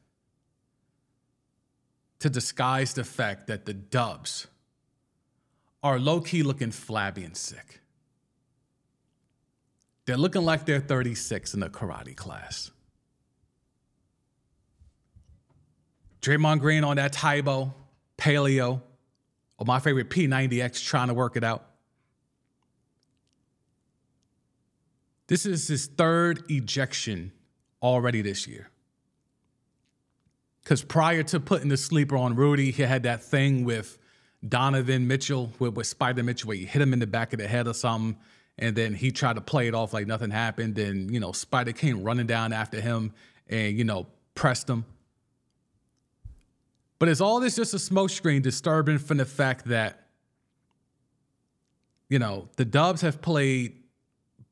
to 2.18 2.28
disguise 2.28 2.95
the 2.95 3.03
fact 3.03 3.45
that 3.45 3.66
the 3.68 3.74
Dubs 3.76 4.48
are 5.84 5.99
low 5.99 6.22
key 6.22 6.41
looking 6.41 6.72
flabby 6.72 7.24
and 7.24 7.38
sick? 7.38 7.82
They're 10.07 10.18
looking 10.18 10.44
like 10.44 10.66
they're 10.66 10.80
36 10.80 11.53
in 11.53 11.60
the 11.60 11.70
karate 11.70 12.16
class. 12.16 12.72
Draymond 16.22 16.62
Green 16.62 16.84
on 16.84 16.95
that 16.95 17.14
Tae 17.14 17.41
Bo, 17.41 17.76
Paleo, 18.18 18.82
or 19.60 19.66
my 19.68 19.80
favorite 19.80 20.10
P90X 20.10 20.84
trying 20.84 21.10
to 21.10 21.14
work 21.14 21.38
it 21.38 21.44
out. 21.44 21.74
This 25.27 25.45
is 25.45 25.68
his 25.68 25.88
third 25.88 26.43
ejection 26.49 27.31
already 27.81 28.22
this 28.22 28.47
year. 28.47 28.69
Because 30.64 30.84
prior 30.84 31.23
to 31.23 31.39
putting 31.39 31.69
the 31.69 31.77
sleeper 31.77 32.18
on 32.18 32.35
Rudy, 32.35 32.72
he 32.72 32.84
had 32.84 33.03
that 33.03 33.23
thing 33.23 33.65
with 33.65 33.97
Donovan 34.47 35.07
Mitchell 35.07 35.52
with, 35.60 35.76
with 35.76 35.88
Spider 35.88 36.23
Mitchell, 36.23 36.47
where 36.47 36.57
you 36.57 36.68
hit 36.68 36.81
him 36.81 36.93
in 36.93 36.99
the 36.99 37.07
back 37.07 37.34
of 37.34 37.39
the 37.39 37.47
head 37.47 37.68
or 37.68 37.73
something, 37.73 38.18
and 38.57 38.76
then 38.76 38.93
he 38.93 39.11
tried 39.11 39.35
to 39.35 39.41
play 39.41 39.68
it 39.68 39.76
off 39.76 39.93
like 39.93 40.07
nothing 40.07 40.31
happened. 40.31 40.76
Then 40.76 41.10
you 41.11 41.19
know 41.19 41.31
Spider 41.31 41.72
came 41.72 42.03
running 42.03 42.27
down 42.27 42.53
after 42.53 42.80
him 42.80 43.14
and 43.47 43.77
you 43.77 43.84
know 43.84 44.07
pressed 44.34 44.69
him. 44.69 44.85
But 46.97 47.10
is 47.10 47.22
all 47.22 47.39
this 47.39 47.56
just 47.56 47.73
a 47.73 47.77
smokescreen 47.77 48.41
disturbing 48.41 48.99
from 48.99 49.18
the 49.18 49.26
fact 49.26 49.65
that 49.65 50.07
you 52.10 52.19
know 52.19 52.49
the 52.56 52.65
Dubs 52.65 53.02
have 53.02 53.22
played 53.22 53.84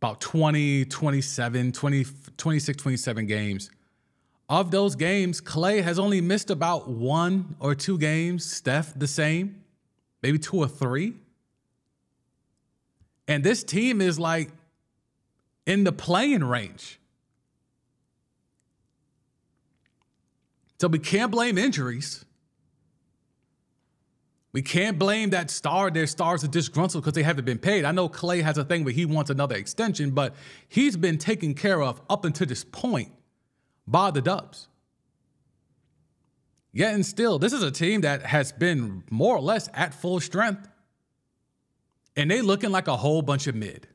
about 0.04 0.20
20, 0.20 0.84
27, 0.84 1.72
20, 1.72 2.06
26, 2.36 2.78
27 2.78 3.26
games. 3.26 3.72
Of 4.50 4.70
those 4.70 4.98
games, 4.98 5.40
Clay 5.40 5.80
has 5.80 5.98
only 5.98 6.20
missed 6.20 6.50
about 6.50 6.90
one 6.90 7.56
or 7.62 7.74
two 7.74 7.98
games. 7.98 8.44
Steph, 8.44 8.94
the 9.00 9.08
same, 9.08 9.64
maybe 10.22 10.38
two 10.40 10.58
or 10.58 10.68
three. 10.68 11.14
And 13.30 13.46
this 13.46 13.64
team 13.64 14.02
is 14.02 14.20
like 14.20 14.50
in 15.66 15.86
the 15.86 15.94
playing 15.94 16.44
range. 16.44 17.00
So 20.82 20.90
we 20.90 21.00
can't 21.00 21.32
blame 21.32 21.58
injuries. 21.58 22.26
We 24.54 24.62
can't 24.62 25.00
blame 25.00 25.32
that 25.32 25.50
star. 25.50 25.90
Their 25.90 26.06
stars 26.06 26.44
are 26.44 26.48
disgruntled 26.48 27.04
because 27.04 27.16
they 27.16 27.24
haven't 27.24 27.46
been 27.46 27.58
paid. 27.58 27.86
I 27.86 27.92
know 27.92 28.08
Clay 28.08 28.42
has 28.44 28.60
a 28.60 28.64
thing 28.64 28.84
where 28.84 28.94
he 28.94 29.04
wants 29.06 29.32
another 29.32 29.56
extension, 29.56 30.12
but 30.12 30.36
he's 30.70 30.96
been 30.96 31.18
taken 31.18 31.56
care 31.56 31.82
of 31.82 32.00
up 32.08 32.24
until 32.24 32.46
this 32.46 32.64
point 32.64 33.12
by 33.88 34.12
the 34.12 34.22
Dubs. 34.22 34.68
Yet 36.72 36.94
and 36.94 37.06
still, 37.06 37.40
this 37.40 37.52
is 37.52 37.64
a 37.64 37.72
team 37.72 38.02
that 38.02 38.28
has 38.28 38.52
been 38.52 39.04
more 39.10 39.36
or 39.36 39.42
less 39.42 39.70
at 39.74 39.94
full 39.94 40.20
strength. 40.20 40.68
And 42.16 42.30
they 42.30 42.42
looking 42.42 42.72
like 42.72 42.88
a 42.88 42.96
whole 42.96 43.24
bunch 43.24 43.48
of 43.48 43.56
mid. 43.56 43.88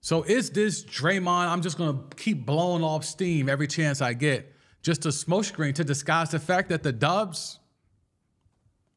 So 0.00 0.22
is 0.22 0.50
this 0.50 0.82
Draymond? 0.82 1.48
I'm 1.48 1.60
just 1.60 1.76
gonna 1.76 2.00
keep 2.16 2.46
blowing 2.46 2.82
off 2.82 3.04
steam 3.04 3.50
every 3.50 3.66
chance 3.66 4.00
I 4.00 4.14
get, 4.14 4.54
just 4.80 5.04
a 5.04 5.10
smokescreen 5.10 5.74
to 5.74 5.84
disguise 5.84 6.30
the 6.30 6.38
fact 6.38 6.70
that 6.70 6.82
the 6.82 6.92
Dubs 6.92 7.58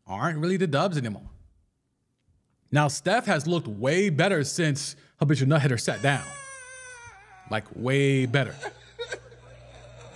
aren't 0.09 0.39
really 0.39 0.57
the 0.57 0.67
Dubs 0.67 0.97
anymore. 0.97 1.29
Now, 2.71 2.87
Steph 2.87 3.25
has 3.25 3.47
looked 3.47 3.67
way 3.67 4.09
better 4.09 4.43
since 4.43 4.95
Habitual 5.19 5.47
Nutheader 5.47 5.79
sat 5.79 6.01
down. 6.01 6.23
Like, 7.49 7.65
way 7.75 8.25
better. 8.25 8.55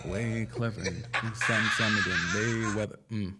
way 0.05 0.47
clever. 0.51 0.83
Some, 0.83 1.69
some 1.77 1.97
of 1.97 2.03
them. 2.03 2.97
Mm. 3.11 3.35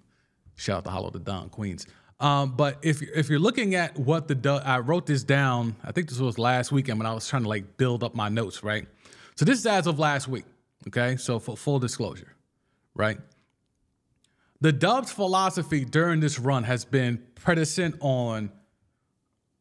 Shout 0.56 0.78
out 0.78 0.84
to 0.86 0.90
Hollow 0.90 1.10
the 1.12 1.20
Don, 1.20 1.50
Queens. 1.50 1.86
Um, 2.20 2.56
but 2.56 2.78
if 2.82 3.02
you're, 3.02 3.14
if 3.14 3.30
you're 3.30 3.40
looking 3.40 3.76
at 3.76 3.98
what 3.98 4.28
the 4.28 4.62
I 4.66 4.80
wrote 4.80 5.06
this 5.06 5.24
down. 5.24 5.76
I 5.84 5.92
think 5.92 6.08
this 6.08 6.20
was 6.20 6.40
last 6.40 6.72
weekend 6.72 6.98
when 6.98 7.06
I 7.06 7.14
was 7.14 7.28
trying 7.28 7.44
to 7.44 7.50
like 7.50 7.76
build 7.78 8.04
up 8.04 8.16
my 8.16 8.30
notes, 8.30 8.64
right? 8.64 8.88
So 9.36 9.46
this 9.46 9.60
is 9.60 9.66
as 9.66 9.88
of 9.88 10.00
last 10.00 10.28
week. 10.28 10.46
Okay, 10.88 11.18
so 11.18 11.40
for 11.40 11.58
full 11.58 11.80
disclosure, 11.80 12.34
right? 12.94 13.18
The 14.64 14.72
Dubs 14.72 15.12
philosophy 15.12 15.84
during 15.84 16.22
this 16.22 16.40
run 16.40 16.64
has 16.64 16.86
been 16.86 17.22
predicent 17.36 17.96
on 18.00 18.50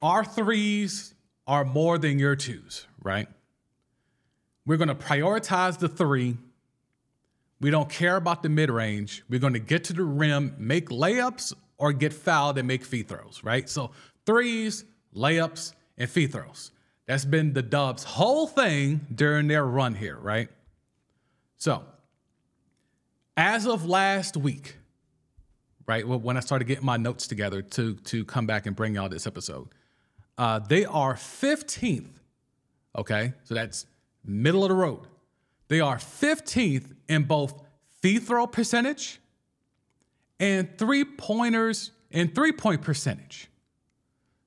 our 0.00 0.24
threes 0.24 1.12
are 1.44 1.64
more 1.64 1.98
than 1.98 2.20
your 2.20 2.36
twos, 2.36 2.86
right? 3.02 3.26
We're 4.64 4.76
going 4.76 4.86
to 4.86 4.94
prioritize 4.94 5.80
the 5.80 5.88
three. 5.88 6.36
We 7.60 7.70
don't 7.70 7.88
care 7.88 8.14
about 8.14 8.44
the 8.44 8.48
mid 8.48 8.70
range. 8.70 9.24
We're 9.28 9.40
going 9.40 9.54
to 9.54 9.58
get 9.58 9.82
to 9.84 9.92
the 9.92 10.04
rim, 10.04 10.54
make 10.56 10.88
layups, 10.90 11.52
or 11.78 11.92
get 11.92 12.12
fouled 12.12 12.58
and 12.58 12.68
make 12.68 12.84
free 12.84 13.02
throws, 13.02 13.40
right? 13.42 13.68
So 13.68 13.90
threes, 14.24 14.84
layups, 15.16 15.72
and 15.98 16.08
free 16.08 16.28
throws. 16.28 16.70
That's 17.06 17.24
been 17.24 17.54
the 17.54 17.62
Dubs' 17.62 18.04
whole 18.04 18.46
thing 18.46 19.04
during 19.12 19.48
their 19.48 19.66
run 19.66 19.96
here, 19.96 20.16
right? 20.16 20.48
So, 21.56 21.82
as 23.36 23.66
of 23.66 23.84
last 23.84 24.36
week, 24.36 24.76
right? 25.86 26.06
Well, 26.06 26.18
when 26.18 26.36
I 26.36 26.40
started 26.40 26.66
getting 26.66 26.84
my 26.84 26.96
notes 26.96 27.26
together 27.26 27.62
to 27.62 27.94
to 27.94 28.24
come 28.24 28.46
back 28.46 28.66
and 28.66 28.76
bring 28.76 28.94
y'all 28.94 29.08
this 29.08 29.26
episode, 29.26 29.68
uh, 30.38 30.58
they 30.58 30.84
are 30.84 31.14
15th. 31.14 32.10
Okay, 32.96 33.32
so 33.44 33.54
that's 33.54 33.86
middle 34.24 34.64
of 34.64 34.68
the 34.68 34.74
road. 34.74 35.06
They 35.68 35.80
are 35.80 35.96
15th 35.96 36.94
in 37.08 37.24
both 37.24 37.62
free 38.00 38.18
throw 38.18 38.46
percentage 38.46 39.20
and 40.38 40.76
three 40.76 41.04
pointers 41.04 41.92
and 42.10 42.34
three 42.34 42.52
point 42.52 42.82
percentage. 42.82 43.48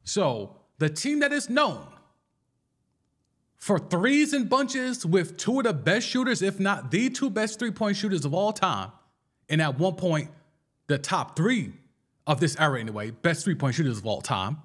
So 0.03 0.57
the 0.77 0.89
team 0.89 1.19
that 1.21 1.33
is 1.33 1.49
known 1.49 1.87
for 3.55 3.79
threes 3.79 4.33
and 4.33 4.47
bunches 4.47 5.05
with 5.05 5.37
two 5.37 5.59
of 5.59 5.63
the 5.63 5.73
best 5.73 6.07
shooters, 6.07 6.41
if 6.43 6.59
not 6.59 6.91
the 6.91 7.09
two 7.09 7.29
best 7.29 7.57
three 7.57 7.71
point 7.71 7.97
shooters 7.97 8.25
of 8.25 8.33
all 8.33 8.53
time, 8.53 8.91
and 9.49 9.61
at 9.61 9.79
one 9.79 9.95
point 9.95 10.29
the 10.87 10.97
top 10.97 11.35
three 11.35 11.73
of 12.27 12.39
this 12.39 12.55
era 12.59 12.79
anyway, 12.79 13.11
best 13.11 13.43
three 13.43 13.55
point 13.55 13.75
shooters 13.75 13.97
of 13.97 14.05
all 14.05 14.21
time. 14.21 14.57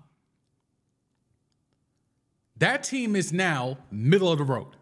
That 2.56 2.82
team 2.82 3.16
is 3.16 3.32
now 3.32 3.78
middle 3.90 4.30
of 4.30 4.38
the 4.38 4.44
road. 4.44 4.76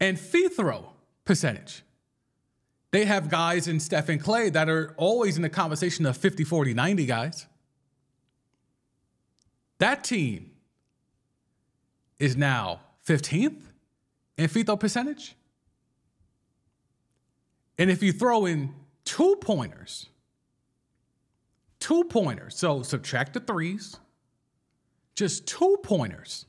And 0.00 0.18
free 0.18 0.48
throw 0.48 0.92
percentage. 1.24 1.82
They 2.92 3.04
have 3.04 3.28
guys 3.28 3.68
in 3.68 3.78
Steph 3.78 4.08
and 4.08 4.20
Clay 4.20 4.50
that 4.50 4.68
are 4.68 4.94
always 4.96 5.36
in 5.36 5.42
the 5.42 5.50
conversation 5.50 6.06
of 6.06 6.16
50, 6.16 6.44
40, 6.44 6.74
90 6.74 7.06
guys. 7.06 7.46
That 9.78 10.02
team 10.02 10.50
is 12.18 12.36
now 12.36 12.80
15th 13.06 13.62
in 14.36 14.48
free 14.48 14.62
throw 14.62 14.76
percentage. 14.76 15.36
And 17.78 17.90
if 17.90 18.02
you 18.02 18.12
throw 18.12 18.46
in 18.46 18.74
two 19.04 19.36
pointers. 19.40 20.06
Two 21.78 22.04
pointers. 22.04 22.56
So 22.56 22.82
subtract 22.82 23.32
the 23.34 23.40
threes, 23.40 23.96
just 25.14 25.46
two 25.46 25.78
pointers. 25.82 26.46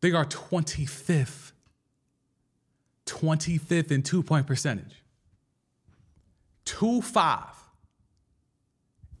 They 0.00 0.12
are 0.12 0.24
25th. 0.24 1.52
25th 3.06 3.90
in 3.90 4.02
two 4.02 4.22
point 4.22 4.46
percentage. 4.46 5.02
2 6.64 7.02
5. 7.02 7.38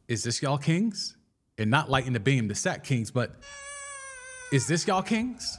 Is 0.08 0.24
this 0.24 0.42
y'all 0.42 0.58
kings? 0.58 1.16
And 1.58 1.70
not 1.70 1.90
lighting 1.90 2.12
the 2.12 2.20
beam, 2.20 2.48
the 2.48 2.54
Sac 2.54 2.82
Kings, 2.82 3.10
but 3.10 3.36
is 4.52 4.66
this 4.66 4.86
y'all 4.86 5.02
kings? 5.02 5.58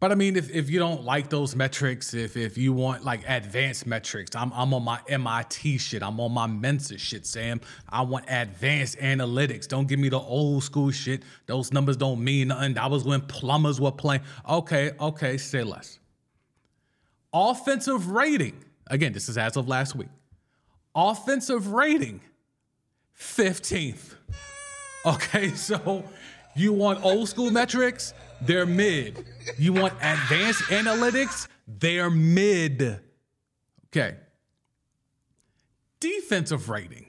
But 0.00 0.12
I 0.12 0.14
mean, 0.14 0.36
if, 0.36 0.54
if 0.54 0.70
you 0.70 0.78
don't 0.78 1.02
like 1.02 1.28
those 1.28 1.56
metrics, 1.56 2.14
if 2.14 2.36
if 2.36 2.56
you 2.56 2.72
want 2.72 3.04
like 3.04 3.28
advanced 3.28 3.84
metrics, 3.84 4.36
I'm 4.36 4.52
I'm 4.52 4.72
on 4.72 4.84
my 4.84 5.00
MIT 5.08 5.78
shit. 5.78 6.04
I'm 6.04 6.20
on 6.20 6.32
my 6.32 6.46
Mensa 6.46 6.98
shit, 6.98 7.26
Sam. 7.26 7.60
I 7.88 8.02
want 8.02 8.26
advanced 8.28 8.98
analytics. 8.98 9.66
Don't 9.66 9.88
give 9.88 9.98
me 9.98 10.08
the 10.08 10.20
old 10.20 10.62
school 10.62 10.92
shit. 10.92 11.24
Those 11.46 11.72
numbers 11.72 11.96
don't 11.96 12.22
mean 12.22 12.48
nothing. 12.48 12.74
That 12.74 12.90
was 12.92 13.02
when 13.02 13.22
plumbers 13.22 13.80
were 13.80 13.90
playing. 13.90 14.22
Okay, 14.48 14.92
okay, 15.00 15.36
say 15.36 15.64
less. 15.64 15.98
Offensive 17.32 18.08
rating. 18.08 18.64
Again, 18.86 19.12
this 19.12 19.28
is 19.28 19.36
as 19.36 19.56
of 19.56 19.66
last 19.66 19.96
week. 19.96 20.08
Offensive 20.94 21.72
rating, 21.72 22.20
15th. 23.18 24.14
Okay, 25.04 25.48
so 25.54 26.04
you 26.54 26.72
want 26.72 27.04
old 27.04 27.28
school 27.28 27.50
metrics? 27.50 28.14
They're 28.40 28.66
mid. 28.66 29.24
You 29.58 29.72
want 29.72 29.94
advanced 29.94 30.62
analytics? 30.64 31.48
They're 31.66 32.10
mid. 32.10 33.00
Okay. 33.86 34.16
Defensive 36.00 36.68
rating, 36.68 37.06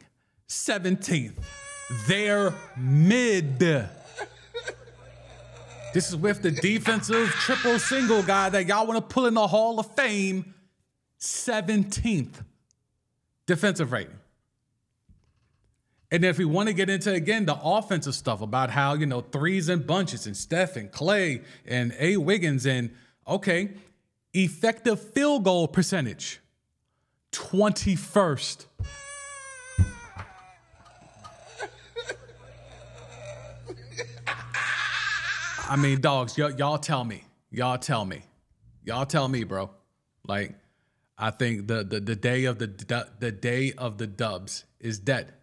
17th. 0.47 1.35
They're 2.07 2.53
mid. 2.77 3.59
This 3.59 3.89
is 6.09 6.15
with 6.15 6.41
the 6.41 6.51
defensive 6.51 7.29
triple 7.29 7.79
single 7.79 8.23
guy 8.23 8.49
that 8.49 8.67
y'all 8.67 8.85
want 8.85 8.97
to 8.97 9.13
pull 9.13 9.25
in 9.25 9.33
the 9.33 9.47
Hall 9.47 9.79
of 9.79 9.95
Fame, 9.95 10.53
17th 11.19 12.43
defensive 13.49 13.91
rating. 13.91 14.18
And 16.11 16.25
if 16.25 16.39
we 16.39 16.45
want 16.45 16.67
to 16.67 16.73
get 16.73 16.89
into 16.89 17.11
again 17.13 17.45
the 17.45 17.57
offensive 17.61 18.15
stuff 18.15 18.41
about 18.41 18.71
how, 18.71 18.93
you 18.95 19.05
know, 19.05 19.21
threes 19.21 19.69
and 19.69 19.85
bunches 19.85 20.25
and 20.25 20.35
Steph 20.35 20.75
and 20.75 20.91
Clay 20.91 21.41
and 21.67 21.93
A. 21.99 22.17
Wiggins 22.17 22.65
and 22.65 22.89
okay, 23.27 23.69
effective 24.33 24.99
field 24.99 25.43
goal 25.43 25.67
percentage, 25.67 26.39
21st. 27.31 28.65
I 35.69 35.75
mean, 35.75 36.01
dogs, 36.01 36.35
y- 36.35 36.51
y'all 36.57 36.79
tell 36.79 37.03
me. 37.03 37.23
Y'all 37.51 37.77
tell 37.77 38.03
me. 38.03 38.23
Y'all 38.83 39.05
tell 39.05 39.27
me, 39.27 39.43
bro. 39.43 39.69
Like, 40.25 40.55
I 41.15 41.29
think 41.29 41.67
the 41.67 41.83
the, 41.83 41.99
the 41.99 42.15
day 42.15 42.45
of 42.45 42.57
the 42.57 42.65
the 43.19 43.31
day 43.31 43.73
of 43.77 43.99
the 43.99 44.07
dubs 44.07 44.65
is 44.79 44.97
dead. 44.97 45.33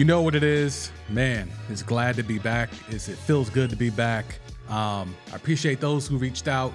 You 0.00 0.06
know 0.06 0.22
what 0.22 0.34
it 0.34 0.42
is, 0.42 0.90
man. 1.10 1.50
It's 1.68 1.82
glad 1.82 2.16
to 2.16 2.22
be 2.22 2.38
back. 2.38 2.70
It's, 2.88 3.06
it 3.10 3.18
feels 3.18 3.50
good 3.50 3.68
to 3.68 3.76
be 3.76 3.90
back. 3.90 4.24
Um, 4.70 5.14
I 5.30 5.36
appreciate 5.36 5.78
those 5.78 6.06
who 6.06 6.16
reached 6.16 6.48
out. 6.48 6.72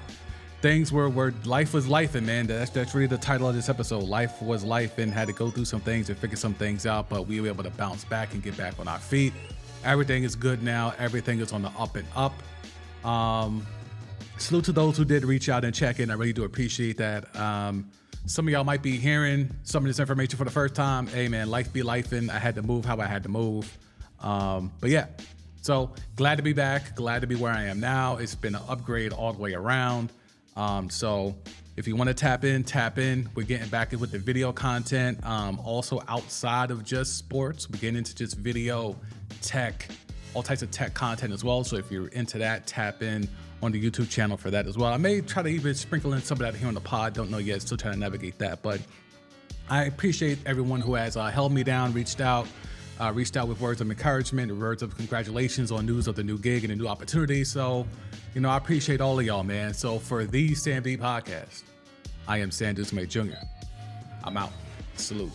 Things 0.62 0.92
were 0.92 1.10
where 1.10 1.34
life 1.44 1.74
was 1.74 1.88
life, 1.88 2.14
and 2.14 2.24
man, 2.24 2.46
that's 2.46 2.70
that's 2.70 2.94
really 2.94 3.08
the 3.08 3.18
title 3.18 3.50
of 3.50 3.56
this 3.56 3.68
episode. 3.68 4.04
Life 4.04 4.44
was 4.44 4.64
life, 4.64 5.00
and 5.00 5.12
had 5.12 5.26
to 5.26 5.34
go 5.34 5.50
through 5.50 5.66
some 5.66 5.82
things 5.82 6.08
and 6.10 6.20
figure 6.20 6.38
some 6.38 6.54
things 6.54 6.86
out, 6.86 7.10
but 7.10 7.26
we 7.26 7.42
were 7.42 7.48
able 7.48 7.64
to 7.64 7.72
bounce 7.72 8.06
back 8.06 8.36
and 8.36 8.44
get 8.44 8.56
back 8.58 8.78
on 8.78 8.88
our 8.88 9.00
feet. 9.00 9.34
Everything 9.84 10.24
is 10.24 10.36
good 10.36 10.62
now. 10.62 10.94
Everything 11.00 11.40
is 11.40 11.52
on 11.52 11.64
the 11.64 11.70
up 11.80 11.96
and 11.96 12.08
up. 12.16 12.34
Um, 13.04 13.66
salute 14.38 14.66
to 14.66 14.72
those 14.72 14.98
who 14.98 15.04
did 15.04 15.26
reach 15.26 15.50
out 15.50 15.66
and 15.66 15.74
check 15.74 16.00
in. 16.00 16.12
I 16.12 16.14
really 16.14 16.32
do 16.32 16.44
appreciate 16.44 16.98
that. 16.98 17.36
Um, 17.36 17.90
some 18.26 18.48
of 18.48 18.52
y'all 18.52 18.64
might 18.64 18.82
be 18.82 18.98
hearing 18.98 19.50
some 19.64 19.84
of 19.84 19.88
this 19.88 20.00
information 20.00 20.38
for 20.38 20.46
the 20.46 20.52
first 20.52 20.76
time. 20.76 21.08
Hey 21.08 21.28
man, 21.28 21.50
life 21.50 21.72
be 21.72 21.84
life, 21.84 22.12
and 22.12 22.32
I 22.32 22.40
had 22.40 22.56
to 22.56 22.62
move 22.62 22.86
how 22.86 23.00
I 23.00 23.06
had 23.06 23.24
to 23.24 23.30
move. 23.30 23.78
Um, 24.20 24.72
but 24.80 24.90
yeah, 24.90 25.08
so 25.62 25.94
glad 26.16 26.38
to 26.38 26.44
be 26.44 26.54
back. 26.54 26.96
Glad 26.96 27.22
to 27.22 27.28
be 27.28 27.36
where 27.36 27.52
I 27.52 27.66
am 27.66 27.80
now. 27.80 28.18
It's 28.18 28.36
been 28.36 28.56
an 28.56 28.62
upgrade 28.68 29.14
all 29.14 29.34
the 29.34 29.40
way 29.40 29.54
around. 29.54 30.12
Um, 30.56 30.90
so 30.90 31.36
if 31.76 31.88
you 31.88 31.96
want 31.96 32.08
to 32.08 32.14
tap 32.14 32.44
in, 32.44 32.64
tap 32.64 32.98
in. 32.98 33.30
We're 33.36 33.44
getting 33.44 33.70
back 33.70 33.94
in 33.94 34.00
with 34.00 34.12
the 34.12 34.20
video 34.20 34.52
content. 34.52 35.24
Um, 35.26 35.60
also 35.60 36.02
outside 36.08 36.72
of 36.72 36.84
just 36.84 37.18
sports, 37.18 37.70
we're 37.70 37.80
getting 37.80 37.98
into 37.98 38.16
just 38.16 38.38
video, 38.38 38.96
tech, 39.42 39.88
all 40.34 40.42
types 40.42 40.62
of 40.62 40.72
tech 40.72 40.94
content 40.94 41.34
as 41.34 41.44
well. 41.44 41.64
So 41.64 41.76
if 41.76 41.92
you're 41.92 42.08
into 42.08 42.40
that, 42.40 42.66
tap 42.66 43.04
in 43.04 43.28
on 43.62 43.72
the 43.72 43.82
YouTube 43.82 44.10
channel 44.10 44.38
for 44.38 44.52
that 44.52 44.68
as 44.68 44.78
well. 44.78 44.92
I 44.92 44.98
may 44.98 45.22
try 45.22 45.44
to 45.44 45.50
even 45.50 45.74
sprinkle 45.76 46.14
in 46.14 46.22
some 46.22 46.36
of 46.36 46.40
that 46.40 46.56
here 46.56 46.68
on 46.68 46.74
the 46.74 46.82
pod. 46.82 47.14
Don't 47.14 47.32
know 47.32 47.38
yet. 47.38 47.62
Still 47.62 47.78
trying 47.78 47.94
to 47.94 48.00
navigate 48.00 48.38
that, 48.40 48.62
but 48.62 48.80
I 49.70 49.86
appreciate 49.86 50.38
everyone 50.46 50.82
who 50.82 50.94
has 50.94 51.18
uh, 51.18 51.26
held 51.26 51.52
me 51.52 51.64
down, 51.64 51.94
reached 51.94 52.22
out, 52.22 52.48
uh, 53.00 53.12
reached 53.14 53.36
out 53.36 53.48
with 53.48 53.60
words 53.60 53.82
of 53.82 53.90
encouragement, 53.90 54.56
words 54.56 54.84
of 54.84 54.96
congratulations 54.96 55.72
on 55.72 55.86
news 55.86 56.08
of 56.08 56.16
the 56.16 56.24
new 56.24 56.38
gig 56.38 56.64
and 56.64 56.72
the 56.72 56.76
new 56.76 56.88
opportunity. 56.88 57.44
So, 57.44 57.88
you 58.34 58.42
know, 58.42 58.50
I 58.50 58.58
appreciate 58.58 59.02
all 59.02 59.20
of 59.20 59.26
y'all, 59.26 59.44
man. 59.44 59.74
So 59.74 59.98
for 59.98 60.26
the 60.26 60.54
Sam 60.54 60.84
D 60.84 60.98
podcast, 60.98 61.64
I 62.28 62.38
am 62.38 62.52
Sanders 62.52 62.94
May 62.94 63.06
Jr. 63.06 63.36
I'm 64.24 64.38
out. 64.38 64.52
Salute. 64.96 65.32